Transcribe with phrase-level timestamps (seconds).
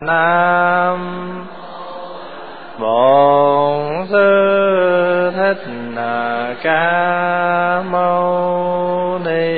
[0.00, 1.46] Nam.
[2.78, 5.64] Bổn Sư Thích
[6.62, 9.48] Ca Mâu Ni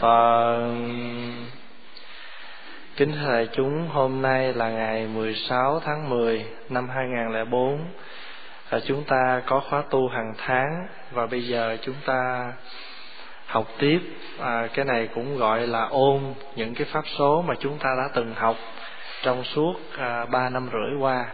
[0.00, 0.74] Phật.
[2.96, 7.78] Kính thưa chúng, hôm nay là ngày 16 tháng 10 năm 2004
[8.70, 12.52] và chúng ta có khóa tu hàng tháng và bây giờ chúng ta
[13.52, 13.98] học tiếp.
[14.40, 16.20] À, cái này cũng gọi là ôn
[16.56, 18.56] những cái pháp số mà chúng ta đã từng học
[19.22, 21.24] trong suốt à, ba năm rưỡi qua.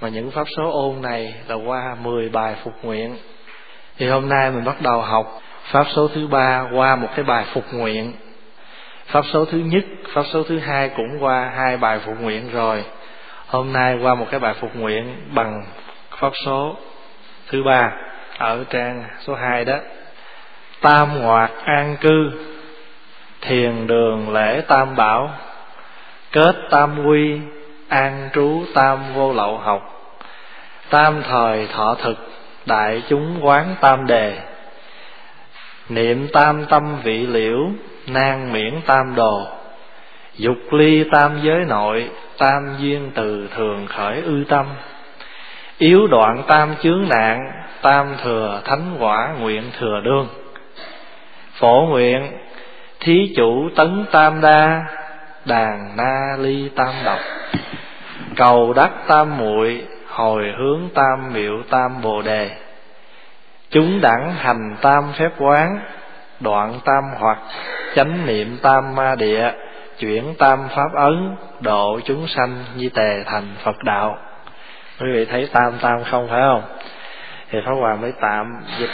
[0.00, 3.16] Mà những pháp số ôn này là qua 10 bài phục nguyện.
[3.96, 7.44] Thì hôm nay mình bắt đầu học pháp số thứ ba qua một cái bài
[7.52, 8.12] phục nguyện.
[9.06, 9.84] Pháp số thứ nhất
[10.14, 12.84] pháp số thứ hai cũng qua hai bài phục nguyện rồi.
[13.46, 15.64] Hôm nay qua một cái bài phục nguyện bằng
[16.18, 16.76] pháp số
[17.48, 17.92] thứ ba
[18.38, 19.78] ở trang số 2 đó
[20.80, 22.30] tam hoạt an cư,
[23.40, 25.30] thiền đường lễ tam bảo,
[26.32, 27.40] kết tam quy,
[27.88, 29.90] an trú tam vô lậu học.
[30.90, 32.28] Tam thời thọ thực,
[32.66, 34.38] đại chúng quán tam đề.
[35.88, 37.58] Niệm tam tâm vị liễu
[38.06, 39.46] nan miễn tam đồ.
[40.36, 44.66] Dục ly tam giới nội, tam duyên từ thường khởi ư tâm.
[45.78, 47.40] Yếu đoạn tam chướng nạn,
[47.82, 50.28] tam thừa thánh quả nguyện thừa đương
[51.54, 52.38] phổ nguyện,
[53.00, 54.82] thí chủ tấn tam đa,
[55.44, 57.18] đàn na ly tam độc.
[58.36, 62.50] Cầu đắc tam muội, hồi hướng tam miệu tam bồ đề.
[63.70, 65.80] Chúng đẳng hành tam phép quán,
[66.40, 67.38] đoạn tam hoặc,
[67.94, 69.50] chánh niệm tam ma địa,
[69.98, 74.18] chuyển tam pháp ấn, độ chúng sanh như tề thành phật đạo.
[75.00, 76.62] Quý vị thấy tam tam không phải không?
[77.50, 78.46] Thì pháp hòa mới tạm
[78.78, 78.90] dịch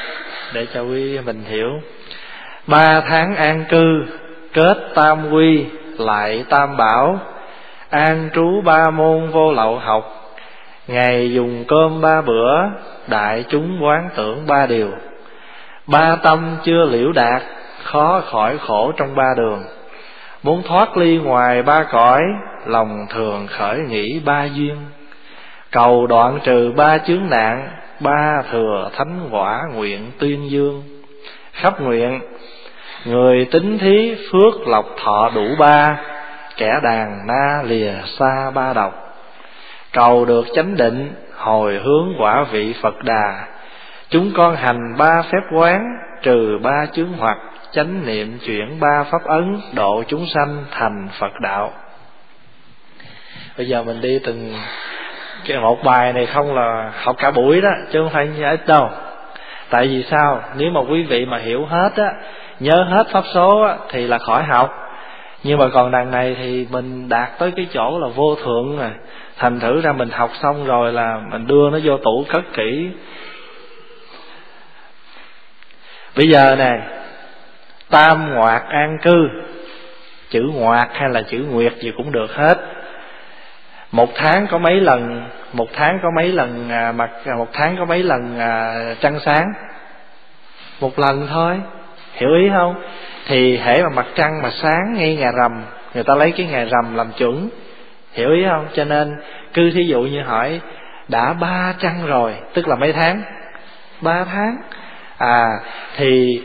[0.54, 1.70] để cho quý mình hiểu
[2.66, 4.04] ba tháng an cư,
[4.52, 5.66] kết tam quy,
[5.98, 7.18] lại tam bảo.
[7.90, 10.32] An trú ba môn vô lậu học.
[10.88, 12.56] Ngày dùng cơm ba bữa,
[13.06, 14.90] đại chúng quán tưởng ba điều.
[15.86, 17.42] Ba tâm chưa liễu đạt,
[17.82, 19.62] khó khỏi khổ trong ba đường.
[20.42, 22.22] Muốn thoát ly ngoài ba cõi,
[22.66, 24.76] lòng thường khởi nghĩ ba duyên.
[25.70, 27.68] Cầu đoạn trừ ba chướng nạn,
[28.00, 30.82] ba thừa thánh quả nguyện tuyên dương.
[31.52, 32.20] Khắp nguyện
[33.04, 35.96] người tính thí phước lộc thọ đủ ba,
[36.56, 39.16] kẻ đàn na lìa xa ba độc.
[39.92, 43.46] Cầu được chánh định, hồi hướng quả vị phật đà.
[44.10, 45.84] Chúng con hành ba phép quán,
[46.22, 47.38] trừ ba chướng hoặc,
[47.72, 51.72] chánh niệm chuyển ba pháp ấn, độ chúng sanh thành phật đạo.
[53.58, 54.54] Bây giờ mình đi từng
[55.48, 58.90] cái một bài này không là học cả buổi đó, chứ không phải ít đâu.
[59.70, 60.42] Tại vì sao?
[60.56, 62.12] Nếu mà quý vị mà hiểu hết á
[62.60, 64.76] nhớ hết pháp số thì là khỏi học.
[65.42, 68.90] Nhưng mà còn đằng này thì mình đạt tới cái chỗ là vô thượng rồi
[69.36, 72.90] thành thử ra mình học xong rồi là mình đưa nó vô tủ cất kỹ.
[76.16, 76.80] Bây giờ này
[77.90, 79.28] tam ngoạt an cư.
[80.30, 82.58] Chữ ngoạt hay là chữ nguyệt gì cũng được hết.
[83.92, 85.22] Một tháng có mấy lần,
[85.52, 88.38] một tháng có mấy lần à, mặt à, một tháng có mấy lần
[89.00, 89.46] trăng sáng?
[90.80, 91.60] Một lần thôi
[92.12, 92.74] hiểu ý không?
[93.26, 95.62] Thì hễ mà mặt trăng mà sáng ngay ngày rằm,
[95.94, 97.48] người ta lấy cái ngày rằm làm chuẩn.
[98.12, 98.66] Hiểu ý không?
[98.72, 99.16] Cho nên,
[99.54, 100.60] cứ thí dụ như hỏi,
[101.08, 102.34] đã ba trăng rồi?
[102.54, 103.22] Tức là mấy tháng?
[104.00, 104.56] Ba tháng.
[105.18, 105.48] À
[105.96, 106.42] thì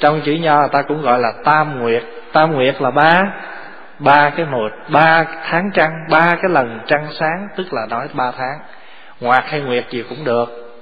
[0.00, 2.02] trong chữ nho ta cũng gọi là tam nguyệt.
[2.32, 3.22] Tam nguyệt là ba
[3.98, 8.32] ba cái một, ba tháng trăng, ba cái lần trăng sáng, tức là nói ba
[8.38, 8.58] tháng.
[9.20, 10.74] Ngoạt hay nguyệt gì cũng được.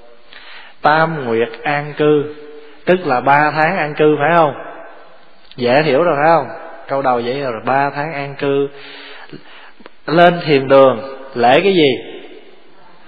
[0.83, 2.35] Tam nguyệt an cư
[2.87, 4.55] tức là ba tháng an cư phải không?
[5.57, 6.49] Dễ hiểu rồi phải không?
[6.89, 8.69] Câu đầu vậy rồi ba tháng an cư.
[10.07, 11.01] Lên thiền đường,
[11.35, 11.91] lễ cái gì?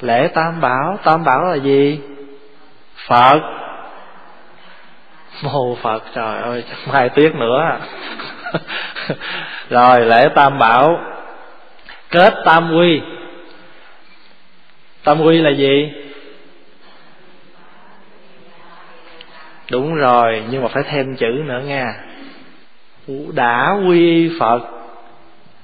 [0.00, 0.98] Lễ tam bảo.
[1.04, 2.00] Tam bảo là gì?
[3.08, 3.40] Phật.
[5.42, 7.78] Mô phật, trời ơi chắc mai tiết nữa.
[9.70, 11.00] Rồi, lễ tam bảo.
[12.10, 13.00] Kết tam quy.
[15.04, 15.92] Tam quy là gì?
[19.70, 21.94] Đúng rồi, nhưng mà phải thêm chữ nữa nha.
[23.34, 24.60] Đã quy y phật,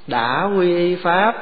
[0.06, 1.34] đã quy y pháp,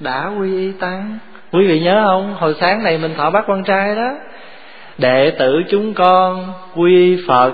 [0.00, 1.18] đã quy y tăng.
[1.52, 2.34] Quý vị nhớ không?
[2.34, 4.10] Hồi sáng này mình thọ bát quan trai đó.
[4.98, 7.52] Đệ tử chúng con quy phật,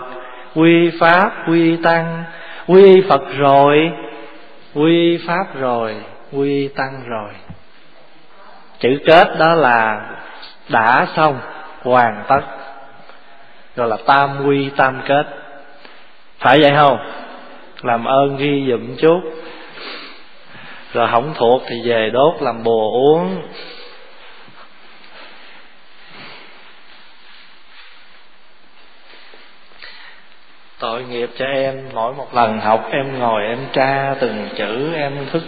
[0.55, 2.25] quy pháp, quy tăng.
[2.67, 3.91] Quy phật rồi,
[4.75, 5.95] quy pháp rồi,
[6.33, 7.31] quy tăng rồi.
[8.79, 10.11] Chữ kết đó là
[10.69, 11.39] đã xong
[11.83, 12.41] hoàn tất
[13.77, 15.27] gọi là tam quy, tam kết.
[16.39, 16.99] Phải vậy không?
[17.83, 19.21] Làm ơn ghi dụm chút.
[20.93, 23.43] Rồi không thuộc thì về đốt làm bùa uống.
[30.79, 35.27] Tội nghiệp cho em, mỗi một lần học em ngồi em tra từng chữ, em
[35.33, 35.43] thức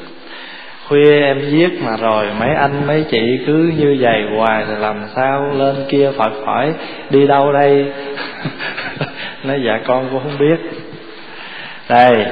[0.88, 5.02] khuya em viết mà rồi mấy anh, mấy chị cứ như vậy hoài thì làm
[5.16, 6.72] sao lên kia phật hỏi
[7.10, 7.92] đi đâu đây?
[9.44, 10.56] Nói dạ con cũng không biết.
[11.88, 12.26] Đây,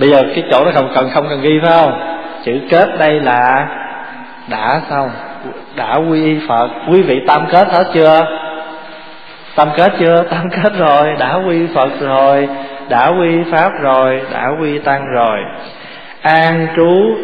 [0.00, 2.16] bây giờ cái chỗ nó không cần không cần ghi, phải không?
[2.44, 3.68] Chữ kết đây là
[4.48, 5.10] đã xong.
[5.76, 6.68] Đã quy y phật.
[6.92, 8.26] Quý vị tam kết hết chưa?
[9.54, 10.24] Tam kết chưa?
[10.30, 11.14] Tam kết rồi.
[11.18, 12.48] Đã quy phật rồi.
[12.88, 14.20] Đã quy pháp rồi.
[14.32, 15.38] Đã quy tăng rồi
[16.26, 17.16] an trú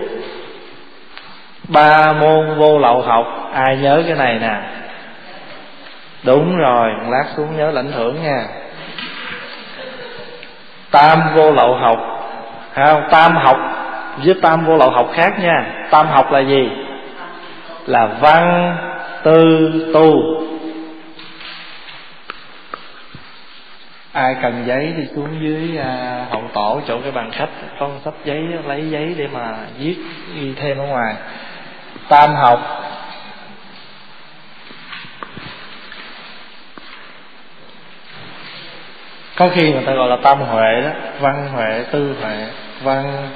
[1.69, 3.51] ba môn vô lậu học.
[3.55, 4.55] Ai nhớ cái này nè?
[6.25, 8.45] Đúng rồi lát xuống nhớ lãnh thưởng nha.
[10.91, 11.99] Tam vô lậu học.
[12.75, 13.03] Không?
[13.11, 13.59] Tam học
[14.25, 15.65] với tam vô lậu học khác nha.
[15.91, 16.71] Tam học là gì?
[17.87, 18.77] Là văn
[19.23, 20.13] tư tu.
[24.13, 27.49] Ai cần giấy thì xuống dưới à, hậu tổ chỗ cái bàn khách
[27.81, 29.97] con sách giấy lấy giấy để mà viết
[30.35, 31.15] ghi thêm ở ngoài.
[32.09, 32.61] Tam học.
[39.37, 42.47] Có khi người ta gọi là tam huệ đó văn huệ tư huệ
[42.83, 43.29] văn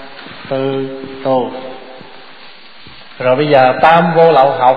[0.48, 0.88] tư
[1.24, 1.50] tu
[3.18, 4.76] rồi bây giờ tam vô lậu học.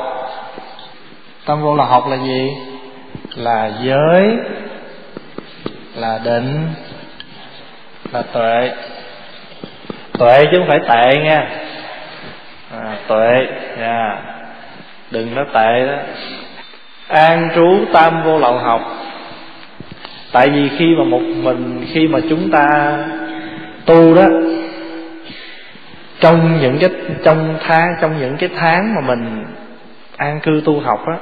[1.46, 2.50] Tam vô lậu học là gì?
[3.36, 4.38] Là giới
[6.00, 6.68] là định
[8.12, 8.72] là tuệ.
[10.20, 11.48] Tuệ chứ không phải tệ nha
[12.72, 13.48] à, tuệ
[13.78, 14.22] nha
[15.12, 15.98] đừng nói tệ đó.
[17.08, 18.82] An trú tam vô lậu học.
[20.32, 22.98] Tại vì khi mà một mình khi mà chúng ta
[23.86, 24.26] tu đó
[26.20, 26.90] trong những cái
[27.24, 29.46] trong tháng trong những cái tháng mà mình
[30.18, 31.18] an cư tu học á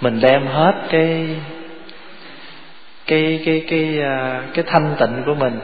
[0.00, 1.28] mình đem hết cái
[3.06, 5.58] cái cái cái à, cái thanh tịnh của mình,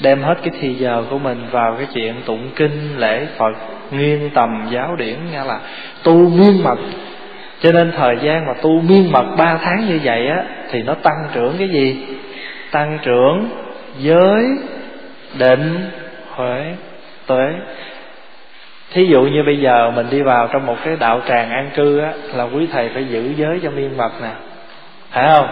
[0.00, 3.52] đem hết cái thì giờ của mình vào cái chuyện tụng kinh, lễ phật
[3.90, 5.60] nghiên tầm, giáo điển nghe là
[6.02, 6.78] tu miên mật.
[7.60, 10.94] Cho nên thời gian mà tu miên mật ba tháng như vậy á, thì nó
[10.94, 11.96] tăng trưởng cái gì?
[12.70, 13.48] Tăng trưởng
[13.98, 14.44] giới,
[15.38, 15.90] định,
[16.30, 16.74] huệ,
[17.26, 17.46] tuệ.
[18.92, 21.98] Thí dụ như bây giờ mình đi vào trong một cái đạo tràng an cư
[21.98, 24.30] á, là quý thầy phải giữ giới cho miên mật nè.
[25.10, 25.46] Phải không?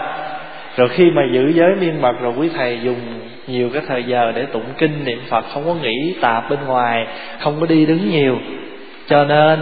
[0.76, 3.00] Rồi khi mà giữ giới miên mật, rồi quý thầy dùng
[3.46, 7.06] nhiều cái thời giờ để tụng kinh niệm phật, không có nghĩ tạp bên ngoài,
[7.40, 8.38] không có đi đứng nhiều.
[9.06, 9.60] Cho nên,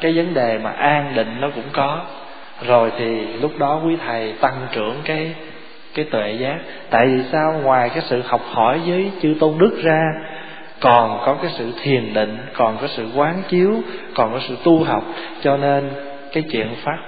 [0.00, 2.00] cái vấn đề mà an định nó cũng có.
[2.66, 5.34] Rồi thì lúc đó quý thầy tăng trưởng cái
[5.94, 6.56] cái tuệ giác.
[6.90, 7.60] Tại vì sao?
[7.62, 10.02] Ngoài cái sự học hỏi với chư tôn đức ra,
[10.80, 13.74] còn có cái sự thiền định, còn có sự quán chiếu,
[14.14, 15.04] còn có sự tu học.
[15.42, 15.90] Cho nên
[16.32, 16.98] cái chuyện phát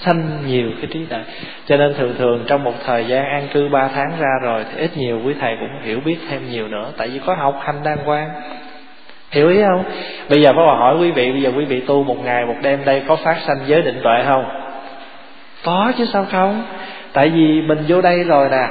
[0.00, 1.18] sanh nhiều cái trí tuệ.
[1.66, 4.80] Cho nên thường thường trong một thời gian an cư ba tháng ra rồi thì
[4.80, 6.92] ít nhiều quý thầy cũng hiểu biết thêm nhiều nữa.
[6.96, 8.30] Tại vì có học hành đàng quan
[9.30, 9.84] hiểu ý không?
[10.28, 12.84] Bây giờ có hỏi quý vị, bây giờ quý vị tu một ngày, một đêm
[12.84, 14.44] đây có phát sanh giới định tuệ không?
[15.64, 16.62] Có chứ sao không?
[17.12, 18.68] Tại vì mình vô đây rồi nè.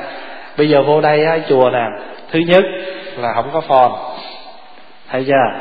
[0.58, 1.86] Bây giờ vô đây á, chùa nè.
[2.32, 2.64] Thứ nhất
[3.18, 3.92] là không có phone
[5.10, 5.60] thấy chưa?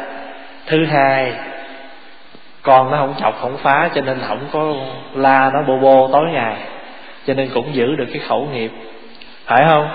[0.67, 1.33] Thứ hai
[2.65, 4.75] con nó không chọc, không phá, cho nên không có
[5.15, 6.57] la nó bô bô tối ngày.
[7.27, 8.71] Cho nên cũng giữ được cái khẩu nghiệp.
[9.45, 9.89] Phải không?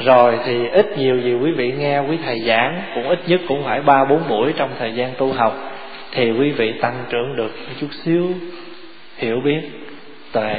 [0.00, 3.64] Rồi thì ít nhiều gì quý vị nghe, quý thầy giảng, cũng ít nhất cũng
[3.64, 5.54] phải ba bốn buổi trong thời gian tu học,
[6.12, 8.26] thì quý vị tăng trưởng được một chút xíu,
[9.16, 9.60] hiểu biết,
[10.32, 10.54] tuệ.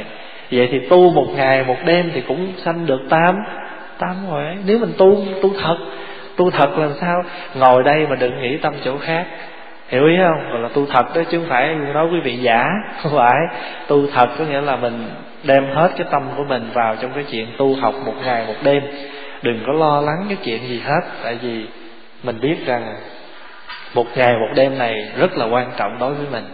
[0.52, 3.34] Vậy thì tu một ngày, một đêm thì cũng sanh được tám
[3.98, 5.76] tám huệ nếu mình tu tu thật
[6.36, 7.22] tu thật làm sao?
[7.54, 9.26] Ngồi đây mà đừng nghĩ tâm chỗ khác
[9.88, 10.50] hiểu ý không?
[10.50, 12.64] Gọi là tu thật đó, chứ không phải nói quý vị giả.
[13.02, 13.38] Không phải.
[13.88, 15.04] Tu thật có nghĩa là mình
[15.44, 18.54] đem hết cái tâm của mình vào trong cái chuyện tu học một ngày, một
[18.62, 18.82] đêm.
[19.42, 21.66] Đừng có lo lắng cái chuyện gì hết, tại vì
[22.22, 22.94] mình biết rằng
[23.94, 26.44] một ngày, một đêm này rất là quan trọng đối với mình.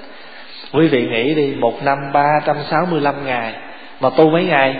[0.73, 3.53] Quý vị nghĩ đi, một năm ba trăm sáu mươi lăm ngày,
[4.00, 4.76] mà tu mấy ngày?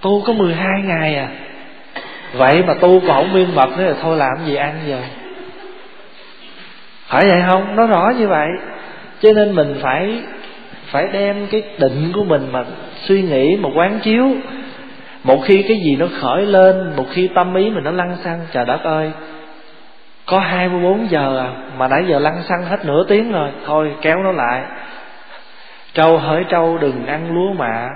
[0.00, 1.28] Tu có mười hai ngày à.
[2.32, 4.98] Vậy mà tu còn không miên mật nữa là thôi làm gì ăn giờ?
[7.12, 7.76] Phải vậy không?
[7.76, 8.48] Nó rõ như vậy.
[9.20, 10.22] Cho nên mình phải
[10.86, 12.64] phải đem cái định của mình mà
[13.04, 14.28] suy nghĩ, mà quán chiếu.
[15.24, 18.40] Một khi cái gì nó khởi lên, một khi tâm ý mình nó lăn xăng,
[18.52, 19.10] trời đất ơi,
[20.26, 24.22] có 24 giờ à mà nãy giờ lăn xăng hết nửa tiếng rồi, thôi kéo
[24.22, 24.62] nó lại.
[25.94, 27.88] Trâu hỡi trâu đừng ăn lúa mạ,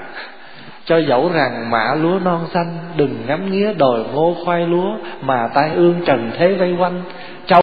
[0.85, 5.49] cho dẫu rằng mạ lúa non xanh, đừng ngắm nghía đồi ngô khoai lúa mà
[5.55, 7.03] tai ương trần thế vây quanh.
[7.47, 7.61] Trâu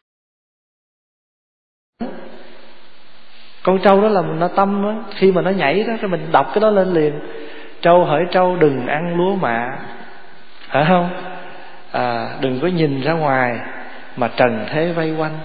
[3.63, 6.51] con trâu đó là nó tâm á khi mà nó nhảy đó cái mình đọc
[6.53, 7.13] cái đó lên liền.
[7.81, 9.67] Trâu hỡi trâu đừng ăn lúa mạ.
[10.69, 11.09] Phải không?
[11.91, 13.59] À, đừng có nhìn ra ngoài
[14.17, 15.39] mà trần thế vây quanh.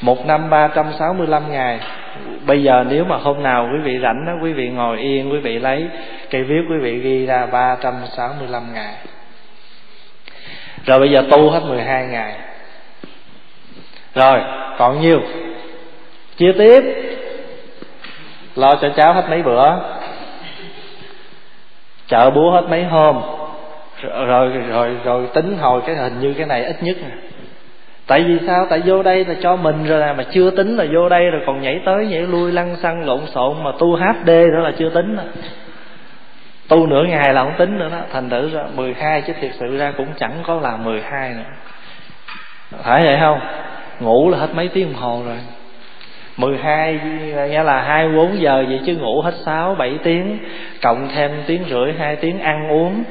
[0.00, 1.80] Một năm ba trăm sáu mươi lăm ngày
[2.46, 5.38] bây giờ nếu mà hôm nào quý vị rảnh đó quý vị ngồi yên quý
[5.38, 5.88] vị lấy
[6.30, 8.94] cây viết quý vị ghi ra ba trăm sáu mươi lăm ngày.
[10.86, 12.34] Rồi bây giờ tu hết mười hai ngày.
[14.14, 14.40] Rồi
[14.78, 15.20] còn nhiêu?
[16.36, 16.82] Chia tiếp
[18.56, 19.70] lo cho cháu hết mấy bữa.
[22.08, 23.20] Chợ búa hết mấy hôm.
[24.02, 27.14] Rồi rồi rồi, rồi tính hồi cái hình như cái này ít nhất nè.
[28.06, 28.66] Tại vì sao?
[28.70, 31.42] Tại vô đây là cho mình rồi à, mà chưa tính là vô đây rồi
[31.46, 34.90] còn nhảy tới nhảy lui lăn xăng lộn xộn mà tu hd đó là chưa
[34.90, 35.24] tính nữa
[36.68, 37.98] tu nửa ngày là không tính nữa đó.
[38.12, 41.44] Thành thử ra 12 chứ thiệt sự ra cũng chẳng có là 12 nữa.
[42.82, 43.40] Phải vậy không?
[44.00, 45.36] Ngủ là hết mấy tiếng đồng hồ rồi.
[46.36, 47.00] 12
[47.48, 50.38] nghĩa là 24 giờ vậy chứ ngủ hết 6 7 tiếng,
[50.82, 53.04] cộng thêm tiếng rưỡi 2 tiếng ăn uống,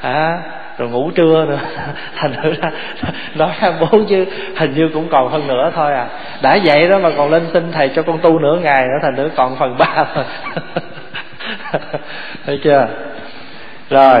[0.00, 0.38] hả?
[0.78, 1.58] Rồi ngủ trưa nữa.
[2.16, 2.70] Thành thử ra,
[3.34, 4.24] nói hai bốn chứ,
[4.56, 6.06] hình như cũng còn hơn nữa thôi à.
[6.42, 9.16] Đã vậy đó mà còn lên xin thầy cho con tu nửa ngày nữa, thành
[9.16, 10.24] nữa còn phần ba thôi.
[12.46, 12.88] Thấy chưa?
[13.90, 14.20] Rồi.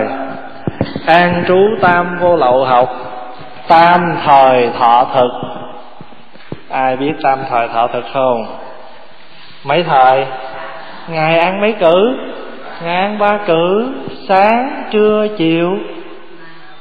[1.06, 2.90] An trú tam vô lậu học,
[3.68, 5.59] tam thời thọ thực
[6.70, 8.46] ai biết tam thời thọ thật không?
[9.64, 10.26] Mấy thời?
[11.08, 12.16] Ngày ăn mấy cử?
[12.82, 13.94] Ngày ăn ba cử?
[14.28, 15.78] Sáng, trưa, chiều?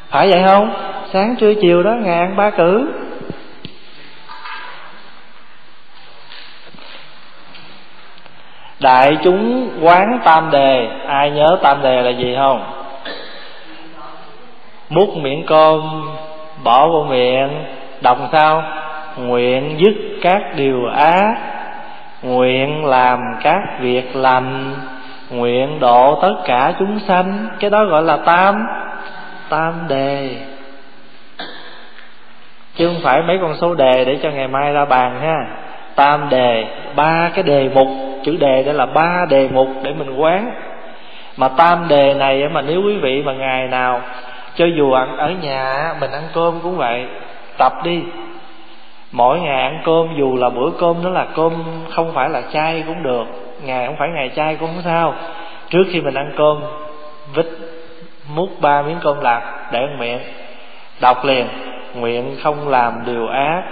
[0.10, 0.74] Phải vậy không?
[1.14, 2.94] Sáng, trưa, chiều đó, ngày ăn ba cử.
[8.80, 12.64] Đại chúng quán tam đề, ai nhớ tam đề là gì không?
[14.90, 16.10] Múc miệng cơm,
[16.64, 17.66] bỏ vô miệng,
[18.02, 18.64] đồng sao?
[19.18, 21.36] Nguyện dứt các điều ác,
[22.22, 24.76] nguyện làm các việc lành,
[25.30, 28.68] nguyện độ tất cả chúng sanh, cái đó gọi là tam
[29.50, 30.36] tam đề.
[32.76, 35.36] Chứ không phải mấy con số đề để cho ngày mai ra bàn ha.
[35.96, 37.88] Tam đề, ba cái đề mục,
[38.24, 40.52] chữ đề đó là ba đề mục để mình quán.
[41.38, 44.02] Mà tam đề này mà nếu quý vị mà ngày nào,
[44.56, 47.06] cho dù ăn ở nhà mình ăn cơm cũng vậy,
[47.58, 48.02] tập đi
[49.12, 52.84] mỗi ngày ăn cơm dù là bữa cơm đó là cơm không phải là chay
[52.88, 53.26] cũng được
[53.64, 55.14] ngày không phải ngày chay cũng không sao.
[55.70, 56.58] Trước khi mình ăn cơm
[57.34, 57.46] vít
[58.34, 60.20] múc ba miếng cơm lạc để ăn miệng.
[61.02, 61.48] Đọc liền
[61.96, 63.64] nguyện không làm điều ác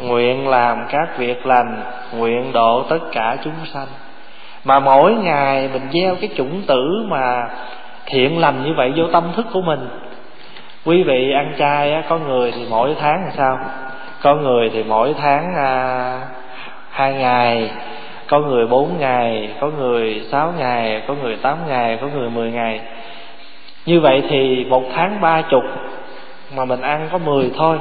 [0.00, 1.82] nguyện làm các việc lành
[2.16, 3.86] nguyện độ tất cả chúng sanh.
[4.64, 7.48] Mà mỗi ngày mình gieo cái chủng tử mà
[8.06, 9.88] thiện lành như vậy vô tâm thức của mình.
[10.84, 13.58] Quý vị ăn chay á, có người thì mỗi tháng làm sao?
[14.22, 16.20] Có người thì mỗi tháng à,
[16.90, 17.70] hai ngày
[18.26, 22.50] có người bốn ngày có người sáu ngày có người tám ngày có người mười
[22.50, 22.80] ngày.
[23.86, 25.62] Như vậy thì một tháng ba chục
[26.56, 27.78] mà mình ăn có mười thôi.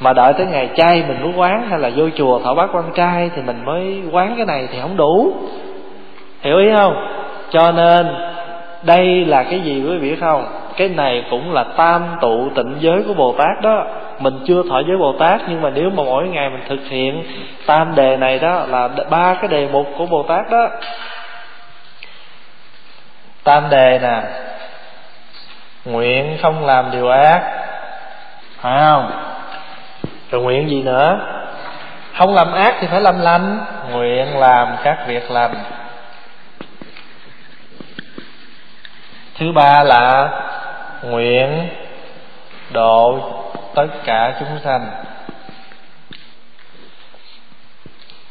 [0.00, 2.84] Mà đợi tới ngày chay mình muốn quán hay là vô chùa thọ bát quan
[2.94, 5.32] trai thì mình mới quán cái này thì không đủ.
[6.40, 7.06] Hiểu ý không?
[7.50, 8.06] Cho nên
[8.82, 10.44] đây là cái gì quý vị biết không?
[10.76, 13.86] Cái này cũng là tam tụ tịnh giới của bồ tát đó.
[14.18, 17.24] Mình chưa thọ giới bồ tát, nhưng mà nếu mà mỗi ngày mình thực hiện
[17.66, 20.68] tam đề này đó, là ba cái đề mục của bồ tát đó.
[23.44, 24.22] Tam đề nè,
[25.84, 27.42] nguyện không làm điều ác.
[28.60, 29.10] Phải không?
[30.30, 31.18] Rồi nguyện gì nữa?
[32.18, 33.58] Không làm ác thì phải làm lành.
[33.92, 35.54] Nguyện làm các việc lành.
[39.38, 40.30] Thứ ba là
[41.02, 41.68] nguyện
[42.72, 43.18] độ
[43.74, 44.90] tất cả chúng sanh.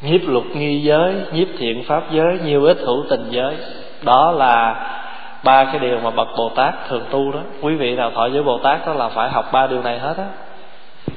[0.02, 3.56] Nhiếp luật nghi giới, nhiếp thiện pháp giới, nhiều ít hữu tình giới.
[4.02, 4.76] Đó là
[5.44, 7.40] ba cái điều mà bậc bồ tát thường tu đó.
[7.62, 10.18] Quý vị nào thọ giới bồ tát đó là phải học ba điều này hết
[10.18, 10.26] á.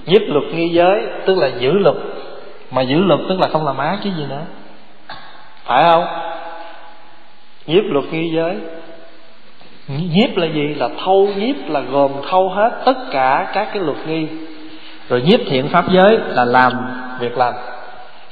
[0.06, 1.96] Nhiếp luật nghi giới, tức là giữ luật.
[2.70, 4.42] Mà giữ luật tức là không làm ác chứ gì nữa.
[5.64, 6.04] Phải không?
[7.66, 8.56] Nhiếp luật nghi giới
[9.88, 10.74] nhiếp là gì?
[10.74, 14.26] Là thâu nhiếp, là gồm thâu hết tất cả các cái luật nghi.
[15.08, 16.72] Rồi nhiếp thiện pháp giới là làm
[17.20, 17.54] việc làm.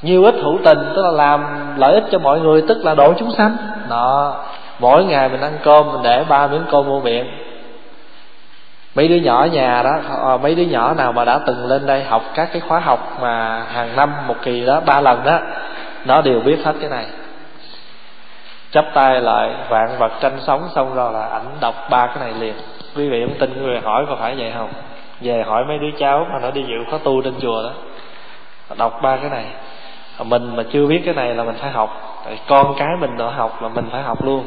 [0.01, 1.45] Nhiều ít hữu tình, tức là làm
[1.77, 3.55] lợi ích cho mọi người, tức là độ chúng sanh.
[3.89, 4.35] Đó.
[4.79, 7.25] Mỗi ngày mình ăn cơm, mình để ba miếng cơm vô miệng.
[8.95, 12.03] Mấy đứa nhỏ nhà đó ờ, mấy đứa nhỏ nào mà đã từng lên đây
[12.03, 15.39] học các cái khóa học mà hàng năm, một kỳ đó, ba lần đó,
[16.05, 17.05] nó đều biết hết cái này
[18.73, 22.33] chắp tay lại, vạn vật tranh sống xong rồi là ảnh đọc ba cái này
[22.39, 22.53] liền.
[22.95, 24.69] Quý vị không tin người hỏi có phải vậy không?
[25.21, 27.71] Về hỏi mấy đứa cháu mà nó đi dự khóa tu trên chùa đó
[28.77, 29.45] đọc ba cái này.
[30.23, 32.21] Mình mà chưa biết cái này là mình phải học.
[32.25, 34.43] Tại con cái mình độ học là mình phải học luôn.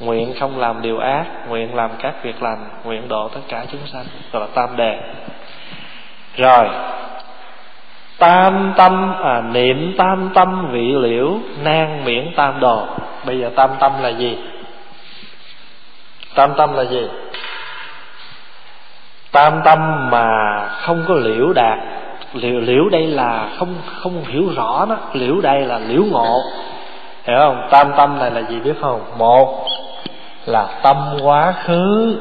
[0.00, 3.86] Nguyện không làm điều ác, nguyện làm các việc lành, nguyện độ tất cả chúng
[3.86, 4.04] sanh.
[4.32, 5.00] Gọi là tam đề.
[6.36, 6.68] Rồi
[8.18, 12.86] tam tâm à, niệm tam tâm vị liễu nan miễn tam đồ.
[13.26, 14.38] Bây giờ tam tâm là gì?
[16.34, 17.08] Tam tâm là gì?
[19.32, 20.28] Tam tâm mà
[20.68, 21.78] không có liễu đạt.
[22.32, 26.40] Liễu, liễu đây là không không hiểu rõ đó liễu đây là liễu ngộ.
[27.24, 27.68] Hiểu không?
[27.70, 29.00] Tam tâm này là gì biết không?
[29.18, 29.66] Một
[30.46, 32.18] là tâm quá khứ.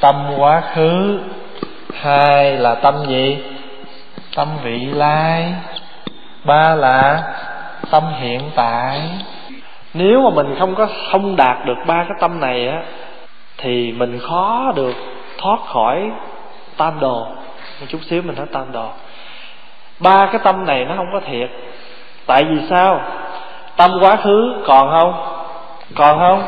[0.00, 1.20] Tâm quá khứ.
[1.94, 3.38] Hai là tâm gì?
[4.36, 5.54] Tâm vị lai.
[6.44, 7.22] Ba là
[7.90, 9.00] tâm hiện tại.
[9.94, 12.82] Nếu mà mình không có không đạt được ba cái tâm này á,
[13.56, 14.94] thì mình khó được
[15.38, 16.10] thoát khỏi
[16.76, 17.26] tam đồ.
[17.80, 18.88] Một chút xíu mình nói tam đồ.
[20.00, 21.50] Ba cái tâm này nó không có thiệt.
[22.26, 23.00] Tại vì sao?
[23.76, 25.12] Tâm quá khứ còn không?
[25.94, 26.42] Còn không?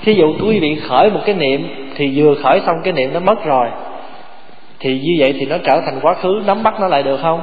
[0.00, 3.20] Thí dụ quý vị khởi một cái niệm thì vừa khởi xong cái niệm nó
[3.20, 3.68] mất rồi.
[4.78, 7.40] Thì như vậy thì nó trở thành quá khứ, nắm bắt nó lại được không?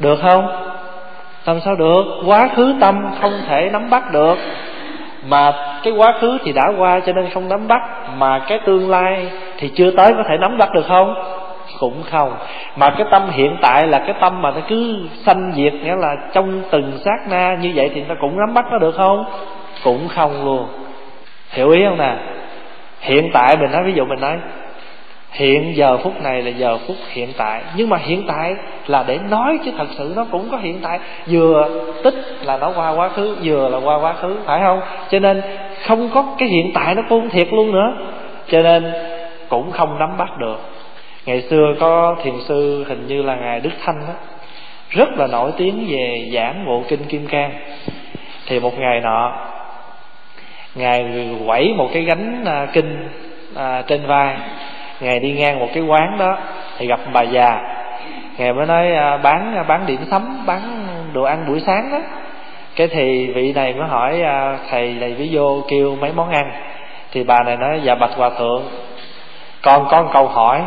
[0.00, 0.46] Được không?
[1.46, 2.04] Làm sao được?
[2.26, 4.38] Quá khứ tâm không thể nắm bắt được.
[5.26, 5.52] Mà
[5.82, 7.80] cái quá khứ thì đã qua cho nên không nắm bắt.
[8.16, 9.26] Mà cái tương lai
[9.58, 11.14] thì chưa tới có thể nắm bắt được không?
[11.80, 12.34] Cũng không.
[12.76, 16.14] Mà cái tâm hiện tại là cái tâm mà nó cứ sanh diệt, nghĩa là
[16.32, 19.24] trong từng sát na như vậy thì ta cũng nắm bắt nó được không?
[19.84, 20.66] Cũng không luôn.
[21.50, 22.16] Hiểu ý không nè?
[23.00, 24.36] Hiện tại mình nói, ví dụ mình nói,
[25.30, 27.62] hiện giờ phút này là giờ phút hiện tại.
[27.76, 28.54] Nhưng mà hiện tại
[28.86, 30.98] là để nói chứ thật sự nó cũng có hiện tại.
[31.26, 31.68] Vừa
[32.04, 34.80] tích là nó qua quá khứ, vừa là qua quá khứ, phải không?
[35.10, 35.42] Cho nên
[35.86, 38.06] không có cái hiện tại nó cũng thiệt luôn nữa.
[38.48, 38.92] Cho nên
[39.48, 40.60] cũng không nắm bắt được.
[41.26, 44.14] Ngày xưa có thiền sư hình như là ngài đức thanh đó
[44.90, 47.52] rất là nổi tiếng về giảng bộ kinh kim cang.
[48.46, 49.32] Thì một ngày nọ
[50.78, 53.08] ngài quẩy một cái gánh à, kinh
[53.56, 54.36] à, trên vai.
[55.00, 56.36] Ngài đi ngang một cái quán đó
[56.78, 57.60] thì gặp bà già.
[58.38, 60.60] Ngài mới nói à, bán à, bán điểm sắm bán
[61.12, 61.98] đồ ăn buổi sáng đó.
[62.76, 66.52] Cái thì vị này mới hỏi à, thầy này ví vô kêu mấy món ăn?
[67.12, 68.62] Thì bà này nói dạ bạch hòa thượng.
[69.62, 70.60] Con có một câu hỏi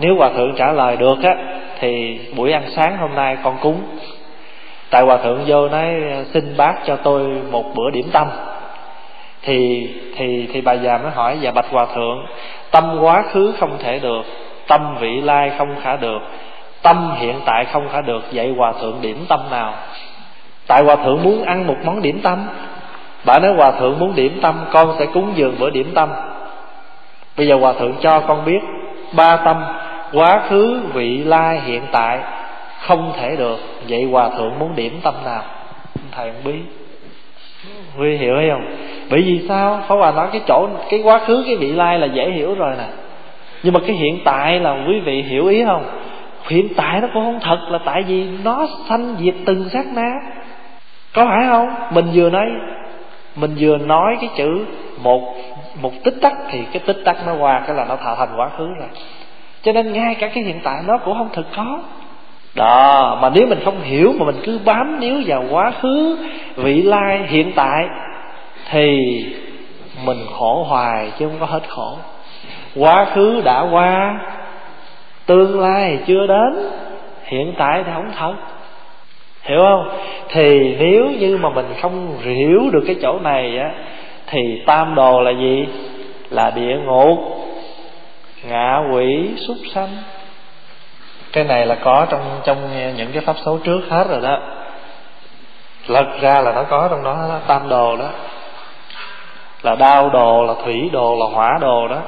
[0.00, 1.34] nếu hòa thượng trả lời được á
[1.80, 3.80] thì buổi ăn sáng hôm nay con cúng.
[4.90, 5.94] Tại hòa thượng vô nói
[6.32, 8.28] xin bác cho tôi một bữa điểm tâm
[9.48, 12.26] thì thì thì bà già mới hỏi và bạch hòa thượng,
[12.70, 14.22] tâm quá khứ không thể được,
[14.66, 16.18] tâm vị lai không khả được,
[16.82, 19.74] tâm hiện tại không khả được, vậy hòa thượng điểm tâm nào?
[20.66, 22.46] Tại hòa thượng muốn ăn một món điểm tâm.
[23.24, 26.08] Bà nói, hòa thượng muốn điểm tâm, con sẽ cúng dường bữa điểm tâm.
[27.36, 28.60] Bây giờ hòa thượng cho con biết,
[29.12, 29.64] ba tâm,
[30.12, 32.18] quá khứ, vị lai, hiện tại
[32.80, 33.58] không thể được.
[33.88, 35.42] Vậy hòa thượng muốn điểm tâm nào?
[36.12, 36.62] Thầy không biết.
[37.96, 38.76] Huy hiểu hay không?
[39.10, 39.80] Bởi vì sao?
[39.88, 42.74] Pháp Hòa nói cái chỗ, cái quá khứ, cái vị lai là dễ hiểu rồi
[42.78, 42.86] nè.
[43.62, 45.84] Nhưng mà cái hiện tại là quý vị hiểu ý không?
[46.48, 50.12] Hiện tại nó cũng không thật là tại vì nó sanh diệt từng sát na.
[51.14, 51.68] Có phải không?
[51.90, 52.46] Mình vừa nói,
[53.36, 54.64] mình vừa nói cái chữ
[55.02, 55.34] một
[55.82, 58.50] một tích tắc thì cái tích tắc nó qua cái là nó thả thành quá
[58.58, 58.88] khứ rồi.
[59.62, 61.80] Cho nên ngay cả cái hiện tại nó cũng không thực có.
[62.54, 66.16] Đó, mà nếu mình không hiểu mà mình cứ bám níu vào quá khứ,
[66.56, 67.88] vị lai, hiện tại
[68.70, 69.24] thì
[70.04, 71.96] mình khổ hoài chứ không có hết khổ.
[72.76, 74.20] Quá khứ đã qua
[75.26, 76.70] tương lai chưa đến
[77.24, 78.34] hiện tại thì không thật.
[79.42, 79.98] Hiểu không?
[80.28, 83.70] Thì nếu như mà mình không hiểu được cái chỗ này á
[84.26, 85.66] thì tam đồ là gì?
[86.30, 87.18] Là địa ngục
[88.48, 89.88] ngạ quỷ súc sanh.
[91.32, 92.58] Cái này là có trong trong
[92.96, 94.38] những cái pháp số trước hết rồi đó.
[95.86, 98.08] Lật ra là nó có trong đó, đó tam đồ đó
[99.62, 102.00] là đao đồ, là thủy đồ, là hỏa đồ đó.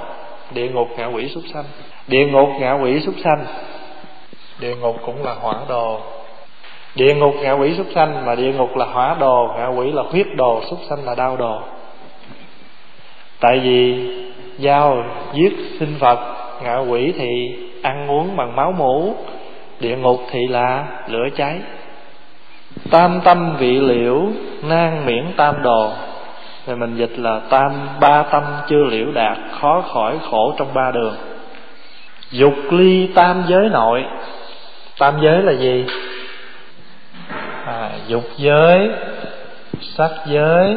[0.50, 1.64] Địa ngục ngạ quỷ súc sanh.
[2.08, 3.44] Địa ngục ngạ quỷ súc sanh.
[4.60, 6.00] Địa ngục cũng là hỏa đồ.
[6.94, 10.02] Địa ngục ngạ quỷ súc sanh, mà địa ngục là hỏa đồ, ngạ quỷ là
[10.02, 11.60] huyết đồ, súc sanh là đau đồ.
[13.40, 14.08] Tại vì
[14.58, 16.18] giao giết sinh vật,
[16.62, 19.14] ngạ quỷ thì ăn uống bằng máu mủ,
[19.80, 21.58] địa ngục thì là lửa cháy.
[22.90, 24.22] Tam tâm vị liễu
[24.62, 25.90] nan miễn tam đồ
[26.70, 30.90] thì mình dịch là tam ba tâm chưa liễu đạt khó khỏi khổ trong ba
[30.90, 31.16] đường.
[32.30, 34.04] Dục ly tam giới nội.
[34.98, 35.86] Tam giới là gì?
[37.66, 38.90] À, dục giới
[39.80, 40.76] sắc giới.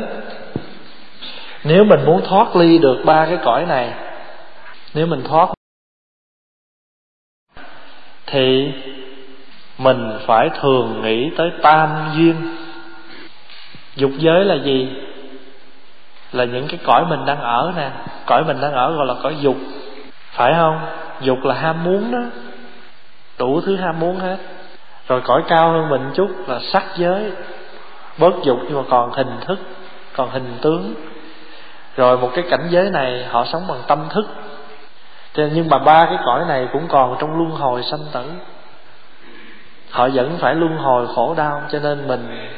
[1.64, 3.94] Nếu mình muốn thoát ly được ba cái cõi này
[4.94, 5.50] nếu mình thoát
[8.26, 8.72] thì
[9.78, 12.36] mình phải thường nghĩ tới tam duyên.
[13.96, 14.90] Dục giới là gì?
[16.34, 17.89] Là những cái cõi mình đang ở nè.
[18.26, 19.56] Cõi mình đang ở gọi là cõi dục.
[20.32, 20.80] Phải không?
[21.22, 22.19] Dục là ham muốn đó.
[23.38, 24.38] Đủ thứ ham muốn hết.
[25.08, 27.32] Rồi cõi cao hơn mình chút là sắc giới.
[28.17, 29.60] Bớt dục nhưng mà còn hình thức,
[30.15, 30.93] còn hình tướng.
[31.96, 34.26] Rồi một cái cảnh giới này họ sống bằng tâm thức.
[35.36, 38.24] Nhưng mà ba cái cõi này cũng còn trong luân hồi sanh tử.
[39.91, 42.50] Họ vẫn phải luân hồi khổ đau, cho nên mình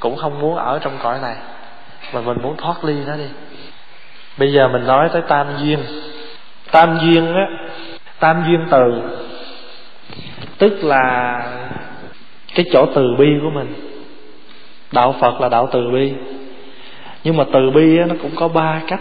[0.00, 1.36] cũng không muốn ở trong cõi này
[2.12, 3.28] mà mình muốn thoát ly nó đi.
[4.38, 5.78] Bây giờ mình nói tới tam duyên.
[6.70, 7.46] Tam duyên á
[8.18, 9.02] tam duyên từ
[10.58, 11.42] tức là
[12.54, 13.74] cái chỗ từ bi của mình.
[14.92, 16.12] Đạo phật là đạo từ bi.
[17.24, 19.00] Nhưng mà từ bi á, nó cũng có ba cách.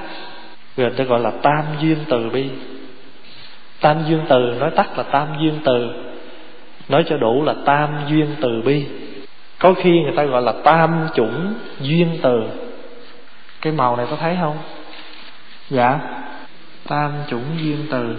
[0.77, 2.49] Người ta gọi là tam duyên từ bi.
[3.81, 5.89] Tam duyên từ nói tắt là tam duyên từ.
[6.89, 8.85] Nói cho đủ là tam duyên từ bi.
[9.59, 12.43] Có khi người ta gọi là tam chủng duyên từ
[13.63, 14.57] cái màu này có thấy không?
[15.69, 15.99] Dạ.
[16.87, 18.15] Tam chủng duyên từ.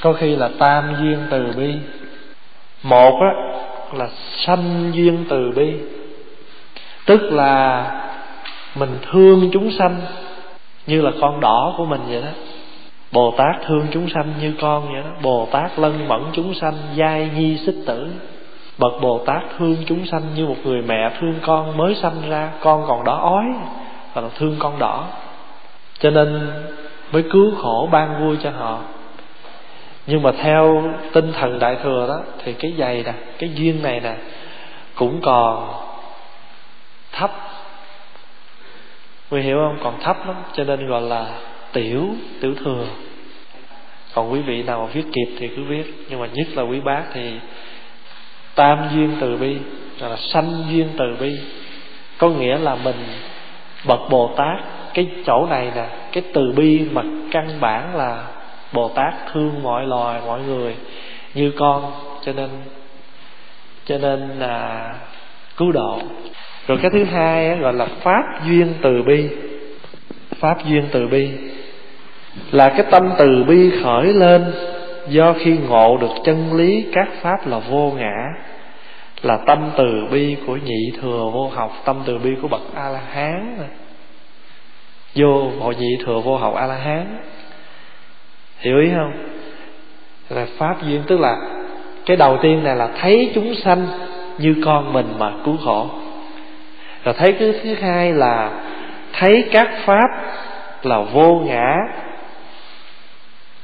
[0.00, 1.74] Có khi là tam duyên từ bi.
[2.82, 3.32] Một á,
[3.92, 4.08] là
[4.46, 5.74] sanh duyên từ bi.
[7.06, 7.84] Tức là
[8.74, 10.00] mình thương chúng sanh
[10.86, 12.28] như là con đỏ của mình vậy đó.
[13.12, 15.10] Bồ tát thương chúng sanh như con vậy đó.
[15.22, 18.08] Bồ tát lân mẫn chúng sanh, giai nhi xích tử.
[18.78, 22.50] Bậc bồ tát thương chúng sanh như một người mẹ thương con mới sanh ra,
[22.60, 23.44] con còn đỏ ói
[24.14, 25.06] và là thương con đỏ.
[25.98, 26.50] Cho nên
[27.12, 28.80] mới cứu khổ ban vui cho họ.
[30.06, 34.00] Nhưng mà theo tinh thần đại thừa đó, thì cái giày nè, cái duyên này
[34.00, 34.14] nè,
[34.94, 35.74] cũng còn
[37.12, 37.30] thấp.
[39.30, 39.78] Quý hiểu không?
[39.82, 41.26] Còn thấp lắm, cho nên gọi là
[41.72, 42.08] tiểu
[42.40, 42.84] tiểu thừa.
[44.14, 47.02] Còn quý vị nào viết kịp thì cứ viết, nhưng mà nhất là quý bác
[47.12, 47.32] thì
[48.54, 49.56] tam duyên từ bi
[49.98, 51.38] là sanh duyên từ bi.
[52.18, 53.04] Có nghĩa là mình
[53.84, 54.58] bậc bồ tát,
[54.94, 58.24] cái chỗ này nè, cái từ bi mà căn bản là
[58.72, 60.74] bồ tát thương mọi loài, mọi người,
[61.34, 61.92] như con,
[62.22, 62.48] cho nên
[63.84, 64.94] cho nên là
[65.56, 65.98] cứu độ.
[66.66, 69.28] Rồi cái thứ hai gọi là pháp duyên từ bi.
[70.40, 71.30] Pháp duyên từ bi
[72.52, 74.52] là cái tâm từ bi khởi lên
[75.08, 78.28] do khi ngộ được chân lý, các pháp là vô ngã
[79.22, 82.88] là tâm từ bi của nhị thừa vô học, tâm từ bi của bậc a
[82.88, 83.56] la hán
[85.14, 87.16] vô hội nhị thừa vô học a la hán
[88.58, 89.12] hiểu ý không?
[90.28, 91.36] Là pháp duyên, tức là
[92.06, 93.86] cái đầu tiên này là thấy chúng sanh
[94.38, 95.86] như con mình mà cứu khổ.
[97.04, 98.50] Rồi thấy cái thứ hai là
[99.12, 100.08] thấy các pháp
[100.82, 101.76] là vô ngã.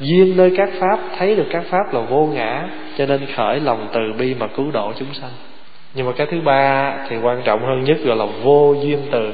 [0.00, 2.68] Duyên nơi các pháp, thấy được các pháp là vô ngã,
[2.98, 5.30] cho nên khởi lòng từ bi mà cứu độ chúng sanh
[5.98, 9.32] nhưng mà cái thứ ba thì quan trọng hơn nhất gọi là vô duyên từ.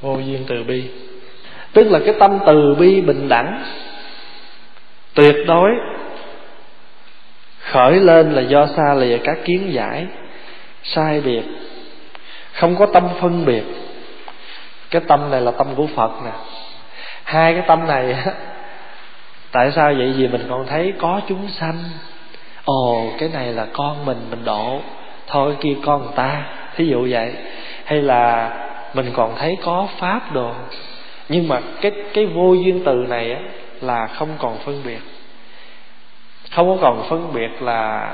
[0.00, 0.84] Vô duyên từ bi.
[1.72, 3.62] Tức là cái tâm từ bi bình đẳng,
[5.14, 5.70] tuyệt đối,
[7.60, 10.06] khởi lên là do xa lìa các kiến giải,
[10.82, 11.42] sai biệt,
[12.52, 13.62] không có tâm phân biệt.
[14.90, 16.32] Cái tâm này là tâm của phật nè.
[17.24, 18.16] Hai cái tâm này
[19.52, 20.12] tại sao vậy?
[20.16, 21.78] Vì mình còn thấy có chúng sanh.
[22.64, 24.80] Ồ, cái này là con mình mình độ
[25.32, 26.42] thôi kia con người ta,
[26.76, 27.32] thí dụ vậy.
[27.84, 28.50] Hay là
[28.94, 30.52] mình còn thấy có pháp đồ,
[31.28, 33.40] nhưng mà cái cái vô duyên từ này á,
[33.80, 35.00] là không còn phân biệt.
[36.50, 38.10] Không có còn phân biệt là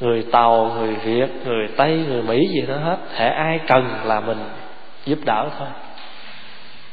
[0.00, 2.96] người tàu, người việt, người tây, người mỹ gì đó hết.
[3.16, 4.38] Thể ai cần là mình
[5.06, 5.68] giúp đỡ thôi.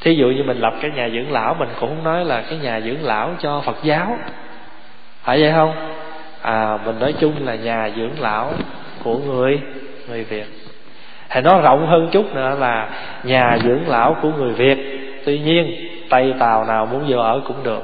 [0.00, 2.58] Thí dụ như mình lập cái nhà dưỡng lão, mình cũng không nói là cái
[2.58, 4.18] nhà dưỡng lão cho phật giáo.
[5.22, 5.92] Phải vậy không?
[6.42, 8.52] À mình nói chung là nhà dưỡng lão
[9.06, 9.60] của người
[10.08, 10.46] người việt.
[11.28, 12.90] Hay nó rộng hơn chút nữa là
[13.24, 14.78] nhà dưỡng lão của người việt.
[15.24, 15.74] Tuy nhiên,
[16.08, 17.82] tây tàu nào muốn vô ở cũng được.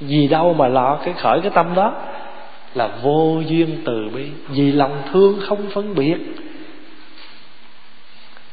[0.00, 1.94] Vì đâu mà lo cái khởi cái tâm đó?
[2.74, 4.24] Là vô duyên từ bi.
[4.48, 6.16] Vì lòng thương không phân biệt.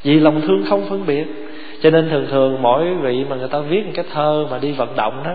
[0.04, 1.26] Vì lòng thương không phân biệt.
[1.82, 4.72] Cho nên thường thường mỗi vị mà người ta viết một cái thơ mà đi
[4.72, 5.32] vận động đó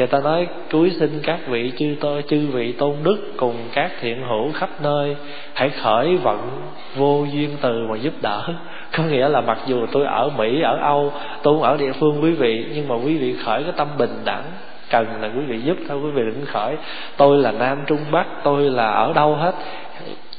[0.00, 3.90] người ta nói cúi xin các vị chư tôi chư vị tôn đức cùng các
[4.00, 5.16] thiện hữu khắp nơi.
[5.54, 6.50] Hãy khởi vận
[6.96, 8.42] vô duyên từ mà giúp đỡ.
[8.96, 12.30] Có nghĩa là mặc dù tôi ở mỹ, ở âu, tôi ở địa phương quý
[12.30, 14.42] vị, nhưng mà quý vị khởi cái tâm bình đẳng.
[14.90, 16.76] Cần là quý vị giúp thôi, quý vị đừng khởi.
[17.16, 19.54] Tôi là nam trung bắc, tôi là ở đâu hết.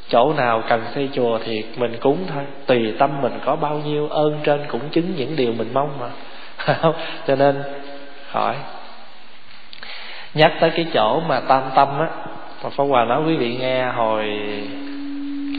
[0.10, 2.44] Chỗ nào cần xây chùa thì mình cúng thôi.
[2.66, 6.10] Tùy tâm mình có bao nhiêu, ơn trên cũng chứng những điều mình mong mà.
[7.28, 7.64] Cho nên
[8.32, 8.56] khỏi
[10.34, 12.10] nhắc tới cái chỗ mà tam tâm á
[12.62, 14.26] và Pháp Hòa nói quý vị nghe hồi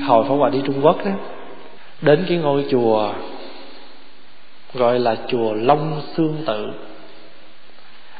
[0.07, 1.11] hồi Pháp Hòa đi Trung Quốc đó
[2.03, 3.13] đến cái ngôi chùa
[4.75, 6.71] gọi là chùa Long Xương Tự,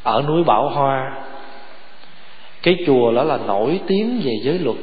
[0.03, 1.21] ở núi Bảo Hoa.
[2.63, 4.77] Cái chùa đó là nổi tiếng về giới luật.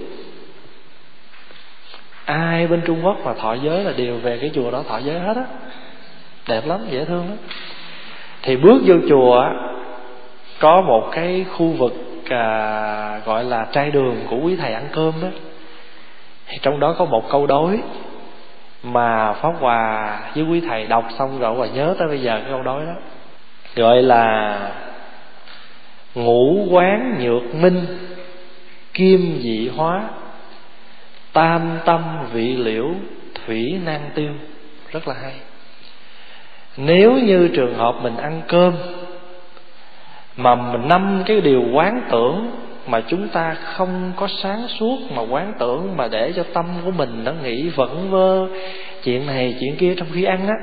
[2.25, 5.21] Ai bên Trung Quốc mà thọ giới là đều về cái chùa đó thọ giới
[5.21, 5.45] hết á.
[6.49, 7.37] Đẹp lắm, dễ thương lắm.
[8.43, 9.45] Thì bước vô chùa
[10.61, 11.95] có một cái khu vực
[12.29, 15.29] à, gọi là trai đường của quý thầy ăn cơm đó.
[16.47, 17.79] Thì trong đó có một câu đối
[18.83, 22.51] mà pháp hòa với quý thầy đọc xong rồi và nhớ tới bây giờ cái
[22.51, 22.93] câu đối đó.
[23.77, 24.59] Gọi là
[26.15, 27.87] ngũ quán nhược minh
[28.95, 30.03] kim dị hóa
[31.33, 32.87] tam tâm vị liễu
[33.47, 34.33] thủy nan tiêu.
[34.93, 35.35] Rất là hay.
[36.77, 38.73] Nếu như trường hợp mình ăn cơm
[40.41, 42.51] mà mình năm cái điều quán tưởng
[42.87, 46.91] mà chúng ta không có sáng suốt mà quán tưởng mà để cho tâm của
[46.91, 48.47] mình nó nghĩ vẩn vơ
[49.05, 50.55] chuyện này chuyện kia trong khi ăn á.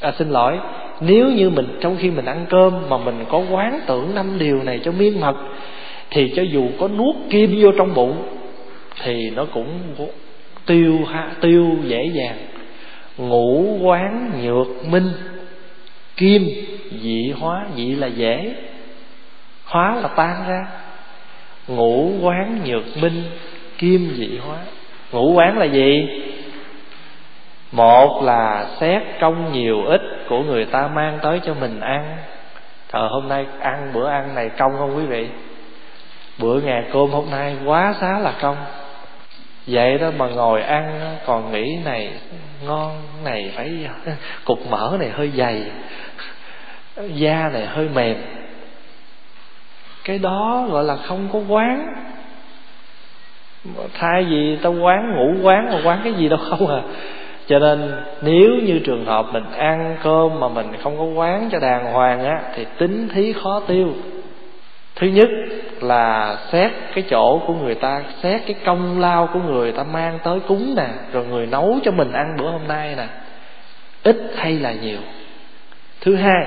[0.00, 0.58] À, xin lỗi
[1.00, 4.62] nếu như mình trong khi mình ăn cơm mà mình có quán tưởng năm điều
[4.62, 5.36] này cho miên mật
[6.10, 8.16] thì cho dù có nuốt kim vô trong bụng
[9.02, 9.68] thì nó cũng
[10.66, 12.36] tiêu ha, tiêu dễ dàng.
[13.18, 15.10] Ngũ quán nhược minh
[16.16, 16.48] kim
[17.02, 18.54] dị hóa dị là dễ
[19.72, 20.66] hóa là tan ra.
[21.68, 23.22] Ngũ quán nhược minh,
[23.78, 24.58] kim dị hóa.
[25.12, 26.08] Ngũ quán là gì?
[27.72, 32.16] Một là xét công nhiều ít của người ta mang tới cho mình ăn.
[32.88, 35.28] Thờ hôm nay ăn, bữa ăn này công không quý vị?
[36.38, 38.56] Bữa ngày cơm hôm nay quá xá là công
[39.66, 42.10] Vậy đó mà ngồi ăn, còn nghĩ này,
[42.66, 43.86] ngon này, phải
[44.44, 45.62] cục mỡ này hơi dày,
[47.14, 48.16] Da này hơi mềm.
[50.04, 51.94] Cái đó gọi là không có quán.
[53.94, 56.82] Thay vì tao quán ngủ quán mà quán cái gì đâu không à.
[57.46, 61.58] Cho nên nếu như trường hợp mình ăn cơm mà mình không có quán cho
[61.58, 63.94] đàng hoàng á, thì tính thí khó tiêu.
[64.96, 65.28] Thứ nhất
[65.80, 70.18] là xét cái chỗ của người ta, xét cái công lao của người ta mang
[70.24, 73.06] tới cúng nè, rồi người nấu cho mình ăn bữa hôm nay nè.
[74.02, 74.98] Ít hay là nhiều?
[76.00, 76.46] Thứ hai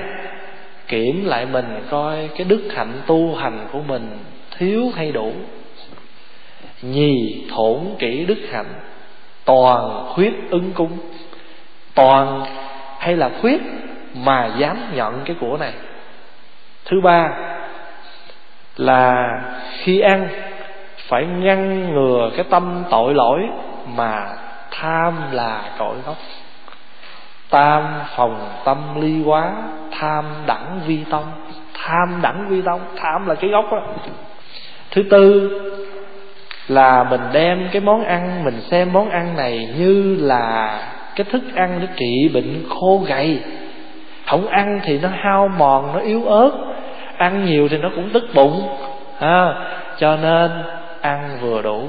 [0.88, 4.18] kiểm lại mình coi cái đức hạnh tu hành của mình
[4.58, 5.32] thiếu hay đủ.
[6.82, 8.74] Nhì thổn kỹ đức hạnh,
[9.44, 10.98] toàn khuyết ứng cung
[11.96, 12.44] toàn
[12.98, 13.60] hay là khuyết
[14.14, 15.72] mà dám nhận cái của này.
[16.84, 17.30] Thứ ba
[18.76, 19.40] là
[19.78, 20.28] khi ăn,
[20.96, 23.40] phải ngăn ngừa cái tâm tội lỗi
[23.86, 24.36] mà
[24.70, 26.16] tham là cội gốc
[27.50, 29.52] tam phòng tâm ly quá
[29.90, 31.24] tham đẳng vi tông.
[31.74, 33.82] Tham đẳng vi tông tham là cái gốc đó
[34.90, 35.50] thứ tư
[36.68, 40.78] là mình đem cái món ăn mình xem món ăn này như là
[41.16, 43.40] cái thức ăn để trị bệnh khô gầy.
[44.26, 46.50] Không ăn thì nó hao mòn nó yếu ớt.
[47.16, 48.68] Ăn nhiều thì nó cũng tức bụng
[49.18, 49.54] à,
[49.98, 50.50] cho nên
[51.00, 51.88] ăn vừa đủ.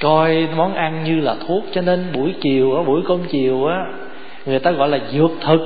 [0.00, 3.84] Coi món ăn như là thuốc cho nên buổi chiều á buổi cơm chiều á
[4.46, 5.60] người ta gọi là dược thực.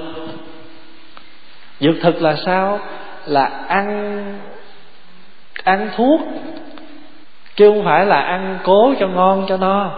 [1.81, 2.81] Dược thực là sao?
[3.27, 4.39] Là ăn
[5.65, 6.21] ăn thuốc,
[7.57, 9.91] chứ không phải là ăn cố cho ngon cho no.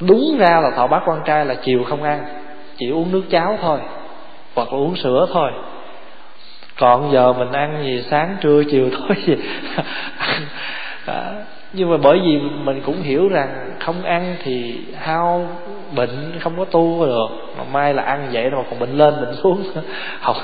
[0.00, 2.24] Đúng ra là thọ bác quan trai là chiều không ăn,
[2.76, 3.78] chỉ uống nước cháo thôi,
[4.54, 5.50] hoặc là uống sữa thôi.
[6.76, 9.36] Còn giờ mình ăn gì sáng, trưa, chiều thôi gì
[11.72, 15.48] nhưng mà bởi vì mình cũng hiểu rằng không ăn thì hao
[15.96, 17.28] bệnh, không có tu được.
[17.58, 19.62] Mà mai là ăn vậy mà còn bệnh lên, bệnh xuống.
[20.20, 20.36] Không,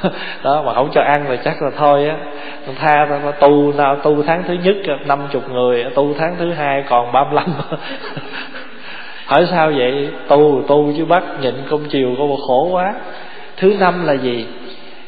[0.43, 2.17] đó, mà không cho ăn thì chắc là thôi á.
[2.79, 6.85] Tha ta tu nào tu tháng thứ nhất năm chục người, tu tháng thứ hai
[6.89, 7.47] còn ba mươi lăm.
[9.27, 10.09] Hỏi sao vậy?
[10.29, 12.95] Tu tu chứ bắt nhịn công chiều có một khổ quá.
[13.57, 14.47] Thứ năm là gì?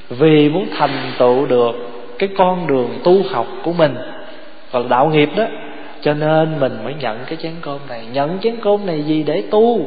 [0.08, 1.72] Vì muốn thành tựu được
[2.18, 3.94] cái con đường tu học của mình.
[4.72, 5.44] Còn đạo nghiệp đó
[6.00, 8.02] cho nên mình mới nhận cái chén cơm này.
[8.12, 9.80] Nhận chén cơm này gì để tu?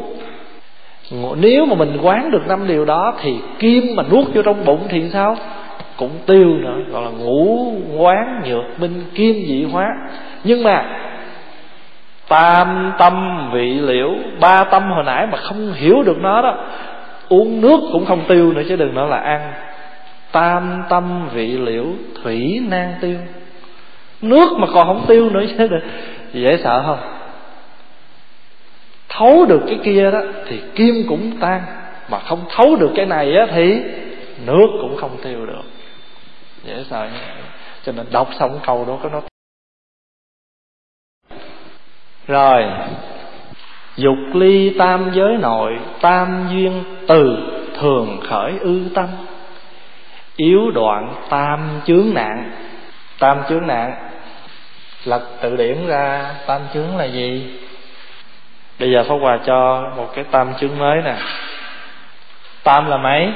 [1.35, 4.87] Nếu mà mình quán được năm điều đó thì kim mà nuốt vô trong bụng
[4.89, 5.37] thì sao?
[5.97, 6.75] Cũng tiêu nữa.
[6.91, 9.87] Gọi là ngũ quán nhược minh kim dị hóa.
[10.43, 10.85] Nhưng mà
[12.29, 16.57] tam tâm vị liễu, ba tâm hồi nãy mà không hiểu được nó đó,
[17.29, 19.53] uống nước cũng không tiêu nữa chứ đừng nói là ăn.
[20.31, 21.85] Tam tâm vị liễu,
[22.23, 23.17] thủy nan tiêu
[24.21, 25.83] nước mà còn không tiêu nữa chứ được.
[26.33, 26.99] Dễ sợ không?
[29.09, 31.61] Thấu được cái kia đó thì kim cũng tan.
[32.09, 33.81] Mà không thấu được cái này á thì
[34.45, 35.63] nước cũng không tiêu được.
[36.63, 37.43] Dễ sợ như vậy.
[37.83, 39.21] Cho nên đọc xong câu đó có nó
[42.27, 42.63] rồi.
[43.95, 47.37] Dục ly tam giới nội, tam duyên từ,
[47.79, 49.07] thường khởi ư tâm.
[50.35, 52.51] Yếu đoạn tam chướng nạn
[53.21, 53.95] tam chướng nạn.
[55.05, 57.59] Lật tự điển ra, tam chướng là gì?
[58.79, 61.15] Bây giờ pháp hòa cho một cái tam chướng mới nè.
[62.63, 63.29] Tam là mấy?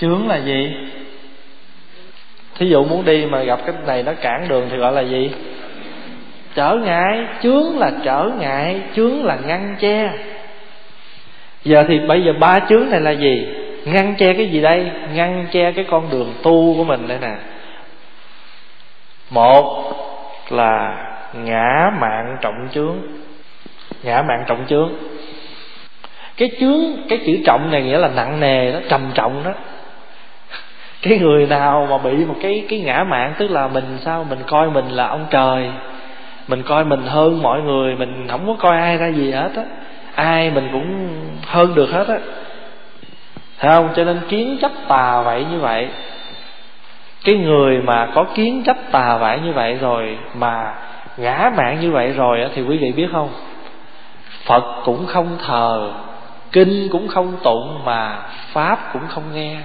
[0.00, 0.76] Chướng là gì?
[2.58, 5.30] Thí dụ muốn đi mà gặp cái này nó cản đường thì gọi là gì?
[6.54, 7.26] Trở ngại.
[7.42, 10.12] Chướng là trở ngại, chướng là ngăn che.
[11.64, 13.46] Giờ thì bây giờ ba chướng này là gì?
[13.84, 14.90] Ngăn che cái gì đây?
[15.14, 17.34] Ngăn che cái con đường tu của mình đây nè
[19.30, 19.92] một
[20.50, 20.96] là
[21.32, 22.96] ngã mạng trọng chướng.
[24.02, 24.90] Ngã mạng trọng chướng.
[26.36, 29.52] Cái chướng, cái chữ trọng này nghĩa là nặng nề đó, trầm trọng đó.
[31.02, 34.26] Cái người nào mà bị một cái cái ngã mạng, tức là mình sao?
[34.30, 35.70] Mình coi mình là ông trời.
[36.48, 37.96] Mình coi mình hơn mọi người.
[37.96, 39.62] Mình không có coi ai ra gì hết á.
[40.14, 41.08] Ai mình cũng
[41.46, 42.18] hơn được hết á.
[43.58, 43.88] Thấy không?
[43.96, 45.88] Cho nên kiến chấp tà vậy như vậy.
[47.24, 50.74] Cái người mà có kiến chấp tà vải như vậy rồi, Mà
[51.16, 53.28] ngã mạng như vậy rồi Thì quý vị biết không?
[54.44, 55.92] Phật cũng không thờ,
[56.52, 58.18] Kinh cũng không tụng, Mà
[58.52, 59.56] Pháp cũng không nghe.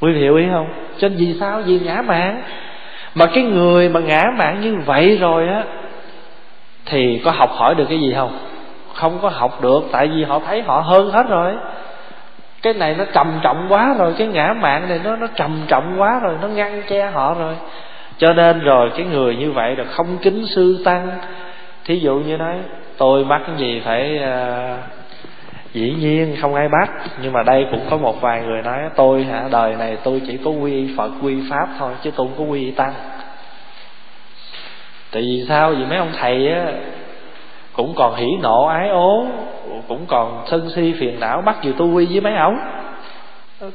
[0.00, 0.66] Quý vị hiểu ý không?
[0.98, 1.62] Cho nên vì sao?
[1.66, 2.42] Vì ngã mạng.
[3.14, 5.64] Mà cái người mà ngã mạng như vậy rồi á,
[6.86, 8.38] Thì có học hỏi được cái gì không?
[8.94, 11.54] Không có học được, Tại vì họ thấy họ hơn hết rồi
[12.62, 15.94] cái này nó trầm trọng quá rồi cái ngã mạng này nó nó trầm trọng
[16.00, 17.54] quá rồi nó ngăn che họ rồi.
[18.18, 21.08] Cho nên rồi cái người như vậy là không kính sư tăng.
[21.84, 22.58] Thí dụ như nói
[22.98, 24.78] tôi mắc cái gì phải uh,
[25.72, 26.90] dĩ nhiên không ai bắt.
[27.22, 29.44] Nhưng mà đây cũng có một vài người nói tôi hả?
[29.50, 32.70] Đời này tôi chỉ có quy phật quy pháp thôi chứ tôi không có quy
[32.70, 32.92] tăng.
[35.12, 35.70] Tại vì sao?
[35.70, 36.64] Vì mấy ông thầy á
[37.72, 39.26] cũng còn hỉ nộ ái ố
[39.88, 42.58] cũng còn sân si phiền não bắt gì tu quy với mấy ổng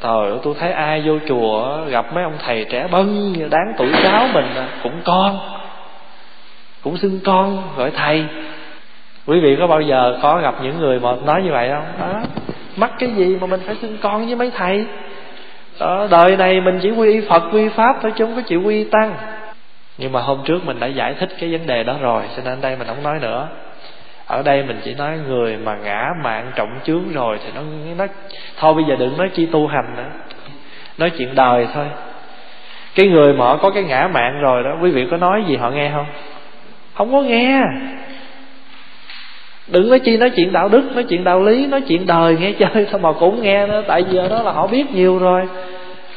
[0.02, 4.28] thời tôi thấy ai vô chùa gặp mấy ông thầy trẻ bân đáng tuổi cháu
[4.34, 5.40] mình à, cũng con
[6.86, 8.26] cũng xưng con gọi thầy.
[9.28, 11.86] Quý vị có bao giờ có gặp những người mà nói như vậy không?
[12.00, 12.22] Đó
[12.76, 14.86] mắc cái gì mà mình phải xưng con với mấy thầy?
[15.80, 18.84] Đó, đời này mình chỉ quy phật quy pháp thôi chứ không có chịu quy
[18.84, 19.16] tăng.
[19.98, 22.62] Nhưng mà hôm trước mình đã giải thích cái vấn đề đó rồi cho nên
[22.62, 23.48] đây mình không nói nữa
[24.28, 27.62] ở đây mình chỉ nói người mà ngã mạng trọng chướng rồi thì nó
[27.98, 28.06] nó,
[28.58, 30.10] thôi bây giờ đừng nói chi tu hành nữa.
[30.98, 31.86] Nói chuyện đời thôi.
[32.96, 35.56] Cái người mà họ có cái ngã mạng rồi đó, quý vị có nói gì
[35.56, 36.06] họ nghe không?
[36.94, 37.62] Không có nghe.
[39.68, 42.52] Đừng nói chi nói chuyện đạo đức, nói chuyện đạo lý, nói chuyện đời nghe
[42.52, 45.42] chơi thôi mà cũng nghe nữa, tại giờ đó là họ biết nhiều rồi.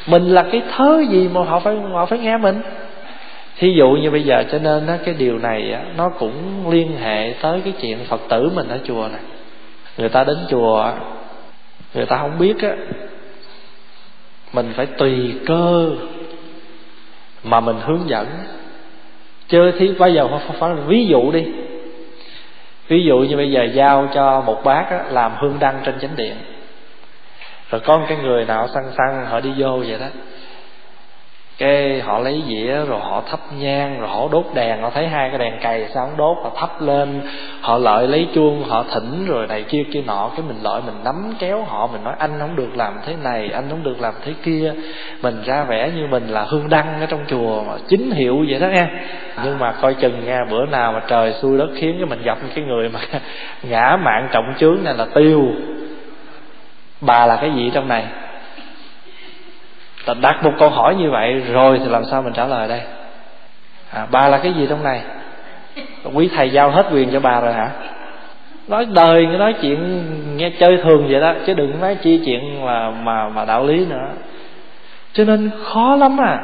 [0.07, 2.61] Mình là cái thớ gì mà họ phải họ phải nghe mình?
[3.59, 6.97] Thí dụ như bây giờ cho nên đó, cái điều này á, nó cũng liên
[6.97, 9.21] hệ tới cái chuyện phật tử mình ở chùa này
[9.97, 10.91] người ta đến chùa
[11.93, 12.75] người ta không biết á
[14.53, 15.89] mình phải tùy cơ
[17.43, 18.27] mà mình hướng dẫn.
[19.47, 21.45] Chơi thí bây giờ phải, phải ví dụ đi.
[22.87, 26.15] Ví dụ như bây giờ giao cho một bác á, làm hương đăng trên chánh
[26.15, 26.35] điện.
[27.71, 30.07] Rồi có một cái người nào săn săn họ đi vô vậy đó
[31.59, 34.81] cái họ lấy dĩa, rồi họ thắp nhang, rồi họ đốt đèn.
[34.81, 37.21] Họ thấy hai cái đèn cày sao không đốt, họ thắp lên,
[37.61, 40.31] họ lợi lấy chuông, họ thỉnh rồi này kia kia nọ.
[40.35, 43.49] Cái mình lợi mình nắm kéo họ, mình nói, anh không được làm thế này,
[43.53, 44.73] anh không được làm thế kia.
[45.21, 48.59] Mình ra vẻ như mình là hương đăng ở trong chùa mà chính hiệu vậy
[48.59, 48.87] đó nghe.
[49.43, 52.37] Nhưng mà coi chừng nha, bữa nào mà trời xui đất khiến cái mình gặp
[52.55, 52.99] cái người mà
[53.63, 55.45] ngã mạng trọng chướng này là tiêu.
[57.01, 58.05] Bà là cái gì trong này?
[60.09, 62.81] Ta đặt một câu hỏi như vậy rồi thì làm sao mình trả lời đây?
[63.91, 65.01] À, bà là cái gì trong này?
[66.13, 67.69] Quý thầy giao hết quyền cho bà rồi hả?
[68.67, 70.03] Nói đời nói chuyện
[70.37, 73.85] nghe chơi thường vậy đó chứ đừng nói chi chuyện mà mà mà đạo lý
[73.85, 74.09] nữa.
[75.13, 76.37] Cho nên khó lắm à.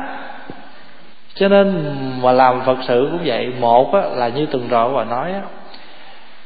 [1.33, 3.53] Cho nên mà làm phật sự cũng vậy.
[3.59, 5.41] Một á, là như từng rồi bà nói á,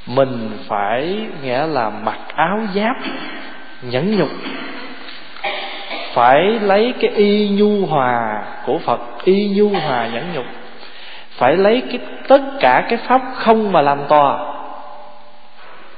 [0.06, 2.96] mình phải nghĩa là mặc áo giáp
[3.82, 4.30] nhẫn nhục
[6.20, 10.46] phải lấy cái y nhu hòa của phật y nhu hòa nhẫn nhục.
[11.30, 14.40] Phải lấy cái tất cả cái pháp không mà làm tòa.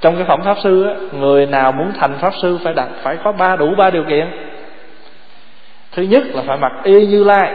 [0.01, 3.17] Trong cái phẩm pháp sư á, người nào muốn thành pháp sư phải đặt phải
[3.23, 4.31] có ba đủ ba điều kiện.
[5.91, 7.53] Thứ nhất là phải mặc y như lai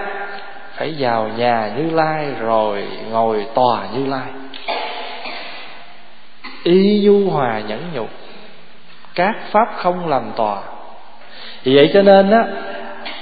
[0.76, 4.28] phải vào nhà như lai rồi ngồi tòa như lai.
[6.62, 8.08] Y nhu hòa nhẫn nhục
[9.14, 10.62] các pháp không làm tòa
[11.64, 12.44] vì vậy cho nên á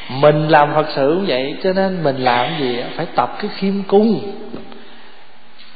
[0.09, 3.75] mình làm phật sự cũng vậy cho nên mình làm gì phải tập cái khiêm
[3.89, 4.21] cung.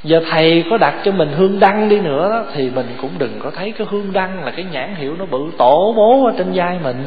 [0.04, 3.40] Giờ thầy có đặt cho mình hương đăng đi nữa đó, thì mình cũng đừng
[3.42, 6.52] có thấy cái hương đăng là cái nhãn hiệu nó bự tổ bố ở trên
[6.54, 7.04] vai mình.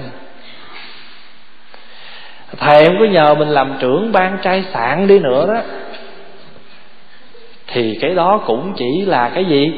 [2.58, 5.62] Thầy không có nhờ mình làm trưởng ban trai sạn đi nữa đó
[7.68, 9.72] thì cái đó cũng chỉ là cái gì?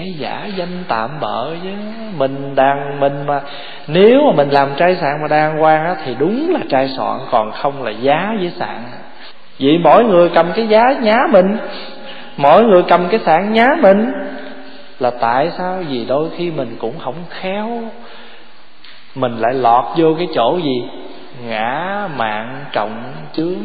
[0.00, 1.68] Cái giả danh tạm bợ chứ.
[2.16, 3.40] Mình đang, mình mà,
[3.88, 7.18] nếu mà mình làm trai sạn mà đàng hoàng á, thì đúng là trai soạn,
[7.30, 8.82] còn không là giá với sạn
[9.60, 11.56] vậy mỗi người cầm cái giá nhá mình.
[12.36, 14.12] Mỗi người cầm cái sạn nhá mình.
[15.00, 15.82] Là tại sao?
[15.88, 17.68] Vì đôi khi mình cũng không khéo.
[19.14, 20.84] Mình lại lọt vô cái chỗ gì?
[21.48, 23.62] Ngã mạng trọng chướng.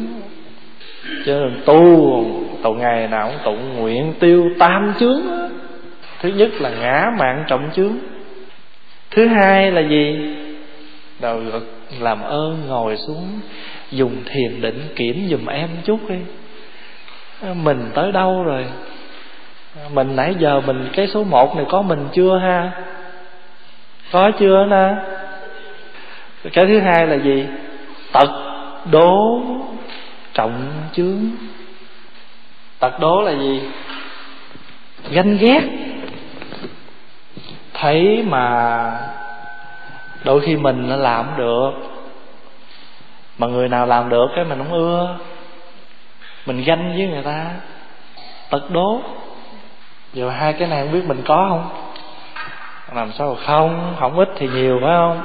[1.26, 1.34] Cho
[1.66, 2.24] tu,
[2.64, 5.22] tụ ngày nào cũng tụng nguyện tiêu tam chướng
[6.20, 7.94] thứ nhất là ngã mạng trọng chướng.
[9.12, 10.36] Thứ hai là gì?
[11.20, 11.64] Đầu gật
[12.00, 13.40] làm ơn ngồi xuống,
[13.92, 16.16] dùng thiền định kiểm giùm em chút đi.
[17.42, 18.66] À, mình tới đâu rồi?
[19.76, 22.72] À, mình nãy giờ mình, cái số một này có mình chưa ha?
[24.12, 24.96] Có chưa nè
[26.54, 27.46] cái thứ hai là gì?
[28.12, 28.30] Tật
[28.92, 29.42] đố
[30.34, 31.20] trọng chướng.
[32.80, 33.62] Tật đố là gì?
[35.12, 35.62] Ganh ghét
[37.80, 38.92] thấy mà
[40.24, 41.72] đôi khi mình làm được.
[43.38, 45.18] Mà người nào làm được cái mình không ưa.
[46.46, 47.46] Mình ganh với người ta.
[48.50, 49.02] Tật đố.
[50.14, 51.70] Giờ hai cái này không biết mình có không?
[52.96, 53.96] Làm sao không?
[54.00, 55.22] Không ít thì nhiều, phải không?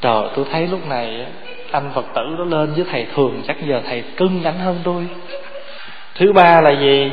[0.00, 1.26] Trời, tôi thấy lúc này
[1.72, 5.08] anh phật tử nó lên với thầy thường, chắc giờ thầy cưng đánh hơn tôi.
[6.14, 7.12] Thứ ba là gì?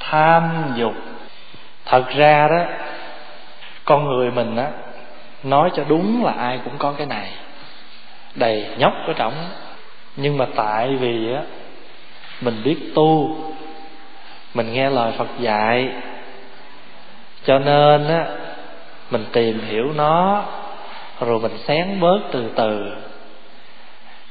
[0.00, 0.92] Tham dục
[1.86, 2.62] thật ra đó,
[3.84, 4.70] con người mình á,
[5.42, 7.28] nói cho đúng là ai cũng có cái này.
[8.34, 9.32] Đầy nhóc ở trong
[10.16, 11.40] nhưng mà tại vì á,
[12.40, 13.36] mình biết tu,
[14.54, 15.88] mình nghe lời phật dạy,
[17.44, 18.26] cho nên á,
[19.10, 20.44] mình tìm hiểu nó,
[21.20, 22.92] rồi mình xén bớt từ từ.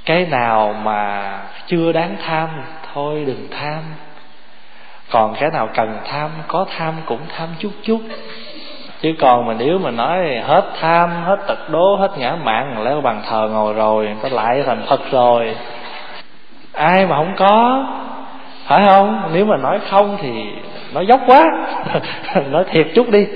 [0.05, 2.49] Cái nào mà chưa đáng tham,
[2.93, 3.81] thôi đừng tham
[5.13, 7.99] còn cái nào cần tham, có tham cũng tham chút chút.
[9.01, 13.01] Chứ còn mà nếu mà nói hết tham, hết tật đố, hết ngã mạn lấy
[13.01, 15.55] bàn thờ ngồi rồi, có ta lại thành phật rồi.
[16.73, 17.83] Ai mà không có,
[18.65, 19.29] phải không?
[19.33, 20.45] Nếu mà nói không thì
[20.93, 21.45] nói dốc quá,
[22.49, 23.27] nói thiệt chút đi,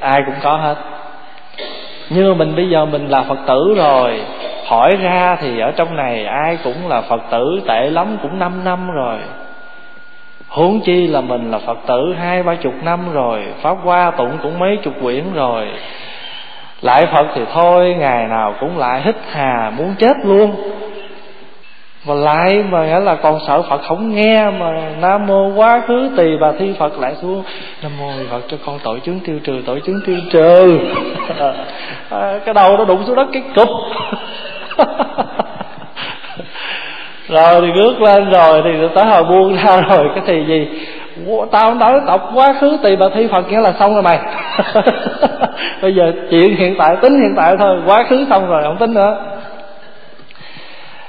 [0.00, 0.76] ai cũng có hết.
[2.10, 4.20] Nhưng mà mình bây giờ mình là phật tử rồi,
[4.66, 8.64] hỏi ra thì ở trong này ai cũng là phật tử, tệ lắm cũng 5
[8.64, 9.18] năm rồi
[10.48, 14.38] huống chi là mình là phật tử hai ba chục năm rồi pháp hoa tụng
[14.42, 15.66] cũng mấy chục quyển rồi.
[16.82, 20.54] Lại phật thì thôi ngày nào cũng lại hít hà muốn chết luôn.
[22.06, 24.66] Mà lại mà nghĩa là còn sợ phật không nghe mà
[25.00, 27.42] nam mô quá khứ tỳ bà thi phật lại xuống
[27.82, 30.78] nam mô phật cho con tội chứng tiêu trừ tội chứng tiêu trừ.
[32.10, 33.68] À, cái đầu nó đụng xuống đất cái cục
[37.28, 40.68] rồi thì ngước lên rồi thì tới hồi buông ra rồi, cái thì gì?
[41.50, 44.18] Tao nói, đọc quá khứ tỳ bà thi phật nghĩa là xong rồi mày.
[45.82, 48.94] Bây giờ chuyện hiện tại, tính hiện tại thôi, quá khứ xong rồi, không tính
[48.94, 49.16] nữa.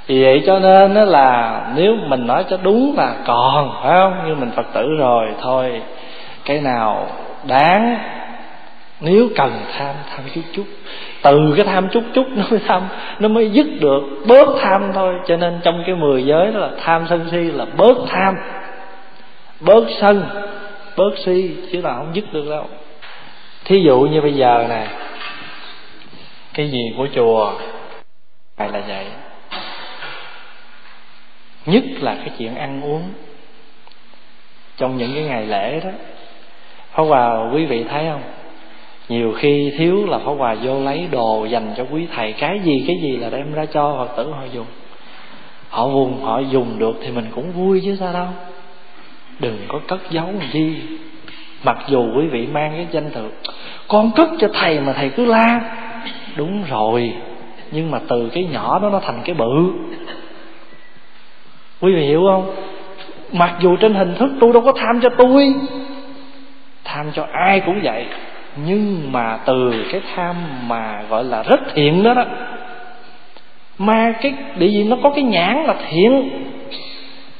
[0.07, 4.13] Vì vậy cho nên đó là nếu mình nói cho đúng là còn, phải không?
[4.28, 5.82] Như mình phật tử rồi, thôi,
[6.45, 7.07] cái nào
[7.43, 7.97] đáng,
[9.01, 10.65] nếu cần tham tham chút chút
[11.22, 12.88] từ cái tham chút chút nó mới tham
[13.20, 15.13] nó mới dứt được bớt tham thôi.
[15.28, 18.36] Cho nên trong cái mười giới đó là tham sân si là bớt tham,
[19.59, 20.24] bớt sân,
[20.97, 22.65] bớt si, chứ là không dứt được đâu.
[23.65, 24.88] Thí dụ như bây giờ nè,
[26.53, 27.53] cái gì của chùa?
[28.57, 29.05] Phải là vậy.
[31.65, 33.03] Nhất là cái chuyện ăn uống.
[34.78, 35.89] Trong những cái ngày lễ đó
[36.91, 38.22] Hôm vào quý vị thấy không?
[39.10, 42.34] Nhiều khi thiếu là phó quà vô lấy đồ dành cho quý thầy.
[42.34, 44.66] Cái gì cái gì là đem ra cho Phật tử họ dùng?
[45.70, 48.28] Họ vùng, họ dùng được thì mình cũng vui chứ sao đâu.
[49.39, 50.76] Đừng có cất giấu làm chi.
[51.64, 53.32] Mặc dù quý vị mang cái danh tự
[53.88, 55.62] con cất cho thầy mà thầy cứ la.
[56.36, 57.14] Đúng rồi,
[57.72, 59.72] nhưng mà từ cái nhỏ đó nó thành cái bự.
[61.82, 62.55] Quý vị hiểu không?
[63.32, 65.53] Mặc dù trên hình thức, tôi đâu có tham cho tôi.
[66.84, 68.05] Tham cho ai cũng vậy
[68.66, 70.36] nhưng mà từ cái tham
[70.68, 72.26] mà gọi là rất thiện đó đó
[73.80, 76.30] mà cái địa gì nó có cái nhãn là thiện,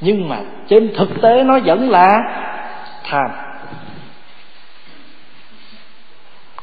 [0.02, 2.20] nhưng mà trên thực tế nó vẫn là
[3.04, 3.30] tham.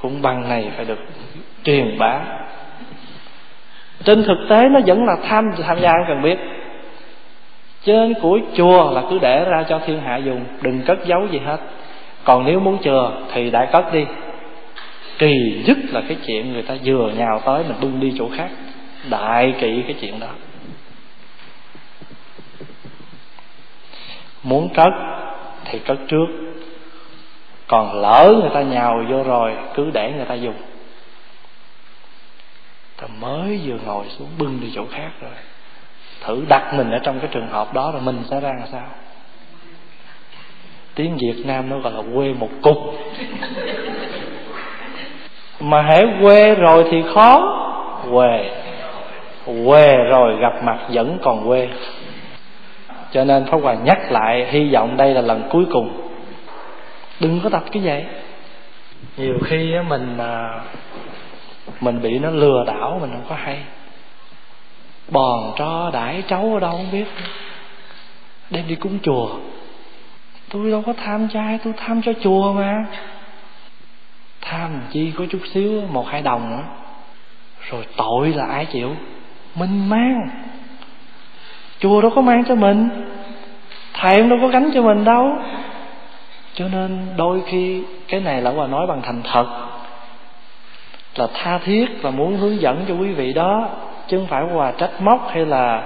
[0.01, 0.99] Cũng bằng này phải được
[1.65, 2.21] truyền bá.
[4.05, 6.39] Trên thực tế nó vẫn là tham tham gia cần biết.
[7.85, 11.39] Trên của chùa là cứ để ra cho thiên hạ dùng, đừng cất giấu gì
[11.39, 11.59] hết.
[12.25, 14.07] Còn nếu muốn chừa thì đại cất đi
[15.19, 18.51] kỳ nhất là cái chuyện người ta vừa nhào tới mình bưng đi chỗ khác.
[19.11, 20.29] Đại kỵ cái chuyện đó.
[24.43, 24.93] Muốn cất
[25.64, 26.27] thì cất trước.
[27.67, 30.57] Còn lỡ người ta nhào vô rồi, cứ để người ta dùng.
[32.97, 35.31] Ta mới vừa ngồi xuống bưng đi chỗ khác rồi.
[36.21, 38.89] Thử đặt mình ở trong cái trường hợp đó rồi mình sẽ ra làm sao?
[40.95, 42.77] Tiếng việt nam nó gọi là quê một cục
[45.61, 47.63] mà hãy quê rồi thì khó.
[48.11, 48.51] Quê.
[49.67, 51.69] Quê rồi gặp mặt vẫn còn quê.
[53.11, 56.01] Cho nên Pháp Hòa nhắc lại, hy vọng đây là lần cuối cùng.
[57.21, 58.05] Đừng có tập cái vậy
[59.17, 60.61] nhiều khi mình à,
[61.81, 63.59] mình bị nó lừa đảo, mình không có hay.
[65.09, 67.05] Bòn cho đãi cháu ở đâu không biết.
[68.51, 69.29] Đem đi cúng chùa.
[70.51, 72.85] Tôi đâu có tham trai tôi tham cho chùa mà
[74.51, 76.62] tham chi có chút xíu, một hai đồng nữa.
[77.70, 78.90] Rồi tội là ai chịu?
[79.55, 80.28] Mình mang.
[81.78, 82.88] Chùa đâu có mang cho mình.
[83.92, 85.32] Thầy đâu có gánh cho mình đâu.
[86.55, 89.47] Cho nên đôi khi cái này là hòa nói bằng thành thật.
[91.16, 93.68] Là tha thiết và muốn hướng dẫn cho quý vị đó,
[94.09, 95.82] chứ không phải hòa trách móc hay là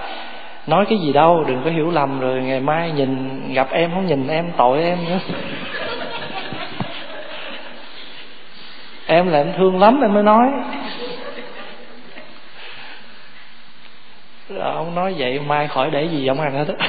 [0.67, 4.07] nói cái gì đâu, đừng có hiểu lầm rồi ngày mai nhìn gặp em không
[4.07, 5.19] nhìn em, tội em nữa.
[9.11, 10.47] Em là em thương lắm, em mới nói.
[14.61, 16.89] Ông nói vậy, mai khỏi để gì ông ăn hết á.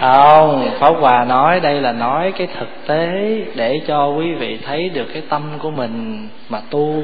[0.00, 3.08] Không, pháp hòa nói đây là nói cái thực tế
[3.54, 7.02] để cho quý vị thấy được cái tâm của mình mà tu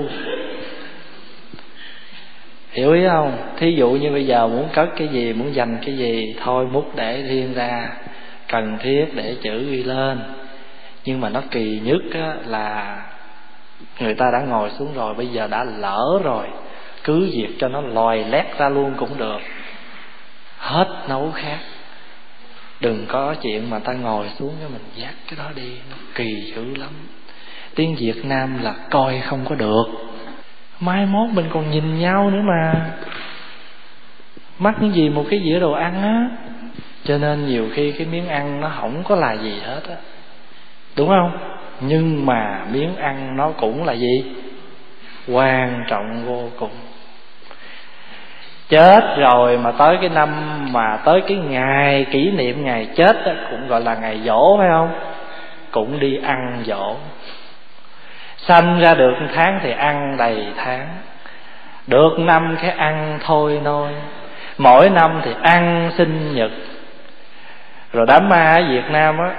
[2.72, 3.36] hiểu ý không?
[3.56, 6.96] Thí dụ như bây giờ muốn cất cái gì muốn dành cái gì thôi múc
[6.96, 7.88] để riêng ra
[8.48, 10.20] cần thiết để chữ ghi lên.
[11.04, 12.96] Nhưng mà nó kỳ nhất á, là
[14.00, 16.46] người ta đã ngồi xuống rồi bây giờ đã lỡ rồi.
[17.04, 19.38] Cứ việc cho nó lòi lét ra luôn cũng được.
[20.58, 21.58] Hết nấu khác.
[22.80, 25.70] Đừng có chuyện mà ta ngồi xuống cho mình dắt cái đó đi.
[25.90, 26.90] Nó kỳ dữ lắm.
[27.74, 29.84] Tiếng việt nam là coi không có được
[30.82, 32.72] mai mốt mình còn nhìn nhau nữa mà.
[34.58, 36.28] Mắc cái gì một cái dĩa đồ ăn á.
[37.04, 39.94] Cho nên nhiều khi cái miếng ăn nó không có là gì hết á.
[40.96, 41.38] Đúng không?
[41.80, 44.24] Nhưng mà miếng ăn nó cũng là gì?
[45.28, 46.70] Quan trọng vô cùng.
[48.68, 50.28] Chết rồi mà tới cái năm
[50.72, 54.68] mà tới cái ngày kỷ niệm ngày chết đó, cũng gọi là ngày dỗ phải
[54.70, 54.90] không?
[55.70, 56.96] Cũng đi ăn dỗ
[58.48, 60.88] sanh ra được tháng thì ăn đầy tháng.
[61.86, 63.88] Được năm cái ăn thôi nôi.
[64.58, 66.50] Mỗi năm thì ăn sinh nhật.
[67.92, 69.30] Rồi đám ma ở việt nam á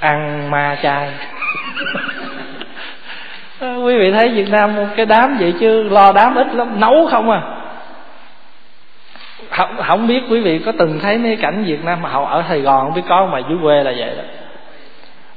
[0.00, 1.10] ăn ma chay.
[3.84, 7.30] Quý vị thấy việt nam cái đám vậy chứ lo đám ít lắm nấu không
[7.30, 7.40] à.
[9.50, 12.44] Không, không biết quý vị có từng thấy mấy cảnh Việt Nam mà họ ở
[12.48, 14.22] Sài Gòn không biết có mà dưới quê là vậy đó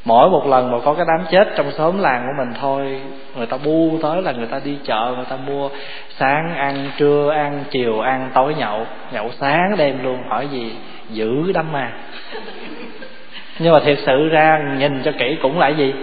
[0.05, 3.01] mỗi một lần mà có cái đám chết trong xóm làng của mình thôi,
[3.37, 5.69] người ta bu tới là người ta đi chợ, người ta mua
[6.17, 8.85] sáng, ăn trưa, ăn chiều, ăn tối nhậu.
[9.11, 10.75] Nhậu sáng đêm luôn, hỏi gì?
[11.09, 11.91] Giữ đám ma.
[13.59, 15.93] Nhưng mà thiệt sự ra, nhìn cho kỹ cũng lại gì?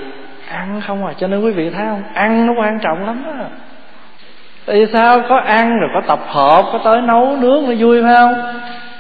[0.49, 2.03] Ăn không à cho nên quý vị thấy không?
[2.15, 3.49] Ăn nó quan trọng lắm á.
[4.67, 5.21] Tại sao?
[5.29, 8.35] Có ăn rồi có tập hợp, có tới nấu nướng nó vui phải không?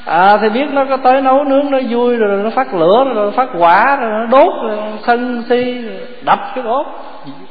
[0.06, 3.14] À thì biết nó có tới nấu nướng, nó vui, rồi nó phát lửa, rồi
[3.14, 5.84] nó phát quả, rồi nó đốt, rồi sân si
[6.22, 6.86] đập cái đốt.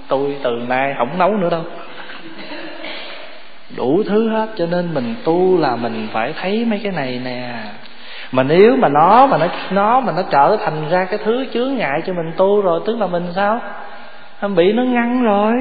[0.07, 1.61] Tôi từ nay không nấu nữa đâu.
[3.77, 7.49] Đủ thứ hết, cho nên mình tu là mình phải thấy mấy cái này nè.
[8.31, 11.75] Mà nếu mà nó mà nó nó, mà nó trở thành ra cái thứ chướng
[11.75, 13.59] ngại cho mình tu rồi, tức là mình sao?
[14.55, 15.51] Bị nó ngăn rồi.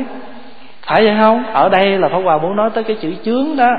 [0.87, 1.45] Phải vậy không?
[1.53, 3.71] Ở đây là pháp hòa muốn nói tới cái chữ chướng đó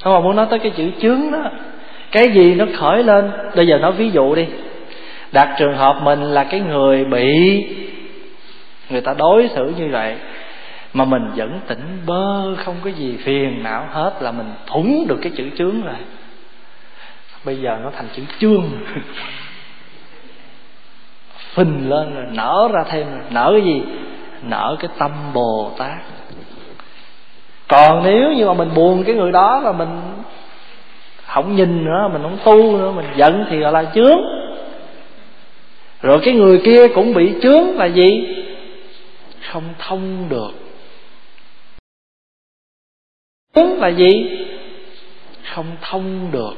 [0.00, 1.50] pháp mà muốn nói tới cái chữ chướng đó?
[2.12, 3.30] Cái gì nó khởi lên?
[3.56, 4.46] Bây giờ nói ví dụ đi.
[5.32, 7.64] Đặt trường hợp mình là cái người bị
[8.90, 10.16] người ta đối xử như vậy,
[10.92, 15.18] mà mình vẫn tỉnh bơ, không có gì phiền não hết là mình thủng được
[15.22, 15.94] cái chữ chướng rồi
[17.46, 18.70] bây giờ nó thành chữ chương.
[21.54, 23.20] Phình lên rồi nở ra thêm rồi.
[23.30, 23.82] Nở cái gì?
[24.42, 25.98] Nở cái tâm bồ tát
[27.68, 30.00] còn nếu như mà mình buồn cái người đó là mình
[31.26, 34.18] không nhìn nữa, mình không tu nữa, mình giận thì gọi là chướng.
[36.02, 38.36] Rồi cái người kia cũng bị chướng là gì?
[39.52, 40.50] Không thông được.
[43.54, 44.38] Chướng là gì?
[45.54, 46.52] Không thông được.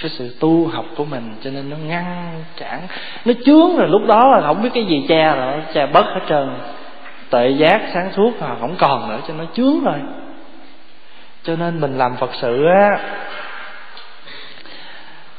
[0.00, 2.80] Cái sự tu học của mình cho nên nó ngăn cản.
[3.24, 6.20] Nó chướng rồi lúc đó là không biết cái gì che rồi, che bất hết
[6.28, 6.48] trơn
[7.30, 9.98] tệ giác sáng suốt mà không còn nữa cho nó chướng rồi.
[11.42, 12.98] Cho nên mình làm phật sự á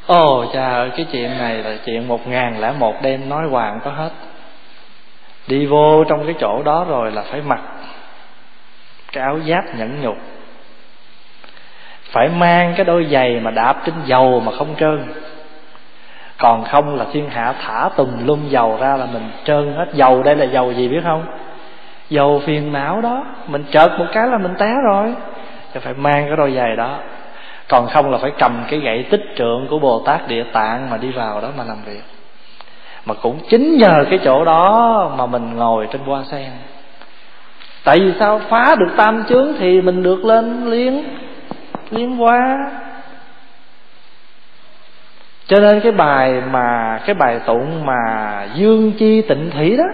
[0.07, 3.47] ồ oh, cha ơi cái chuyện này là chuyện một ngàn lẻ một đêm nói
[3.47, 4.09] hoàng có hết.
[5.47, 7.61] Đi vô trong cái chỗ đó rồi là phải mặc
[9.11, 10.17] cái áo giáp nhẫn nhục.
[12.11, 15.13] Phải mang cái đôi giày mà đạp trên dầu mà không trơn.
[16.37, 19.85] Còn không là thiên hạ thả tùm lum dầu ra là mình trơn hết.
[19.93, 21.25] Dầu đây là dầu gì biết không?
[22.10, 25.14] Dầu phiền não đó, mình chợt một cái là mình té rồi.
[25.74, 26.97] Thì phải mang cái đôi giày đó.
[27.68, 30.97] Còn không là phải cầm cái gậy tích trượng của bồ tát địa tạng mà
[30.97, 32.03] đi vào đó mà làm việc.
[33.05, 36.49] Mà cũng chính nhờ cái chỗ đó mà mình ngồi trên hoa sen.
[37.84, 38.41] Tại vì sao?
[38.49, 41.03] Phá được tam chướng thì mình được lên liên
[41.91, 42.57] liên hoa.
[45.47, 47.97] Cho nên cái bài mà, cái bài tụng mà
[48.55, 49.86] dương chi tịnh thủy đó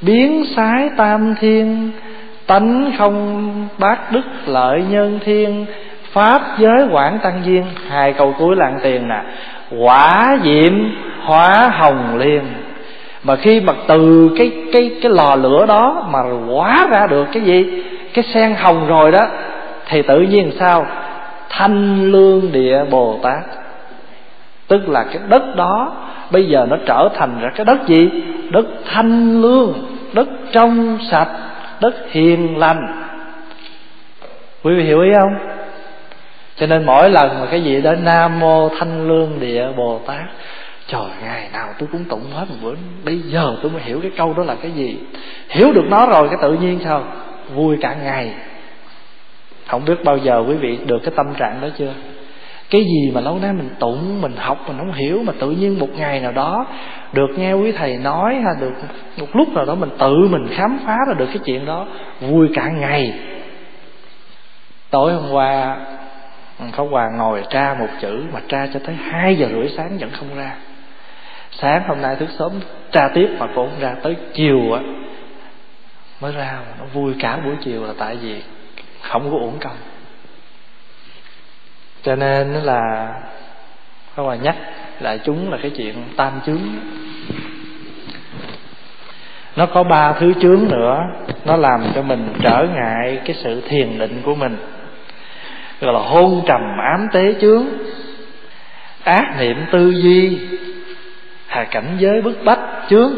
[0.00, 1.90] biến sái tam thiên,
[2.46, 5.66] tánh không bát đức lợi nhân thiên.
[6.12, 9.22] Pháp giới quảng tăng viên hai câu cuối lạng tiền nè.
[9.78, 10.72] Quả diệm,
[11.24, 12.42] hóa hồng liên
[13.24, 17.42] mà khi mà từ cái cái cái lò lửa đó mà hóa ra được cái
[17.42, 17.82] gì?
[18.14, 19.26] Cái sen hồng rồi đó,
[19.86, 20.86] thì tự nhiên sao?
[21.50, 23.63] Thanh lương địa bồ tát
[24.68, 25.92] tức là cái đất đó
[26.30, 28.10] bây giờ nó trở thành ra cái đất gì?
[28.50, 29.72] Đất thanh lương,
[30.12, 31.28] đất trong sạch,
[31.80, 33.04] đất hiền lành.
[34.62, 35.34] Quý vị hiểu ý không?
[36.56, 40.24] Cho nên mỗi lần mà cái gì đó nam mô thanh lương địa bồ tát,
[40.86, 42.74] trời, ngày nào tôi cũng tụng hết một bữa.
[43.04, 44.98] Bây giờ tôi mới hiểu cái câu đó là cái gì.
[45.48, 47.04] Hiểu được nó rồi cái tự nhiên sao?
[47.54, 48.34] Vui cả ngày.
[49.66, 51.92] Không biết bao giờ quý vị được cái tâm trạng đó chưa?
[52.70, 55.78] Cái gì mà lâu nay mình tụng, mình học, mình không hiểu mà tự nhiên
[55.78, 56.66] một ngày nào đó
[57.12, 58.72] được nghe quý thầy nói hay được
[59.16, 61.86] một lúc nào đó mình tự mình khám phá ra được cái chuyện đó,
[62.20, 63.12] vui cả ngày.
[64.90, 65.76] Tối hôm qua,
[66.72, 70.10] Pháp Hòa ngồi tra một chữ Mà tra cho tới 2 giờ rưỡi sáng vẫn
[70.10, 70.56] không ra.
[71.50, 72.52] Sáng hôm nay thức sớm
[72.92, 74.80] tra tiếp mà cũng không ra Tới chiều á,
[76.20, 78.42] mới ra Nó vui cả buổi chiều là tại vì
[79.00, 79.76] Không có uổng công.
[82.04, 83.12] Cho nên là
[84.16, 84.56] không Hòa nhắc
[85.00, 86.60] lại chúng là cái chuyện tam chướng.
[89.56, 90.98] Nó có ba thứ chướng nữa,
[91.44, 94.56] nó làm cho mình trở ngại cái sự thiền định của mình.
[95.80, 96.60] Gọi là hôn trầm
[96.92, 97.64] ám tế chướng,
[99.04, 100.38] ác niệm tư duy,
[101.46, 103.12] hà cảnh giới bức bách chướng.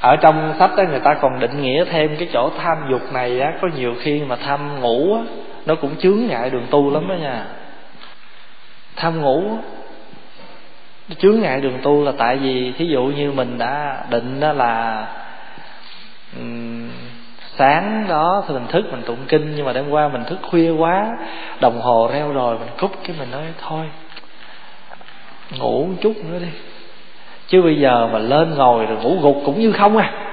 [0.00, 3.40] Ở trong sách đó người ta còn định nghĩa thêm cái chỗ tham dục này
[3.40, 5.22] á, có nhiều khi mà tham ngủ á
[5.68, 7.44] nó cũng chướng ngại đường tu lắm đó nha.
[8.96, 9.42] Tham ngủ
[11.08, 14.52] nó chướng ngại đường tu là tại vì thí dụ như mình đã định đó
[14.52, 15.06] là
[16.36, 16.90] um,
[17.56, 20.70] sáng đó thì mình thức mình tụng kinh nhưng mà đêm qua mình thức khuya
[20.70, 21.16] quá
[21.60, 23.86] đồng hồ reo rồi mình cúp cái mình nói thôi
[25.58, 26.50] ngủ một chút nữa đi.
[27.48, 30.27] Chứ bây giờ mà lên ngồi rồi ngủ gục cũng như không à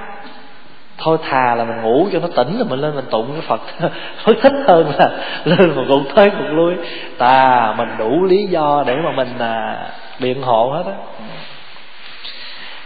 [0.98, 3.62] thôi thà là mình ngủ cho nó tỉnh rồi mình lên mình tụng cái phật.
[4.26, 5.10] Mới thích hơn là
[5.46, 6.76] lên một cuộc tới một lui.
[7.18, 9.88] Ta mình đủ lý do để mà mình à,
[10.20, 10.98] biện hộ hết á.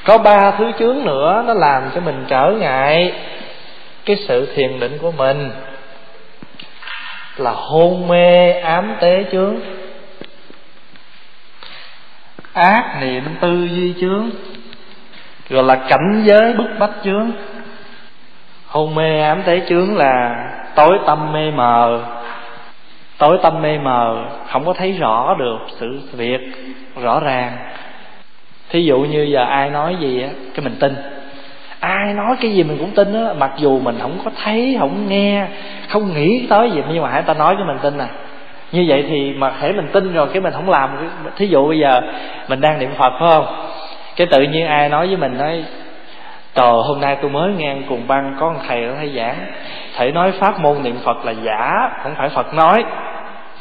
[0.05, 3.13] Có ba thứ chướng nữa nó làm cho mình trở ngại
[4.05, 5.51] cái sự thiền định của mình.
[7.37, 9.55] Là hôn mê ám tế chướng.
[12.53, 14.29] Ác niệm tư duy chướng.
[15.49, 17.31] Rồi là cảnh giới bức bách chướng
[18.69, 20.35] hôn mê ám tế chướng là
[20.75, 22.01] tối tâm mê mờ.
[23.17, 26.39] Tối tâm mê mờ, không có thấy rõ được sự việc
[27.01, 27.57] rõ ràng.
[28.69, 30.95] Thí dụ như giờ ai nói gì á, cái mình tin.
[31.79, 35.09] Ai nói cái gì mình cũng tin á, mặc dù mình không có thấy, không
[35.09, 35.45] nghe,
[35.89, 38.05] không nghĩ tới gì, nhưng mà hãy ta nói cái mình tin nè.
[38.71, 40.89] Như vậy thì mà hãy mình tin rồi, cái mình không làm,
[41.35, 42.01] thí dụ bây giờ
[42.47, 43.45] mình đang niệm phật, phải không?
[44.15, 45.63] Cái tự nhiên ai nói với mình nói
[46.55, 49.35] trời hôm nay tôi mới nghe cùng băng có một thầy ở thầy giảng
[49.97, 52.83] thầy nói pháp môn niệm phật là giả không phải phật nói.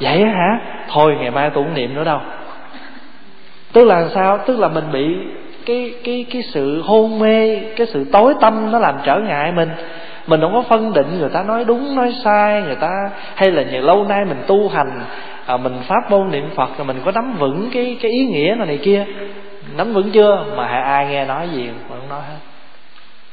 [0.01, 0.61] Vậy hả?
[0.89, 2.21] Thôi ngày mai tôi cũng niệm nữa đâu.
[3.73, 4.39] Tức là sao?
[4.39, 5.17] Tức là mình bị
[5.67, 9.71] cái cái cái sự hôn mê cái sự tối tâm nó làm trở ngại mình.
[10.27, 13.63] Mình không có phân định người ta nói đúng nói sai người ta hay là
[13.63, 15.01] nhiều lâu nay mình tu hành
[15.47, 18.55] à, mình pháp môn niệm phật là mình có nắm vững cái cái ý nghĩa
[18.59, 19.05] này, này kia.
[19.77, 20.45] Nắm vững chưa?
[20.57, 22.48] Mà ai nghe nói gì mà không nói hết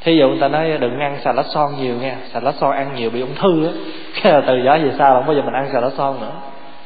[0.06, 2.72] thí dụ người ta nói, đừng ăn xà lách son nhiều nha xà lách son
[2.72, 3.72] ăn nhiều bị ung thư á.
[4.24, 6.32] Cái là từ đó về sau không bao giờ mình ăn xà lách son nữa.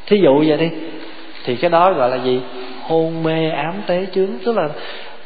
[0.06, 0.70] Thí dụ vậy đi.
[1.44, 2.40] Thì cái đó gọi là gì?
[2.82, 4.68] Hôn mê, ám tế chướng tức là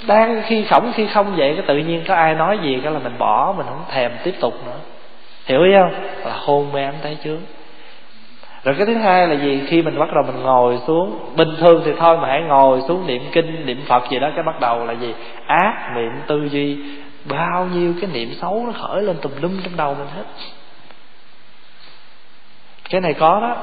[0.06, 2.98] đang khi khổng khi không vậy, cái tự nhiên có ai nói gì, cái là
[2.98, 4.78] mình bỏ, mình không thèm tiếp tục nữa.
[5.46, 5.92] Hiểu ý không?
[6.24, 7.40] Là hôn mê, ám tế chướng
[8.64, 9.62] rồi cái thứ hai là gì?
[9.66, 13.06] Khi mình bắt đầu mình ngồi xuống, bình thường thì thôi mà hãy ngồi xuống
[13.06, 15.14] niệm kinh, niệm phật gì đó, cái bắt đầu là gì?
[15.46, 16.78] Ác niệm tư duy
[17.24, 20.24] bao nhiêu cái niệm xấu nó khởi lên tùm lum trong đầu mình hết.
[22.90, 23.56] Cái này có đó.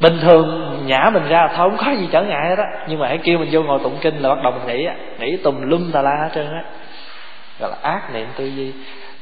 [0.00, 3.18] Bình thường nhả mình ra thôi, không có gì trở ngại đó nhưng mà hãy
[3.18, 6.02] kêu mình vô ngồi tụng kinh là bắt đầu mình nghĩ nghĩ tùm lum tà
[6.02, 6.64] la hết trơn á.
[7.58, 8.72] Gọi là ác niệm tư duy.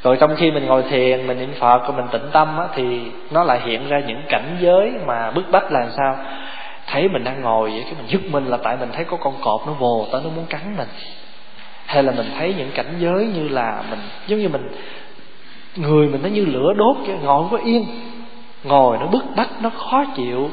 [0.03, 3.01] Rồi trong khi mình ngồi thiền, mình niệm phật, rồi mình tĩnh tâm á, thì
[3.31, 6.17] nó lại hiện ra những cảnh giới mà bức bách là sao?
[6.87, 9.35] Thấy mình đang ngồi vậy, cái mình giúp mình là tại mình thấy có con
[9.45, 10.89] cọp nó vồ tới, nó muốn cắn mình
[11.87, 14.69] hay là mình thấy những cảnh giới như là mình, giống như mình,
[15.77, 17.87] người mình nó như lửa đốt vậy, ngồi không có yên.
[18.65, 20.51] Ngồi nó bức bách, nó khó chịu.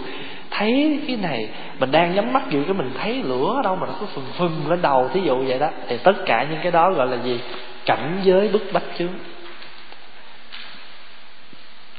[0.52, 3.88] Thấy cái này, mình đang nhắm mắt gì cái mình thấy lửa ở đâu mà
[3.88, 5.70] nó cứ phừng phừng lên đầu, thí dụ vậy đó.
[5.88, 7.40] Thì tất cả những cái đó gọi là gì?
[7.86, 9.10] Cảnh giới bức bách chứ.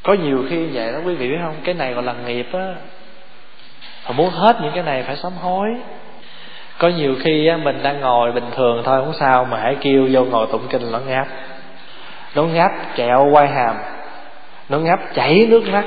[0.03, 1.55] Có nhiều khi vậy đó, quý vị biết không?
[1.65, 2.75] Cái này gọi là nghiệp á.
[4.07, 5.69] Mà muốn hết những cái này phải sám hối
[6.79, 10.09] có nhiều khi á, mình đang ngồi bình thường thôi không sao mà hãy kêu
[10.13, 11.27] vô ngồi tụng kinh nó ngáp.
[12.35, 13.77] Nó ngáp kẹo quay hàm.
[14.69, 15.85] Nó ngáp chảy nước mắt.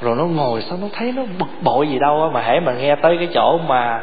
[0.00, 2.72] Rồi nó ngồi sao nó thấy nó bực bội gì đâu á mà hãy mà
[2.72, 4.00] nghe tới cái chỗ mà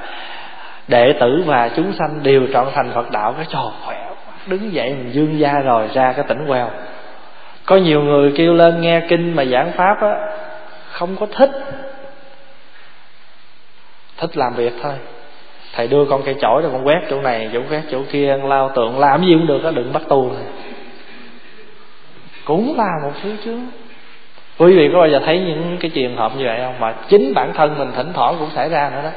[0.87, 4.07] đệ tử và chúng sanh đều trọn thành phật đạo cái trò khỏe
[4.47, 6.69] đứng dậy mình dương da rồi ra cái tỉnh queo.
[7.65, 10.15] Có nhiều người kêu lên nghe kinh mà giảng pháp á
[10.91, 11.51] không có thích
[14.17, 14.93] thích làm việc thôi.
[15.73, 18.71] Thầy đưa con cây chổi rồi con quét chỗ này chỗ khác chỗ kia lao
[18.75, 20.43] tượng làm gì cũng được á đừng bắt tu này.
[22.45, 23.59] cũng là một thứ chứ.
[24.57, 26.79] Quý vị có bao giờ thấy những cái trường hợp như vậy không?
[26.79, 29.09] Mà chính bản thân mình thỉnh thoảng cũng xảy ra nữa đó.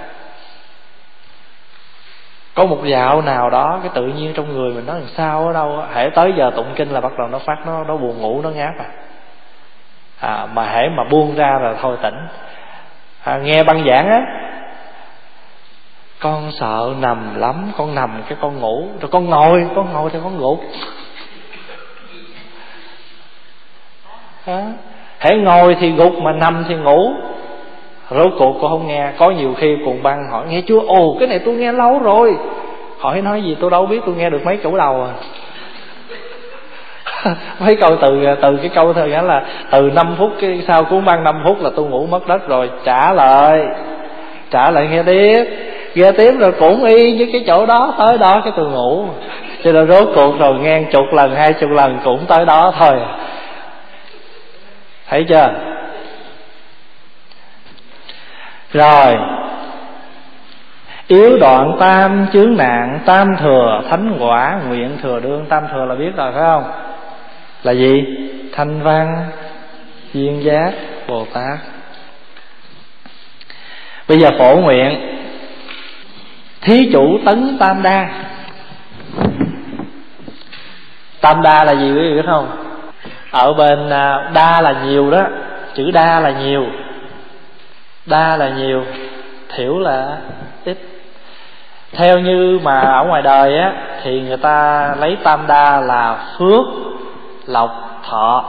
[2.54, 5.52] Có một dạo nào đó cái tự nhiên trong người mình nói làm sao ở
[5.52, 8.40] đâu hễ tới giờ tụng kinh là bắt đầu nó phát nó nó buồn ngủ
[8.42, 8.86] nó ngáp à,
[10.20, 12.16] à mà hễ mà buông ra là thôi tỉnh.
[13.24, 14.20] À, nghe băng giảng á
[16.20, 18.84] con sợ nằm lắm con nằm cái con ngủ.
[19.00, 20.58] Rồi con ngồi con ngồi thì con ngủ.
[24.46, 24.72] À,
[25.18, 27.12] hãy ngồi thì gục mà nằm thì ngủ.
[28.10, 29.12] Rốt cuộc cô không nghe.
[29.18, 30.80] Có nhiều khi cùng băng hỏi nghe chưa?
[30.86, 32.36] Ồ cái này tôi nghe lâu rồi.
[32.98, 35.12] Hỏi nói gì tôi đâu biết tôi nghe được mấy chỗ đầu à.
[37.60, 41.04] Mấy câu từ từ cái câu thôi nghĩa là từ 5 phút cái sau cuốn
[41.04, 42.70] băng 5 phút là tôi ngủ mất đất rồi.
[42.84, 43.64] Trả lời.
[44.50, 45.44] Trả lời nghe tiếp
[45.94, 49.06] nghe tiếp rồi, cũng y với cái chỗ đó, tới đó cái tôi ngủ.
[49.64, 53.00] Cho nên rốt cuộc rồi ngang chục lần, hai chục lần cũng tới đó thôi.
[55.08, 55.50] Thấy chưa?
[58.72, 59.16] Rồi.
[61.08, 65.46] Yếu đoạn tam chướng nạn, tam thừa, thánh quả, nguyện thừa đương.
[65.48, 66.64] Tam thừa là biết rồi, phải không?
[67.62, 68.04] Là gì?
[68.52, 69.28] Thanh văn,
[70.12, 70.72] duyên giác,
[71.08, 71.58] bồ tát.
[74.08, 75.16] Bây giờ phổ nguyện
[76.60, 78.08] thí chủ tấn tam đa.
[81.20, 82.48] Tam đa là gì quý vị biết không?
[83.30, 85.22] Ở bên à, đa là nhiều đó.
[85.74, 86.66] Chữ đa là nhiều.
[88.06, 88.84] Đa là nhiều.
[89.48, 90.16] Thiểu là
[90.64, 90.78] ít.
[91.92, 96.66] Theo như mà ở ngoài đời á, thì người ta lấy tam đa là phước,
[97.46, 98.44] lộc, thọ.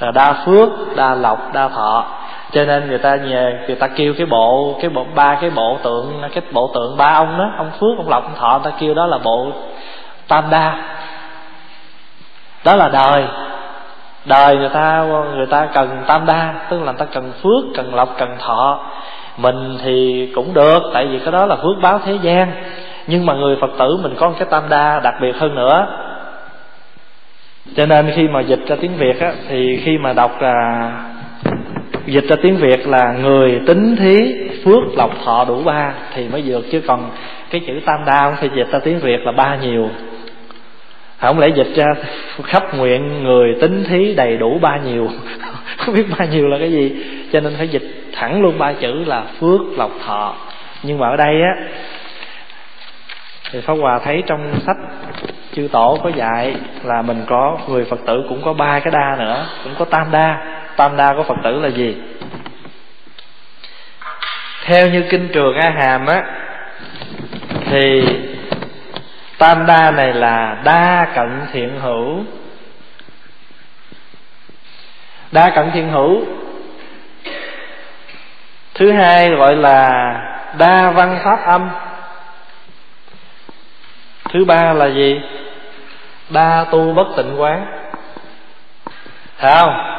[0.00, 2.04] Là đa phước, đa lộc, đa thọ
[2.52, 5.78] cho nên người ta nhờ, người ta kêu cái bộ cái bộ, ba cái bộ
[5.82, 8.78] tượng, cái bộ tượng ba ông đó, ông phước, ông lộc, ông thọ, người ta
[8.80, 9.52] kêu đó là bộ
[10.28, 10.74] tam đa
[12.64, 13.24] đó là đời.
[14.24, 17.94] Đời người ta người ta cần tam đa tức là người ta cần phước, cần
[17.94, 18.80] lộc, cần thọ.
[19.36, 22.52] Mình thì cũng được, tại vì cái đó là phước báo thế gian.
[23.06, 25.86] Nhưng mà người phật tử mình có một cái tam đa đặc biệt hơn nữa.
[27.76, 30.90] Cho nên khi mà dịch ra tiếng việt á, thì khi mà đọc là
[32.06, 34.34] dịch ra tiếng việt là người tính thí,
[34.64, 35.94] phước, lộc, thọ đủ ba.
[36.14, 37.10] Thì mới được, chứ còn
[37.50, 39.88] cái chữ tam đa thì dịch ra tiếng việt là ba nhiều.
[41.18, 41.86] Không lẽ dịch ra
[42.44, 45.08] khắp nguyện người tính thí đầy đủ ba nhiều?
[45.78, 46.96] Không biết ba nhiều là cái gì.
[47.32, 50.34] Cho nên phải dịch thẳng luôn ba chữ là phước, lộc, thọ.
[50.82, 51.54] Nhưng mà ở đây á,
[53.52, 54.76] thì pháp hòa thấy trong sách
[55.52, 59.16] chư tổ có dạy là mình có, người phật tử cũng có ba cái đa
[59.18, 59.46] nữa.
[59.64, 61.96] Cũng có tam đa tam đa của phật tử là gì?
[64.64, 66.24] Theo như kinh trường a hàm á,
[67.70, 68.02] thì
[69.38, 72.24] tam đa này là đa cận thiện hữu.
[75.32, 76.24] Đa cận thiện hữu.
[78.74, 79.90] Thứ hai gọi là
[80.58, 81.70] đa văn pháp âm.
[84.30, 85.20] Thứ ba là gì?
[86.30, 87.66] Đa tu bất tịnh quán.
[89.38, 89.89] Thấy không?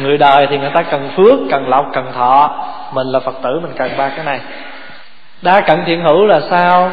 [0.00, 2.50] Người đời thì người ta cần phước, cần lộc, cần thọ.
[2.92, 4.40] Mình là phật tử, mình cần ba cái này.
[5.42, 6.90] Đa cận thiện hữu là sao?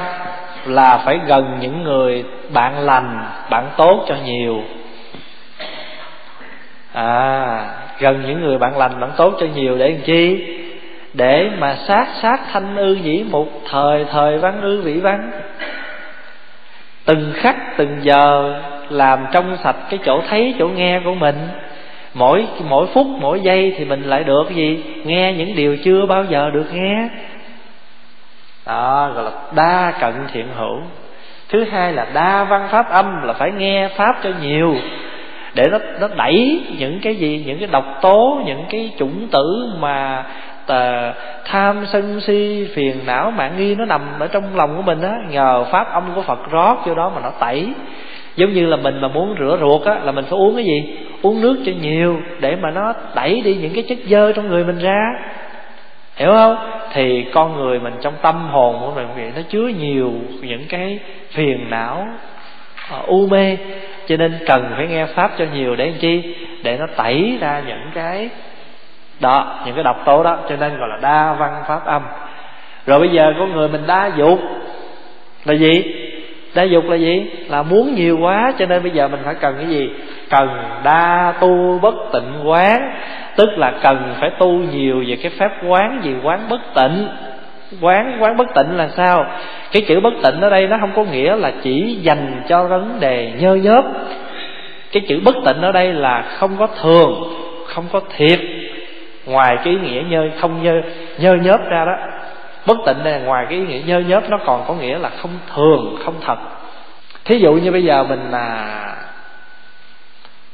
[0.66, 2.24] Là phải gần những người
[2.54, 4.64] bạn lành, bạn tốt cho nhiều.
[6.94, 7.66] À
[8.00, 10.46] gần những người bạn lành, bạn tốt cho nhiều để làm chi?
[11.14, 15.32] Để mà sát sát thanh ư dĩ một thời thời văn ư vĩ văn.
[17.06, 18.54] Từng khắc, từng giờ
[18.90, 21.48] làm trong sạch cái chỗ thấy, chỗ nghe của mình
[22.14, 24.84] mỗi mỗi phút mỗi giây thì mình lại được gì?
[25.04, 27.10] Nghe những điều chưa bao giờ được nghe.
[28.66, 30.82] Đó gọi là đa cận thiện hữu.
[31.50, 34.76] Thứ hai là đa văn pháp âm là phải nghe pháp cho nhiều
[35.54, 39.72] để nó nó đẩy những cái gì những cái độc tố những cái chủng tử
[39.80, 40.24] mà
[40.66, 41.12] tờ,
[41.46, 45.14] tham sân si phiền não mạng nghi nó nằm ở trong lòng của mình á
[45.30, 47.74] nhờ pháp âm của phật rót vô đó mà nó tẩy
[48.40, 50.98] giống như là mình mà muốn rửa ruột á là mình phải uống cái gì?
[51.22, 54.64] Uống nước cho nhiều để mà nó đẩy đi những cái chất dơ trong người
[54.64, 55.02] mình ra.
[56.16, 56.58] Hiểu không?
[56.94, 61.00] Thì con người mình trong tâm hồn của mình vậy nó chứa nhiều những cái
[61.32, 62.08] phiền não
[63.00, 63.58] uh, u mê.
[64.08, 66.36] Cho nên cần phải nghe pháp cho nhiều để làm chi?
[66.64, 68.30] Để nó tẩy ra những cái
[69.20, 70.38] đó những cái độc tố đó.
[70.50, 72.02] Cho nên gọi là đa văn pháp âm.
[72.86, 74.40] Rồi bây giờ con người mình đa dục.
[75.46, 75.84] Là gì?
[76.56, 77.26] Đa dục là gì?
[77.50, 79.90] Là muốn nhiều quá, cho nên bây giờ mình phải cần cái gì?
[80.30, 80.50] Cần
[80.84, 82.80] đa tu bất tịnh quán.
[83.36, 86.14] Tức là cần phải tu nhiều về cái phép quán gì?
[86.24, 87.08] Quán bất tịnh.
[87.82, 89.26] Quán quán bất tịnh là sao?
[89.72, 93.00] Cái chữ bất tịnh ở đây nó không có nghĩa là chỉ dành cho vấn
[93.00, 93.86] đề nhơ nhớp.
[94.92, 97.24] Cái chữ bất tịnh ở đây là không có thường,
[97.66, 98.40] không có thiệt.
[99.26, 100.82] Ngoài cái ý nghĩa nhơ, không nhơ
[101.20, 101.94] nhơ nhớp ra đó
[102.70, 105.32] bất tịnh này ngoài cái ý nghĩa nhơ nhớp, nó còn có nghĩa là không
[105.56, 106.38] thường, không thật.
[107.26, 108.96] Thí dụ như bây giờ mình là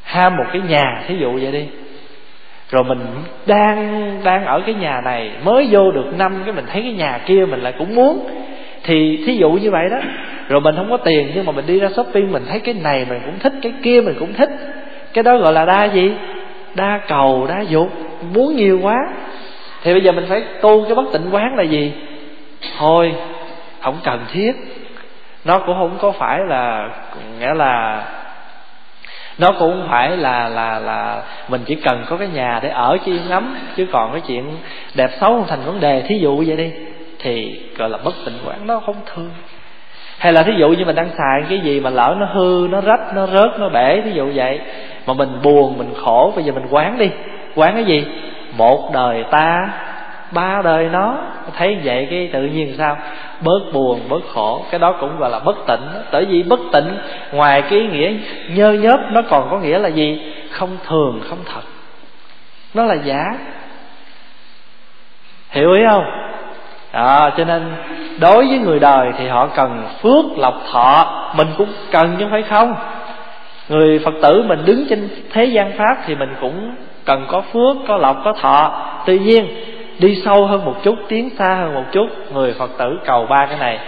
[0.04, 1.66] ham một cái nhà, thí dụ vậy đi.
[2.70, 3.00] Rồi mình
[3.46, 7.20] đang đang ở cái nhà này, mới vô được năm cái mình thấy cái nhà
[7.26, 8.30] kia mình lại cũng muốn.
[8.84, 9.98] Thì thí dụ như vậy đó.
[10.48, 13.06] Rồi mình không có tiền, nhưng mà mình đi ra shopping, mình thấy cái này
[13.10, 14.50] mình cũng thích, cái kia mình cũng thích.
[15.14, 16.12] Cái đó gọi là đa gì?
[16.76, 17.92] Đa cầu, đa dục.
[18.34, 18.98] Muốn nhiều quá
[19.86, 21.94] thì bây giờ mình phải tu cái bất tịnh quán là gì?
[22.78, 23.16] Thôi,
[23.82, 24.52] không cần thiết.
[25.46, 26.90] Nó cũng không có phải là,
[27.40, 28.04] nghĩa là,
[29.40, 32.98] nó cũng không phải là là là mình chỉ cần có cái nhà để ở
[33.06, 34.58] chứ ngắm, chứ còn cái chuyện
[34.96, 36.02] đẹp xấu không thành vấn đề.
[36.02, 36.72] Thí dụ vậy đi,
[37.20, 39.32] thì gọi là bất tịnh quán nó không thương.
[40.18, 42.82] Hay là thí dụ như mình đang xài cái gì mà lỡ nó hư, nó
[42.82, 44.60] rách, nó rớt, nó bể, thí dụ vậy,
[45.06, 47.10] mà mình buồn, mình khổ, bây giờ mình quán đi.
[47.56, 48.06] Quán cái gì?
[48.58, 49.70] Một đời ta
[50.32, 51.18] ba đời nó.
[51.58, 52.98] Thấy vậy cái tự nhiên sao?
[53.42, 54.66] Bớt buồn bớt khổ.
[54.72, 55.88] Cái đó cũng gọi là bất tịnh.
[56.12, 56.98] Tại vì bất tịnh
[57.32, 58.14] ngoài cái ý nghĩa
[58.50, 60.34] nhơ nhớp nó còn có nghĩa là gì?
[60.52, 61.62] Không thường không thật.
[62.74, 63.38] Nó là giả.
[65.50, 66.04] Hiểu ý không?
[66.92, 67.74] À, cho nên
[68.20, 71.32] đối với người đời thì họ cần phước lộc thọ.
[71.38, 72.76] Mình cũng cần chứ phải không.
[73.70, 76.76] Người phật tử mình đứng trên thế gian pháp thì mình cũng
[77.06, 78.88] cần có phước có lộc có thọ.
[79.06, 79.48] Tuy nhiên
[80.00, 83.46] đi sâu hơn một chút tiến xa hơn một chút người phật tử cầu ba
[83.46, 83.80] cái này.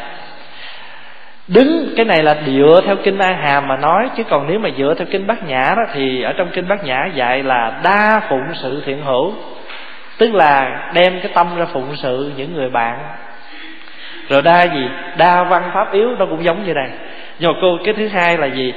[1.48, 4.70] Đứng cái này là dựa theo kinh a hàm mà nói chứ còn nếu mà
[4.78, 8.22] dựa theo kinh bát nhã đó thì ở trong kinh bát nhã dạy là đa
[8.30, 9.34] phụng sự thiện hữu.
[10.18, 13.00] Tức là đem cái tâm ra phụng sự những người bạn.
[14.30, 14.90] Rồi đa gì?
[15.18, 16.90] Đa văn pháp yếu nó cũng giống như này.
[17.40, 18.74] Nhưng mà cô cái thứ hai là gì?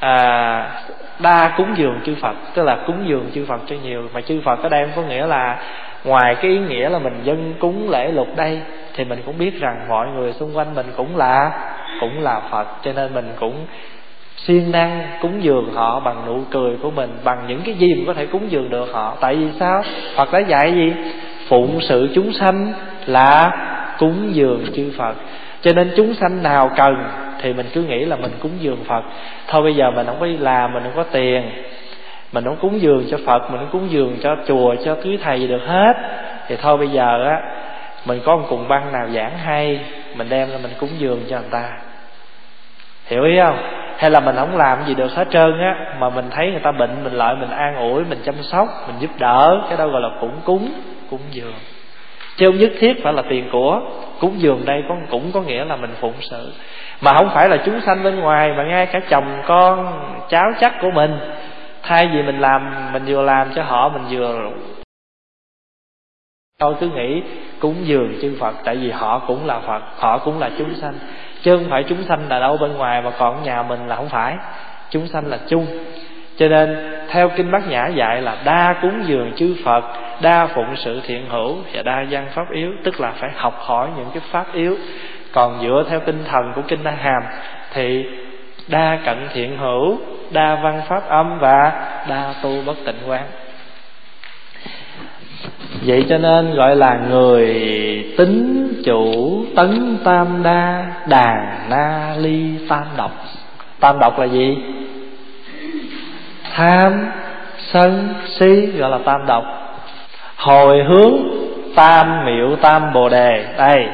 [0.00, 0.64] À,
[1.22, 4.02] đa cúng dường chư Phật, tức là cúng dường chư Phật cho nhiều.
[4.14, 5.56] Mà chư Phật ở đây có nghĩa là
[6.04, 8.60] ngoài cái ý nghĩa là mình dân cúng lễ lục đây,
[8.94, 11.50] thì mình cũng biết rằng mọi người xung quanh mình cũng là
[12.00, 12.66] cũng là Phật.
[12.82, 13.54] Cho nên mình cũng
[14.36, 18.06] siêng năng cúng dường họ bằng nụ cười của mình, bằng những cái gì mình
[18.06, 19.16] có thể cúng dường được họ.
[19.20, 19.82] Tại vì sao?
[20.16, 20.92] Phật đã dạy gì?
[21.48, 22.72] Phụng sự chúng sanh
[23.06, 23.50] là
[23.98, 25.14] cúng dường chư Phật.
[25.60, 26.94] Cho nên chúng sanh nào cần
[27.42, 29.04] thì mình cứ nghĩ là mình cúng dường phật.
[29.46, 31.50] Thôi bây giờ mình không có đi làm, mình không có tiền,
[32.32, 35.40] mình không cúng dường cho phật, mình không cúng dường cho chùa, cho quý thầy
[35.40, 35.96] gì được hết.
[36.48, 37.40] Thì thôi bây giờ á,
[38.06, 39.80] mình có một cùng băng nào giảng hay,
[40.14, 41.70] mình đem ra mình cúng dường cho người ta.
[43.06, 43.56] Hiểu ý không?
[43.96, 46.72] Hay là mình không làm gì được hết trơn á, mà mình thấy người ta
[46.72, 50.00] bệnh, mình lợi, mình an ủi, mình chăm sóc, mình giúp đỡ, cái đó gọi
[50.00, 50.72] là cũng cúng
[51.10, 51.54] cúng dường
[52.36, 53.80] chứ không nhất thiết phải là tiền của
[54.20, 56.52] cúng dường đây cũng cũng có nghĩa là mình phụng sự.
[57.00, 59.92] Mà không phải là chúng sanh bên ngoài, mà ngay cả chồng con,
[60.28, 61.18] cháu chắc của mình,
[61.82, 64.50] thay vì mình làm, mình vừa làm cho họ, mình vừa
[66.60, 67.22] tôi cứ nghĩ
[67.60, 70.94] cúng dường chư Phật, tại vì họ cũng là Phật, họ cũng là chúng sanh.
[71.42, 74.08] Chứ không phải chúng sanh là đâu bên ngoài, mà còn nhà mình là không
[74.08, 74.36] phải.
[74.90, 75.66] Chúng sanh là chung.
[76.36, 79.84] Cho nên, theo kinh bát nhã dạy là đa cúng dường chư Phật
[80.20, 83.88] đa phụng sự thiện hữu và đa văn pháp yếu, tức là phải học hỏi
[83.96, 84.76] những cái pháp yếu.
[85.32, 87.22] Còn dựa theo tinh thần của kinh đa Hàm
[87.72, 88.04] thì
[88.68, 89.98] đa cận thiện hữu,
[90.30, 91.72] đa văn pháp âm và
[92.08, 93.24] đa tu bất tịnh quán.
[95.82, 97.54] Vậy cho nên gọi là người
[98.18, 103.10] tính chủ tấn tam đa, đàn na ly tam độc.
[103.80, 104.56] Tam độc là gì?
[106.54, 107.10] Tham,
[107.58, 109.44] sân, si, gọi là tam độc
[110.40, 111.12] hồi hướng
[111.74, 113.44] tam miệu tam bồ đề.
[113.58, 113.86] Đây,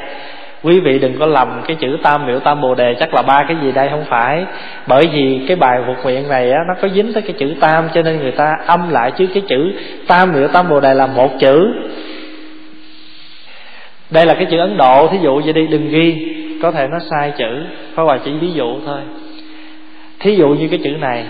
[0.62, 3.44] quý vị đừng có lầm cái chữ tam miệu tam bồ đề chắc là ba
[3.48, 4.44] cái gì đây, không phải.
[4.86, 7.88] Bởi vì cái bài phục nguyện này á, nó có dính tới cái chữ tam,
[7.94, 9.72] cho nên người ta âm lại chứ cái chữ
[10.06, 11.72] tam miệu tam bồ đề là một chữ.
[14.10, 16.98] Đây là cái chữ ấn độ, thí dụ vậy đi, đừng ghi, có thể nó
[17.10, 19.00] sai chữ phải Hòa chỉ ví dụ thôi.
[20.20, 21.24] Thí dụ như cái chữ này,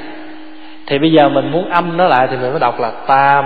[0.86, 3.44] thì bây giờ mình muốn âm nó lại thì mình mới đọc là tam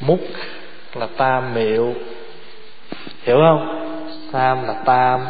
[0.00, 0.20] múc
[0.94, 1.94] là tam miệu.
[3.22, 3.90] Hiểu không?
[4.32, 5.20] Tam là tam,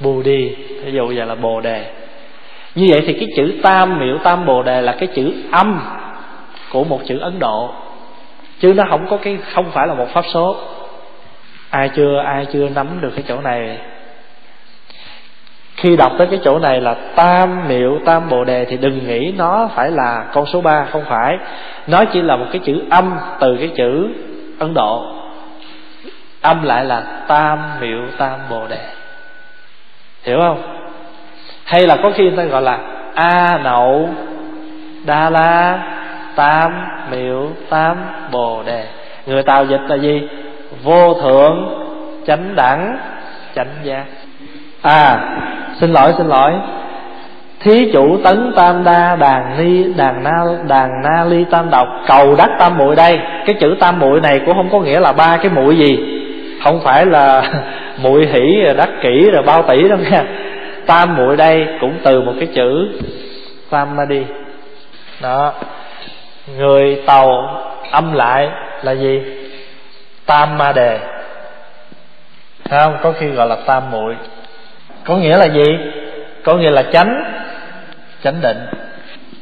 [0.00, 0.54] bù đi.
[0.84, 1.90] Ví dụ giờ là bồ đề.
[2.74, 5.80] Như vậy thì cái chữ tam miệu, tam bồ đề là cái chữ âm
[6.70, 7.70] của một chữ ấn độ.
[8.60, 10.56] Chứ nó không có cái, không phải là một pháp số.
[11.70, 13.78] Ai chưa ai chưa nắm được cái chỗ này?
[15.84, 19.32] Khi đọc tới cái chỗ này là tam miệu tam bồ đề thì đừng nghĩ
[19.36, 21.38] nó phải là con số ba, không phải.
[21.86, 24.08] Nó chỉ là một cái chữ âm từ cái chữ
[24.58, 25.06] ấn độ.
[26.40, 28.86] Âm lại là tam miệu tam bồ đề.
[30.22, 30.62] Hiểu không?
[31.64, 32.78] Hay là có khi người ta gọi là
[33.14, 34.08] a nậu,
[35.04, 35.78] đa la,
[36.34, 36.72] tam
[37.10, 37.96] miệu tam
[38.32, 38.86] bồ đề.
[39.26, 40.28] Người tàu dịch là gì?
[40.82, 41.84] Vô thượng,
[42.26, 42.98] chánh đẳng,
[43.54, 44.04] chánh giác.
[44.82, 45.20] À
[45.80, 46.52] xin lỗi xin lỗi.
[47.60, 52.34] Thí chủ tấn tam đa, đàn ni, đàn na đàn na ly tam độc, cầu
[52.34, 53.18] đắc tam muội đây.
[53.46, 55.98] Cái chữ tam muội này cũng không có nghĩa là ba cái muội gì.
[56.64, 57.42] Không phải là
[58.02, 60.24] muội hỷ rồi đắc kỹ rồi bao tỷ đâu nha.
[60.86, 62.88] Tam muội đây cũng từ một cái chữ
[63.70, 64.22] tam ma đi.
[65.22, 65.52] Đó.
[66.56, 67.60] Người tàu
[67.90, 68.48] âm lại
[68.82, 69.22] là gì?
[70.26, 70.98] Tam ma đề.
[72.70, 72.96] Không?
[73.02, 74.14] Có khi gọi là tam muội
[75.04, 75.78] có nghĩa là gì?
[76.44, 77.24] Có nghĩa là chánh.
[78.22, 78.58] Chánh định.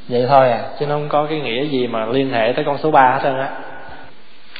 [0.09, 0.59] Vậy thôi à.
[0.81, 3.21] Chứ nó không có cái nghĩa gì mà liên hệ tới con số ba hết
[3.23, 3.49] trơn á.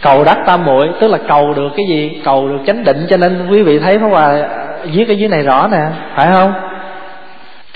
[0.03, 2.21] Cầu đắc tam muội tức là cầu được cái gì?
[2.25, 3.07] Cầu được chánh định.
[3.09, 4.49] Cho nên quý vị thấy Pháp Hòa
[4.85, 5.83] viết cái dưới này rõ nè.
[6.15, 6.53] Phải không?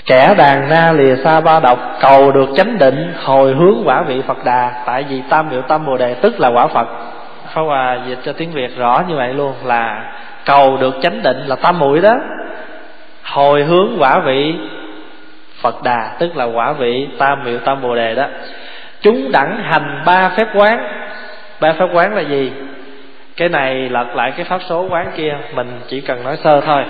[0.05, 4.21] Kẻ đàn na lìa xa ba độc cầu được chánh định hồi hướng quả vị
[4.27, 4.83] phật đà.
[4.85, 6.87] Tại vì tam miệu tam bồ đề tức là quả phật.
[7.53, 10.13] Pháp Hòa dịch cho tiếng Việt rõ như vậy luôn là
[10.45, 12.15] cầu được chánh định là tam muội đó
[13.27, 14.55] hồi hướng quả vị.
[15.61, 18.27] Phật Đà, tức là quả vị tam miệu tam bồ đề đó.
[19.01, 20.87] Chúng đẳng hành ba phép quán.
[21.59, 22.51] Ba phép quán là gì?
[23.37, 26.85] Cái này lật lại cái pháp số quán kia, mình chỉ cần nói sơ thôi.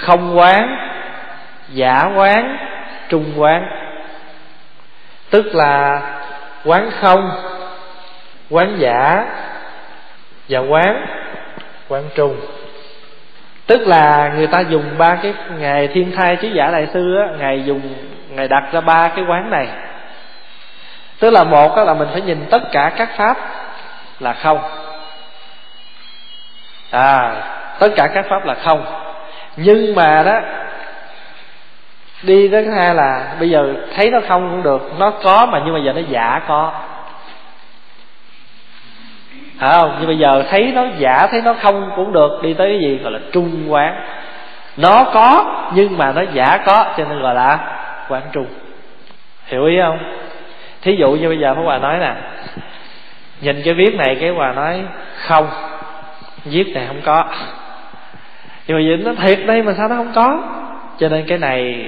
[0.00, 0.76] Không quán,
[1.68, 2.56] giả quán,
[3.08, 3.68] trung quán.
[5.30, 6.00] Tức là
[6.64, 7.30] quán không,
[8.50, 9.24] quán giả
[10.48, 11.06] và quán
[11.88, 12.36] quán trung
[13.66, 17.36] tức là người ta dùng ba cái ngày thiên thai trí giả đại sư á,
[17.38, 17.80] ngài dùng,
[18.30, 19.68] ngài đặt ra ba cái quán này.
[21.20, 23.36] Tức là một là mình phải nhìn tất cả các pháp
[24.20, 24.60] là không.
[26.90, 27.34] À
[27.78, 28.84] tất cả các pháp là không.
[29.56, 30.40] Nhưng mà đó,
[32.22, 35.60] đi tới thứ hai là bây giờ thấy nó không cũng được, nó có mà
[35.64, 36.72] nhưng mà giờ nó giả có
[39.58, 42.68] phải không nhưng bây giờ thấy nó giả thấy nó không cũng được đi tới
[42.68, 43.94] cái gì gọi là trung quán.
[44.76, 45.44] Nó có
[45.74, 47.58] nhưng mà nó giả có cho nên gọi là
[48.08, 48.46] quán trung.
[49.46, 49.98] Hiểu ý không?
[50.82, 52.14] Thí dụ như bây giờ Pháp Hòa nói nè
[53.40, 54.82] nhìn cái viết này cái hòa nói
[55.16, 55.48] không
[56.44, 57.24] viết này không có.
[58.66, 60.38] Nhưng mà nhìn nó thiệt đây mà sao nó không có?
[60.98, 61.86] Cho nên cái này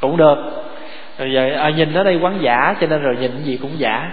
[0.00, 0.36] cũng được.
[1.18, 3.78] Rồi giờ à, nhìn ở đây quán giả cho nên rồi nhìn cái gì cũng
[3.78, 4.10] giả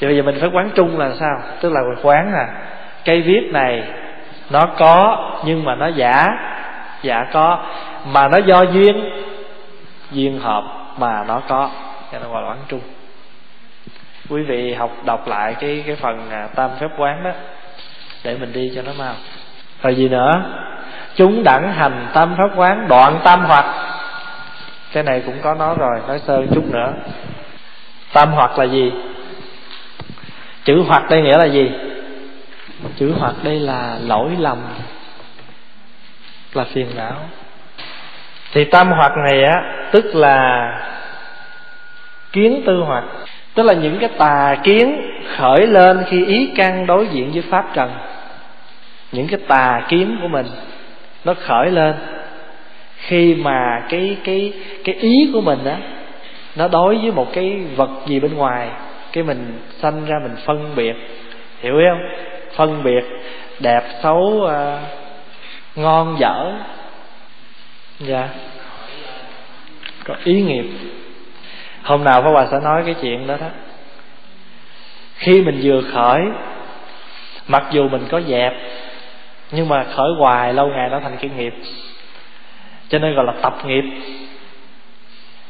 [0.00, 1.40] thì bây giờ mình phải quán trung là sao?
[1.60, 2.48] Tức là quán là
[3.04, 3.82] cây viết này
[4.50, 6.26] nó có nhưng mà nó giả
[7.02, 7.64] giả có,
[8.12, 9.10] mà nó do duyên
[10.10, 10.64] duyên hợp
[10.98, 11.70] mà nó có.
[12.12, 12.80] Cho nên gọi là quán trung.
[14.30, 17.30] Quý vị học đọc lại cái cái phần à, tam phép quán đó
[18.24, 19.14] để mình đi cho nó mau.
[19.82, 20.32] Rồi gì nữa?
[21.14, 23.64] Chúng đẳng hành tam pháp quán, đoạn tam hoặc.
[24.92, 26.92] Cái này cũng có nói rồi, nói sơ chút nữa.
[28.12, 28.92] Tam hoặc là gì?
[30.68, 31.70] Chữ hoặc đây nghĩa là gì?
[32.96, 34.58] Chữ hoặc đây là lỗi lầm
[36.52, 37.16] là phiền não.
[38.52, 39.62] Thì tam hoặc này á
[39.92, 40.68] tức là
[42.32, 43.04] kiến tư hoặc.
[43.54, 45.00] Tức là những cái tà kiến
[45.36, 47.90] khởi lên khi ý căn đối diện với pháp trần.
[49.12, 50.46] Những cái tà kiến của mình
[51.24, 51.94] nó khởi lên.
[52.96, 54.52] Khi mà cái cái
[54.84, 55.76] cái ý của mình á
[56.56, 58.68] nó đối với một cái vật gì bên ngoài
[59.12, 60.94] cái mình sanh ra mình phân biệt.
[61.60, 62.00] Hiểu không?
[62.56, 63.04] Phân biệt
[63.60, 64.80] đẹp xấu à,
[65.76, 66.52] ngon dở.
[67.98, 68.28] Dạ.
[70.04, 70.66] Có ý nghiệp.
[71.82, 73.46] Hôm nào Pháp Hòa sẽ nói cái chuyện đó đó.
[75.14, 76.20] Khi mình vừa khởi
[77.48, 78.52] mặc dù mình có dẹp
[79.50, 81.52] nhưng mà khởi hoài lâu ngày nó thành cái nghiệp.
[82.88, 83.84] Cho nên gọi là tập nghiệp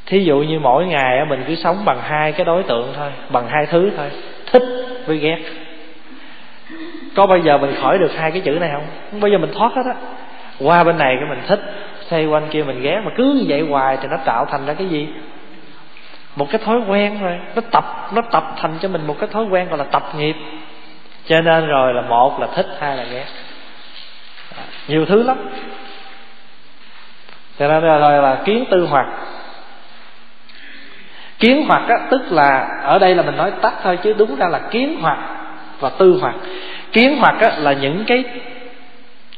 [0.09, 3.49] thí dụ như mỗi ngày mình cứ sống bằng hai cái đối tượng thôi bằng
[3.49, 4.11] hai thứ thôi.
[4.53, 4.63] Thích
[5.07, 5.39] với ghét.
[7.17, 8.87] Có bao giờ mình khỏi được hai cái chữ này không?
[9.11, 9.95] Không bao giờ mình thoát hết á.
[10.61, 11.61] Qua bên này cái mình thích
[12.01, 14.75] xoay quanh kia mình ghét mà cứ như vậy hoài thì nó tạo thành ra
[14.75, 15.09] cái gì?
[16.37, 19.45] Một cái thói quen rồi nó tập nó tập thành cho mình một cái thói
[19.45, 20.37] quen gọi là tập nghiệp.
[21.27, 23.25] Cho nên rồi là một là thích hai là ghét.
[24.89, 25.37] Nhiều thứ lắm.
[27.59, 29.07] Cho nên là, là, là kiến tư hoặc
[31.39, 34.49] kiến hoặc á, tức là ở đây là mình nói tắt thôi chứ đúng ra
[34.49, 35.19] là kiến hoặc
[35.81, 36.35] và tư hoặc.
[36.93, 38.25] Kiến hoặc á, là những cái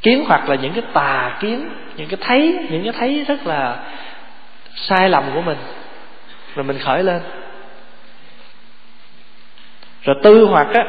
[0.02, 3.76] kiến hoặc là những cái tà kiến những cái thấy những cái thấy rất là
[4.74, 5.58] sai lầm của mình.
[6.54, 7.20] Rồi mình khởi lên.
[10.02, 10.84] Rồi tư hoặc á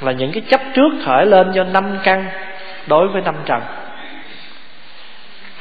[0.00, 2.26] là những cái chấp trước khởi lên do năm căn
[2.86, 3.60] đối với năm trần.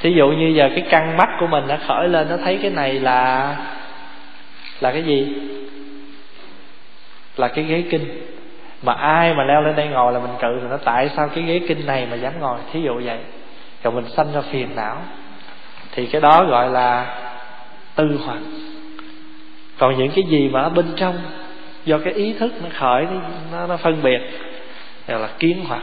[0.01, 2.71] Thí dụ như giờ cái căn mắt của mình nó khởi lên nó thấy cái
[2.71, 3.55] này là
[4.83, 5.33] là cái gì?
[7.37, 8.05] Là cái ghế kinh.
[8.81, 11.43] Mà ai mà leo lên đây ngồi là mình cự thì nó tại sao cái
[11.43, 12.57] ghế kinh này mà dám ngồi?
[12.73, 13.17] Thí dụ vậy.
[13.83, 14.97] Rồi mình sanh ra phiền não.
[15.91, 17.05] Thì cái đó gọi là
[17.95, 18.39] tư hoặc
[19.77, 21.15] còn những cái gì mà ở bên trong
[21.85, 23.05] do cái ý thức nó khởi
[23.51, 24.19] nó, nó phân biệt
[25.07, 25.81] gọi là kiến hoặc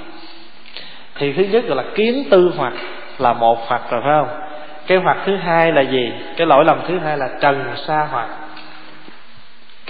[1.15, 2.73] thì thứ nhất gọi là kiến tư hoặc
[3.19, 4.41] là một hoặc rồi phải không?
[4.87, 6.13] Cái hoặc thứ hai là gì?
[6.37, 8.29] Cái lỗi lầm thứ hai là trần sa hoặc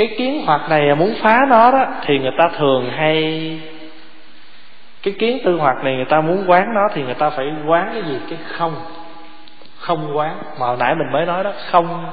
[0.01, 3.61] cái kiến hoạt này muốn phá nó đó, thì người ta thường hay,
[5.03, 7.91] cái kiến tư hoạt này người ta muốn quán nó thì người ta phải quán
[7.93, 8.19] cái gì?
[8.31, 8.75] Cái không
[9.79, 10.43] không quán.
[10.61, 12.11] Mà hồi nãy mình mới nói đó, không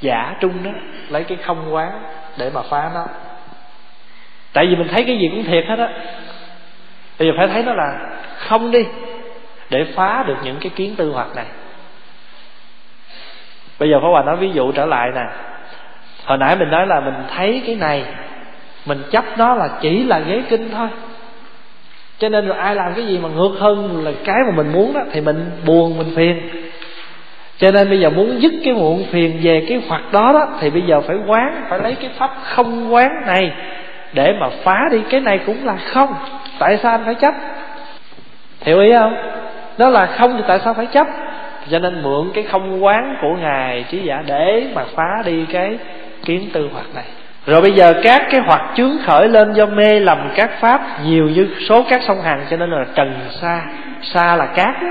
[0.00, 0.70] giả trung đó,
[1.08, 2.02] lấy cái không quán
[2.38, 3.06] để mà phá nó.
[4.52, 5.88] Tại vì mình thấy cái gì cũng thiệt hết á.
[7.18, 7.98] Bây giờ phải thấy nó là
[8.36, 8.86] không đi,
[9.70, 11.46] để phá được những cái kiến tư hoạt này.
[13.78, 15.53] Bây giờ Pháp Hòa nói ví dụ trở lại nè
[16.24, 18.02] hồi nãy mình nói là mình thấy cái này,
[18.86, 20.88] mình chấp nó là chỉ là ghế kinh thôi.
[22.18, 24.92] Cho nên rồi ai làm cái gì mà ngược hơn là cái mà mình muốn
[24.92, 26.40] đó, thì mình buồn, mình phiền.
[27.58, 30.70] Cho nên bây giờ muốn dứt cái muộn phiền về cái hoặc đó đó, thì
[30.70, 33.52] bây giờ phải quán, phải lấy cái pháp không quán này
[34.12, 34.98] để mà phá đi.
[35.10, 36.14] Cái này cũng là không.
[36.58, 37.34] Tại sao anh phải chấp?
[38.60, 39.16] Hiểu ý không?
[39.78, 41.06] Đó là không thì tại sao phải chấp?
[41.70, 45.78] Cho nên mượn cái không quán của ngài trí giả để mà phá đi cái
[46.24, 47.04] kiến tư hoặc này.
[47.46, 51.28] Rồi bây giờ các cái hoặc chướng khởi lên do mê lầm các pháp nhiều
[51.28, 53.62] như số các sông hằng cho nên là trần xa
[54.02, 54.88] xa là cát đó.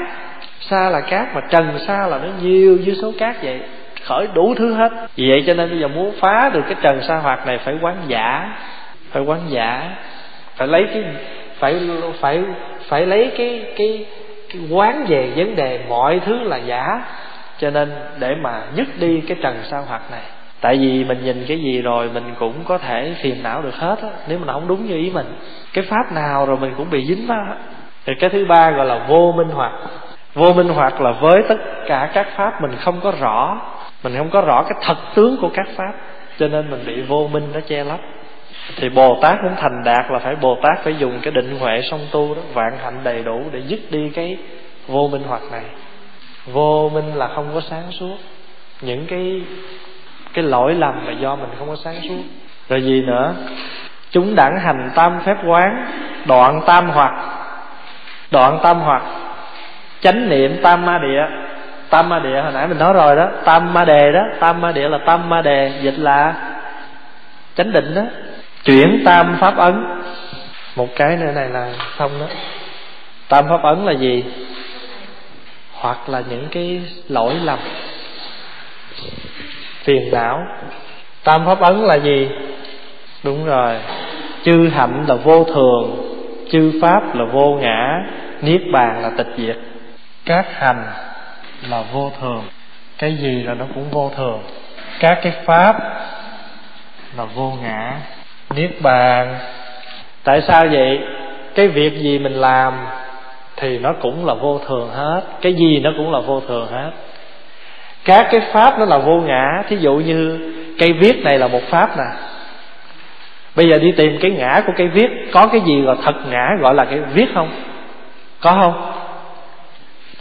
[0.60, 3.60] xa là cát mà trần xa là nó nhiều như số cát vậy
[4.04, 4.90] khởi đủ thứ hết.
[5.16, 7.76] Vì vậy cho nên bây giờ muốn phá được cái trần sa hoạt này phải
[7.82, 8.58] quán giả
[9.12, 9.90] phải quán giả
[10.56, 11.04] phải lấy cái
[11.60, 11.80] phải
[12.22, 12.44] phải
[12.88, 14.06] phải lấy cái cái,
[14.54, 17.02] cái quán về vấn đề mọi thứ là giả.
[17.60, 20.22] Cho nên để mà dứt đi cái trần sa hoạt này
[20.64, 23.96] tại vì mình nhìn cái gì rồi mình cũng có thể phiền não được hết
[24.02, 25.26] á, nếu mà nó không đúng như ý mình.
[25.74, 27.56] Cái pháp nào rồi mình cũng bị dính á.
[28.06, 29.72] Thì cái thứ ba gọi là vô minh hoạt
[30.34, 31.58] vô minh hoạt là với tất
[31.88, 33.62] cả các pháp mình không có rõ.
[34.04, 35.94] Mình không có rõ cái thật tướng của các pháp,
[36.40, 38.00] cho nên mình bị vô minh nó che lấp.
[38.76, 41.82] Thì bồ tát muốn thành đạt là phải bồ tát phải dùng cái định huệ
[41.82, 44.38] song tu đó, vạn hạnh đầy đủ để dứt đi cái
[44.88, 45.64] vô minh hoạt này.
[46.46, 48.18] Vô minh là không có sáng suốt.
[48.82, 49.42] Những cái
[50.34, 52.24] cái lỗi lầm là do mình không có sáng suốt.
[52.70, 53.34] Rồi gì nữa?
[54.12, 55.86] Chúng đẳng hành tam phép quán,
[56.26, 57.12] đoạn tam hoặc.
[58.32, 59.04] Đoạn tam hoặc.
[60.02, 61.24] Chánh niệm tam ma địa.
[61.90, 63.28] Tam ma địa hồi nãy mình nói rồi đó.
[63.46, 64.22] Tam ma đề đó.
[64.40, 66.34] Tam ma địa là tam ma đề, dịch là
[67.56, 68.02] chánh định đó.
[68.64, 69.86] Chuyển tam pháp ấn.
[70.76, 72.26] Một cái nữa này là xong đó.
[73.30, 74.24] Tam pháp ấn là gì?
[75.74, 77.60] Hoặc là những cái lỗi lầm
[79.84, 80.40] phiền não.
[81.24, 82.30] Tam pháp ấn là gì?
[83.24, 83.76] Đúng rồi.
[84.44, 86.10] Chư hạnh là vô thường
[86.52, 88.04] chư pháp là vô ngã
[88.42, 89.58] niết bàn là tịch diệt.
[90.26, 90.86] Các hành
[91.70, 92.44] là vô thường.
[92.98, 94.40] Cái gì là nó cũng vô thường.
[95.00, 95.76] Các cái pháp
[97.18, 97.94] là vô ngã
[98.56, 99.36] niết bàn.
[100.24, 101.00] Tại sao vậy?
[101.56, 102.74] Cái việc gì mình làm
[103.56, 105.22] thì nó cũng là vô thường hết.
[105.42, 106.92] Cái gì nó cũng là vô thường hết
[108.06, 109.64] các cái pháp nó là vô ngã.
[109.68, 110.40] Thí dụ như
[110.80, 112.04] cây viết này là một pháp nè.
[113.56, 116.50] Bây giờ đi tìm cái ngã của cây viết, có cái gì gọi thật ngã,
[116.62, 117.50] gọi là cái viết không?
[118.40, 118.92] Có không?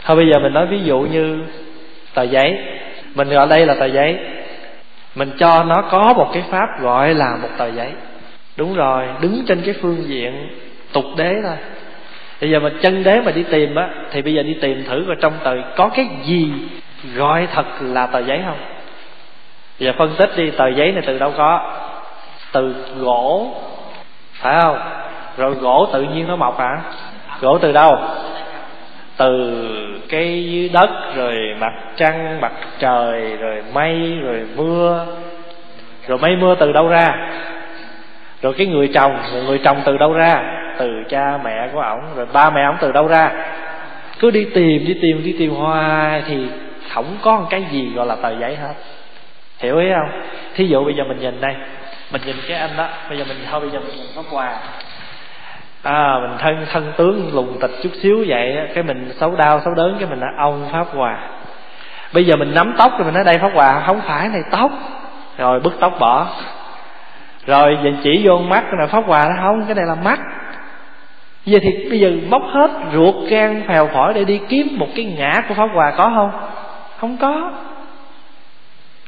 [0.05, 1.39] Thôi bây giờ mình nói ví dụ như
[2.13, 2.57] tờ giấy.
[3.15, 4.17] Mình gọi đây là tờ giấy.
[5.15, 7.89] Mình cho nó có một cái pháp gọi là một tờ giấy.
[8.57, 10.47] Đúng rồi, đứng trên cái phương diện
[10.93, 11.55] tục đế thôi.
[12.41, 15.03] Bây giờ mình chân đế mà đi tìm á, thì bây giờ đi tìm thử
[15.07, 16.51] vào trong tờ có cái gì
[17.15, 18.57] gọi thật là tờ giấy không?
[19.79, 21.71] Giờ phân tích đi, tờ giấy này từ đâu có?
[22.51, 23.55] Từ gỗ.
[24.33, 24.79] Phải không?
[25.37, 26.77] Rồi gỗ tự nhiên nó mọc hả?
[27.41, 27.99] Gỗ từ đâu?
[29.17, 29.63] Từ
[30.09, 35.05] cái dưới đất, rồi mặt trăng, mặt trời, rồi mây, rồi mưa.
[36.07, 37.29] Rồi mây mưa từ đâu ra?
[38.41, 40.43] Rồi cái người trồng rồi người trồng từ đâu ra?
[40.77, 43.31] Từ cha mẹ của ổng, rồi ba mẹ ổng từ đâu ra?
[44.19, 46.47] Cứ đi tìm đi tìm đi tìm hoài thì
[46.93, 48.73] không có một cái gì gọi là tờ giấy hết.
[49.59, 50.21] Hiểu ý không?
[50.55, 51.55] Thí dụ bây giờ mình nhìn đây,
[52.11, 54.57] mình nhìn cái anh đó, bây giờ mình, thôi bây giờ mình nhìn có quà.
[55.83, 59.73] À mình thân thân tướng lùng tịch chút xíu vậy cái mình xấu đau, xấu
[59.73, 61.17] đớn, cái mình là ông pháp hòa,
[62.13, 64.71] bây giờ mình nắm tóc rồi mình nói, đây pháp hòa, không phải này tóc.
[65.37, 66.27] Rồi bứt tóc bỏ.
[67.45, 70.19] Rồi nhìn chỉ vô mắt cái này pháp hòa nó không, cái này là mắt.
[71.45, 75.05] Giờ thì bây giờ móc hết ruột gan phèo phổi để đi kiếm một cái
[75.05, 76.31] ngã của pháp hòa có không?
[77.03, 77.51] Không có.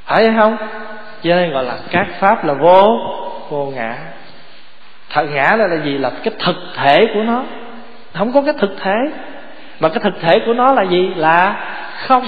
[0.06, 0.58] Phải không?
[1.24, 3.00] Cho nên gọi là các pháp là vô
[3.50, 3.98] vô ngã.
[5.10, 5.98] Thật ngã là, là gì?
[5.98, 7.44] Là cái thực thể của nó.
[8.14, 8.96] Không có cái thực thể.
[9.80, 11.14] Mà cái thực thể của nó là gì?
[11.16, 11.56] Là
[12.08, 12.24] không.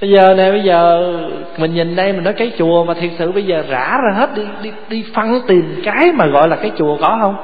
[0.00, 1.12] Bây giờ này bây giờ
[1.56, 4.34] mình nhìn đây mình nói cái chùa mà thiệt sự bây giờ rã ra hết
[4.34, 7.36] đi đi đi phân tìm cái mà gọi là cái chùa có không?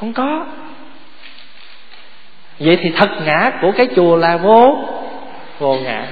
[0.00, 0.44] Không có.
[2.58, 4.78] Vậy thì thật ngã của cái chùa là vô
[5.58, 6.06] vô ngã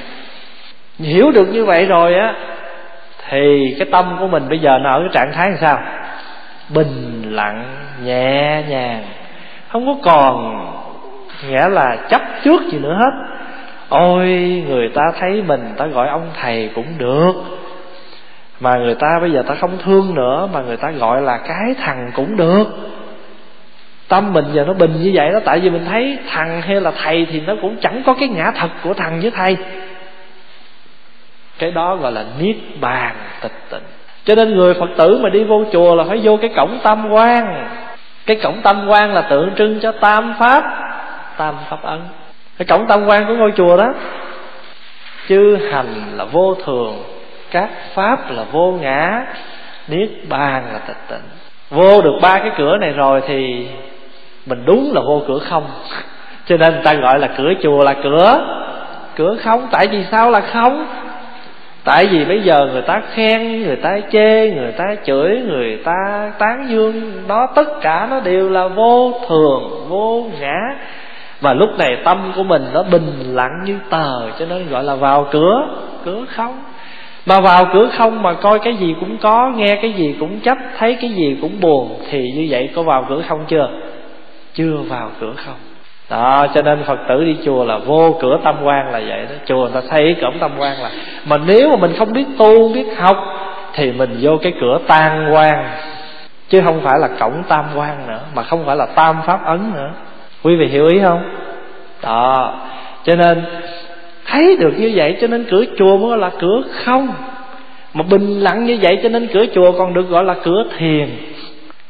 [1.03, 2.35] hiểu được như vậy rồi á,
[3.29, 5.79] thì cái tâm của mình bây giờ nó ở cái trạng thái làm sao?
[6.69, 7.65] Bình lặng,
[8.05, 9.03] nhẹ nhàng.
[9.69, 10.67] Không có còn
[11.49, 13.11] nghĩa là chấp trước gì nữa hết.
[13.89, 14.27] Ôi,
[14.69, 17.33] người ta thấy mình ta gọi ông thầy cũng được.
[18.61, 21.75] Mà người ta bây giờ ta không thương nữa, mà người ta gọi là cái
[21.81, 22.65] thằng cũng được.
[24.09, 26.93] Tâm mình giờ nó bình như vậy đó, tại vì mình thấy thằng hay là
[27.03, 29.57] thầy thì nó cũng chẳng có cái ngã thật của thằng với thầy
[31.61, 33.83] cái đó gọi là niết bàn tịch tịnh.
[34.25, 37.11] Cho nên người phật tử mà đi vô chùa là phải vô cái cổng tam
[37.11, 37.69] quan.
[38.27, 40.65] Cái cổng tam quan là tượng trưng cho tam pháp
[41.37, 42.01] tam pháp ấn.
[42.59, 43.95] Cái cổng tam quan của ngôi chùa đó,
[45.29, 47.03] chư hành là vô thường,
[47.51, 49.27] các pháp là vô ngã,
[49.89, 51.29] niết bàn là tịch tịnh.
[51.71, 53.67] Vô được ba cái cửa này rồi thì
[54.47, 55.65] mình đúng là vô cửa không.
[56.47, 58.47] Cho nên người ta gọi là cửa chùa là cửa
[59.17, 59.69] cửa không.
[59.71, 60.87] Tại vì sao là không?
[61.85, 66.33] Tại vì bây giờ người ta khen, người ta chê, người ta chửi, người ta
[66.39, 70.57] tán dương, đó tất cả nó đều là vô thường, vô ngã.
[71.41, 74.95] Và lúc này tâm của mình nó bình lặng như tờ, cho nên gọi là
[74.95, 75.69] vào cửa
[76.05, 76.63] cửa không.
[77.27, 80.59] Mà vào cửa không mà coi cái gì cũng có, nghe cái gì cũng chấp,
[80.79, 83.71] thấy cái gì cũng buồn, thì như vậy có vào cửa không chưa?
[84.55, 85.70] Chưa vào cửa không
[86.11, 89.35] đó, cho nên phật tử đi chùa là vô cửa tâm quan là vậy đó.
[89.45, 90.91] Chùa người ta xây cổng tâm quan là,
[91.27, 93.17] mà nếu mà mình không biết tu, biết học,
[93.73, 95.65] thì mình vô cái cửa tan quan.
[96.49, 99.61] Chứ không phải là cổng tam quan nữa, mà không phải là tam pháp ấn
[99.75, 99.91] nữa.
[100.43, 101.23] Quý vị hiểu ý không?
[102.03, 102.55] Đó,
[103.05, 103.45] cho nên
[104.27, 107.09] thấy được như vậy, cho nên cửa chùa mới là cửa không.
[107.95, 111.09] Mà bình lặng như vậy, cho nên cửa chùa còn được gọi là cửa thiền.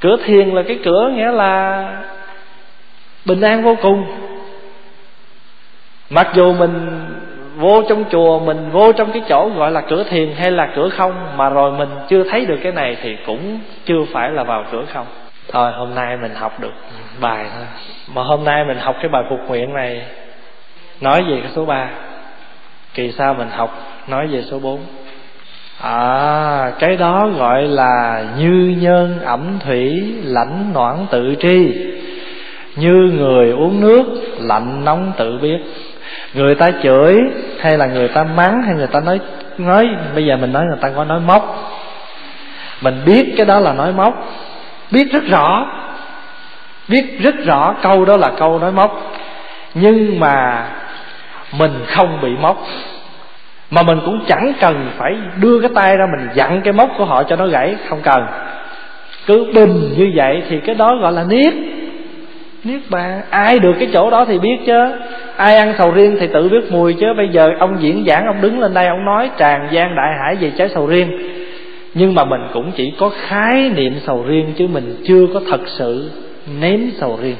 [0.00, 1.84] Cửa thiền là cái cửa nghĩa là
[3.24, 4.04] bình an vô cùng.
[6.10, 7.04] Mặc dù mình
[7.56, 10.88] vô trong chùa, mình vô trong cái chỗ gọi là cửa thiền hay là cửa
[10.88, 14.64] không, mà rồi mình chưa thấy được cái này thì cũng chưa phải là vào
[14.72, 15.06] cửa không.
[15.52, 16.72] Thôi, hôm nay mình học được
[17.20, 17.64] bài thôi.
[18.14, 20.02] Mà hôm nay mình học cái bài phục nguyện này,
[21.00, 21.90] nói về cái số 3
[22.94, 23.78] kỳ sau mình học,
[24.08, 24.80] nói về số 4
[25.82, 31.72] à cái đó gọi là như nhân ẩm thủy lãnh noãn tự tri
[32.76, 34.04] như người uống nước
[34.38, 35.58] lạnh nóng tự biết.
[36.34, 37.18] Người ta chửi
[37.60, 39.20] hay là người ta mắng hay người ta nói
[39.58, 41.72] nói, bây giờ mình nói người ta có nói móc.
[42.80, 44.14] Mình biết cái đó là nói móc.
[44.90, 45.66] Biết rất rõ.
[46.88, 49.12] Biết rất rõ câu đó là câu nói móc.
[49.74, 50.66] Nhưng mà
[51.58, 52.66] mình không bị móc.
[53.70, 57.04] Mà mình cũng chẳng cần phải đưa cái tay ra mình dặn cái móc của
[57.04, 57.76] họ cho nó gãy.
[57.88, 58.26] Không cần.
[59.26, 61.54] Cứ bình như vậy thì cái đó gọi là niết
[62.64, 63.20] niết bàn.
[63.30, 64.92] Ai được cái chỗ đó thì biết chứ.
[65.36, 67.06] Ai ăn sầu riêng thì tự biết mùi chứ.
[67.16, 70.36] Bây giờ ông diễn giảng, ông đứng lên đây, ông nói tràn gian đại hải
[70.36, 71.18] về trái sầu riêng.
[71.94, 75.60] Nhưng mà mình cũng chỉ có khái niệm sầu riêng chứ mình chưa có thật
[75.66, 76.10] sự
[76.60, 77.36] nếm sầu riêng.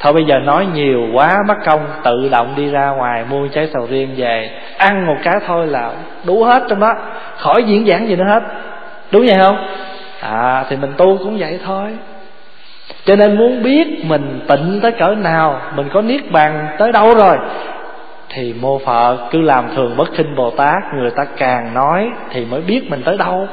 [0.00, 3.68] Thôi bây giờ nói nhiều quá mất công tự động đi ra ngoài mua trái
[3.72, 4.50] sầu riêng về.
[4.76, 5.92] Ăn một cái thôi là
[6.26, 6.94] đủ hết trong đó.
[7.36, 8.42] Khỏi diễn giảng gì nữa hết.
[9.12, 9.66] Đúng vậy không?
[10.20, 11.90] À thì mình tu cũng vậy thôi
[13.04, 17.14] cho nên muốn biết mình tịnh tới cỡ nào, mình có niết bàn tới đâu
[17.14, 17.36] rồi?
[18.28, 22.44] Thì mô phật, cứ làm thường bất khinh bồ tát, người ta càng nói thì
[22.44, 23.48] mới biết mình tới đâu.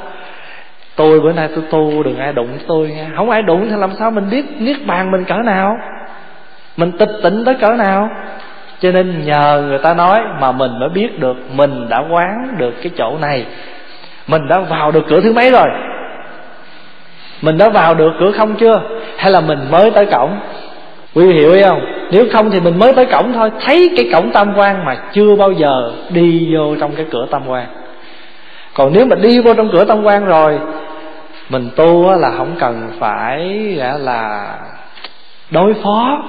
[0.96, 3.06] Tôi bữa nay tôi tu, đừng ai đụng tôi nghe.
[3.16, 5.78] Không ai đụng thì làm sao mình biết niết bàn mình cỡ nào?
[6.78, 8.10] Mình tịch tịnh tới cỡ nào?
[8.80, 12.74] Cho nên nhờ người ta nói mà mình mới biết được, mình đã quán được
[12.84, 13.46] cái chỗ này.
[14.28, 15.68] Mình đã vào được cửa thứ mấy rồi?
[17.42, 18.82] Mình đã vào được cửa không chưa?
[19.18, 20.40] Hay là mình mới tới cổng?
[21.14, 21.82] Quý vị hiểu ý không?
[22.12, 23.52] Nếu không thì mình mới tới cổng thôi.
[23.62, 27.48] Thấy cái cổng tam quan mà chưa bao giờ đi vô trong cái cửa tam
[27.48, 27.66] quan.
[28.74, 30.60] Còn nếu mà đi vô trong cửa tam quan rồi,
[31.50, 33.40] mình tu là không cần phải
[34.00, 34.56] là
[35.52, 36.24] đối phó.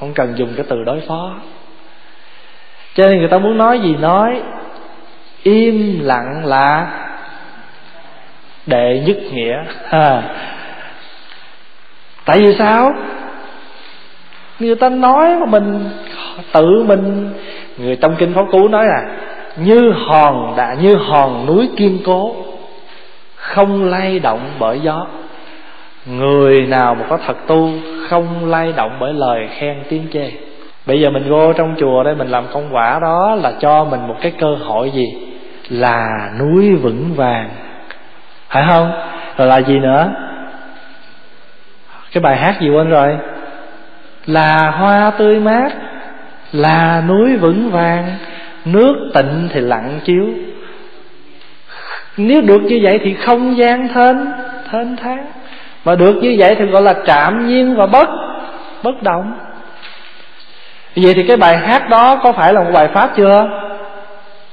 [0.00, 1.30] Không cần dùng cái từ đối phó.
[2.94, 3.96] Cho nên người ta muốn nói gì?
[3.96, 4.42] Nói
[5.42, 6.86] im lặng là
[8.66, 9.64] đệ nhất nghĩa.
[9.90, 10.22] À.
[12.24, 12.92] tại vì sao?
[14.60, 15.90] Người ta nói mà mình,
[16.52, 17.30] tự mình,
[17.78, 19.02] người trong kinh pháp cú nói là,
[19.56, 22.34] như hòn đã như hòn núi kiên cố,
[23.36, 25.06] không lay động bởi gió.
[26.06, 27.70] Người nào mà có thật tu,
[28.08, 30.30] không lay động bởi lời khen tiếng chê.
[30.86, 34.00] Bây giờ mình vô trong chùa đây, mình làm công quả đó là cho mình
[34.08, 35.08] một cái cơ hội gì?
[35.68, 37.50] Là núi vững vàng
[38.48, 38.92] phải không?
[39.36, 40.10] Rồi là gì nữa?
[42.12, 43.18] Cái bài hát gì quên rồi?
[44.26, 45.68] Là hoa tươi mát,
[46.52, 48.16] là núi vững vàng,
[48.64, 50.26] nước tịnh thì lặng chiếu.
[52.16, 54.16] Nếu được như vậy thì không gian thênh
[54.70, 55.26] thênh thang
[55.84, 58.08] mà được như vậy thì gọi là trạm nhiên và bất
[58.82, 59.32] bất động.
[60.96, 63.48] Vậy thì cái bài hát đó có phải là một bài pháp chưa?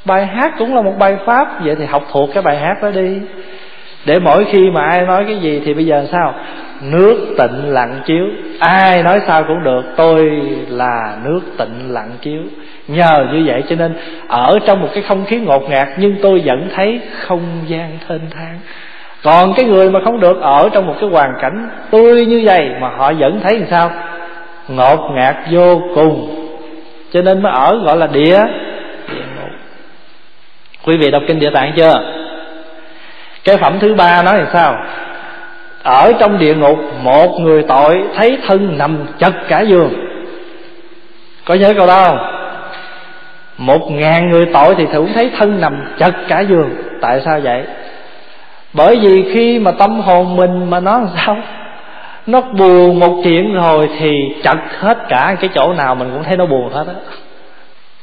[0.05, 1.63] Bài hát cũng là một bài pháp.
[1.63, 3.19] Vậy thì học thuộc cái bài hát đó đi
[4.05, 6.33] để mỗi khi mà ai nói cái gì thì bây giờ sao?
[6.81, 8.25] Nước tịnh lặng chiếu.
[8.59, 9.81] Ai nói sao cũng được.
[9.95, 12.41] Tôi là nước tịnh lặng chiếu.
[12.87, 13.95] Nhờ như vậy cho nên
[14.27, 18.21] ở trong một cái không khí ngột ngạt, nhưng tôi vẫn thấy không gian thênh
[18.31, 18.59] thang.
[19.23, 22.69] Còn cái người mà không được ở trong một cái hoàn cảnh tươi như vậy
[22.79, 23.91] mà họ vẫn thấy làm sao?
[24.67, 26.35] Ngột ngạt vô cùng.
[27.11, 28.39] Cho nên mới ở gọi là địa
[29.09, 29.51] địa ngục.
[30.85, 32.20] Quý vị đọc kinh địa tạng chưa?
[33.43, 34.77] Cái phẩm thứ ba nói là sao?
[35.83, 39.93] Ở trong địa ngục, một người tội thấy thân nằm chật cả giường.
[41.45, 42.17] Có nhớ câu đó không?
[43.57, 46.69] Một ngàn người tội thì cũng thấy thân nằm chật cả giường.
[47.01, 47.63] Tại sao vậy?
[48.73, 51.37] Bởi vì khi mà tâm hồn mình mà nó làm sao?
[52.27, 54.11] Nó buồn một chuyện rồi thì
[54.43, 56.93] chật hết cả cái chỗ nào mình cũng thấy nó buồn hết á.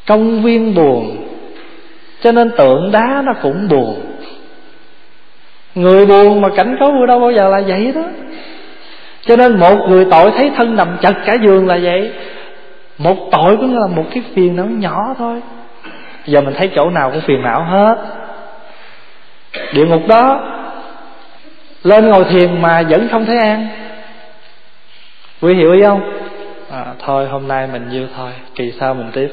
[0.07, 1.17] Công viên buồn.
[2.23, 4.08] Cho nên tượng đá nó cũng buồn
[5.75, 8.03] người buồn mà cảnh có vui đâu bao giờ là vậy đó.
[9.23, 12.13] Cho nên một người tội thấy thân nằm chật cả giường là vậy.
[12.99, 15.41] Một tội cũng là một cái phiền não nhỏ thôi.
[16.27, 17.97] Giờ mình thấy chỗ nào cũng phiền não hết.
[19.73, 20.41] Địa ngục đó
[21.83, 23.69] lên ngồi thiền mà vẫn không thấy an.
[25.41, 26.01] Quý hiểu ý không?
[26.71, 28.31] À, thôi hôm nay mình nhiêu thôi.
[28.55, 29.29] Kỳ sau mình tiếp.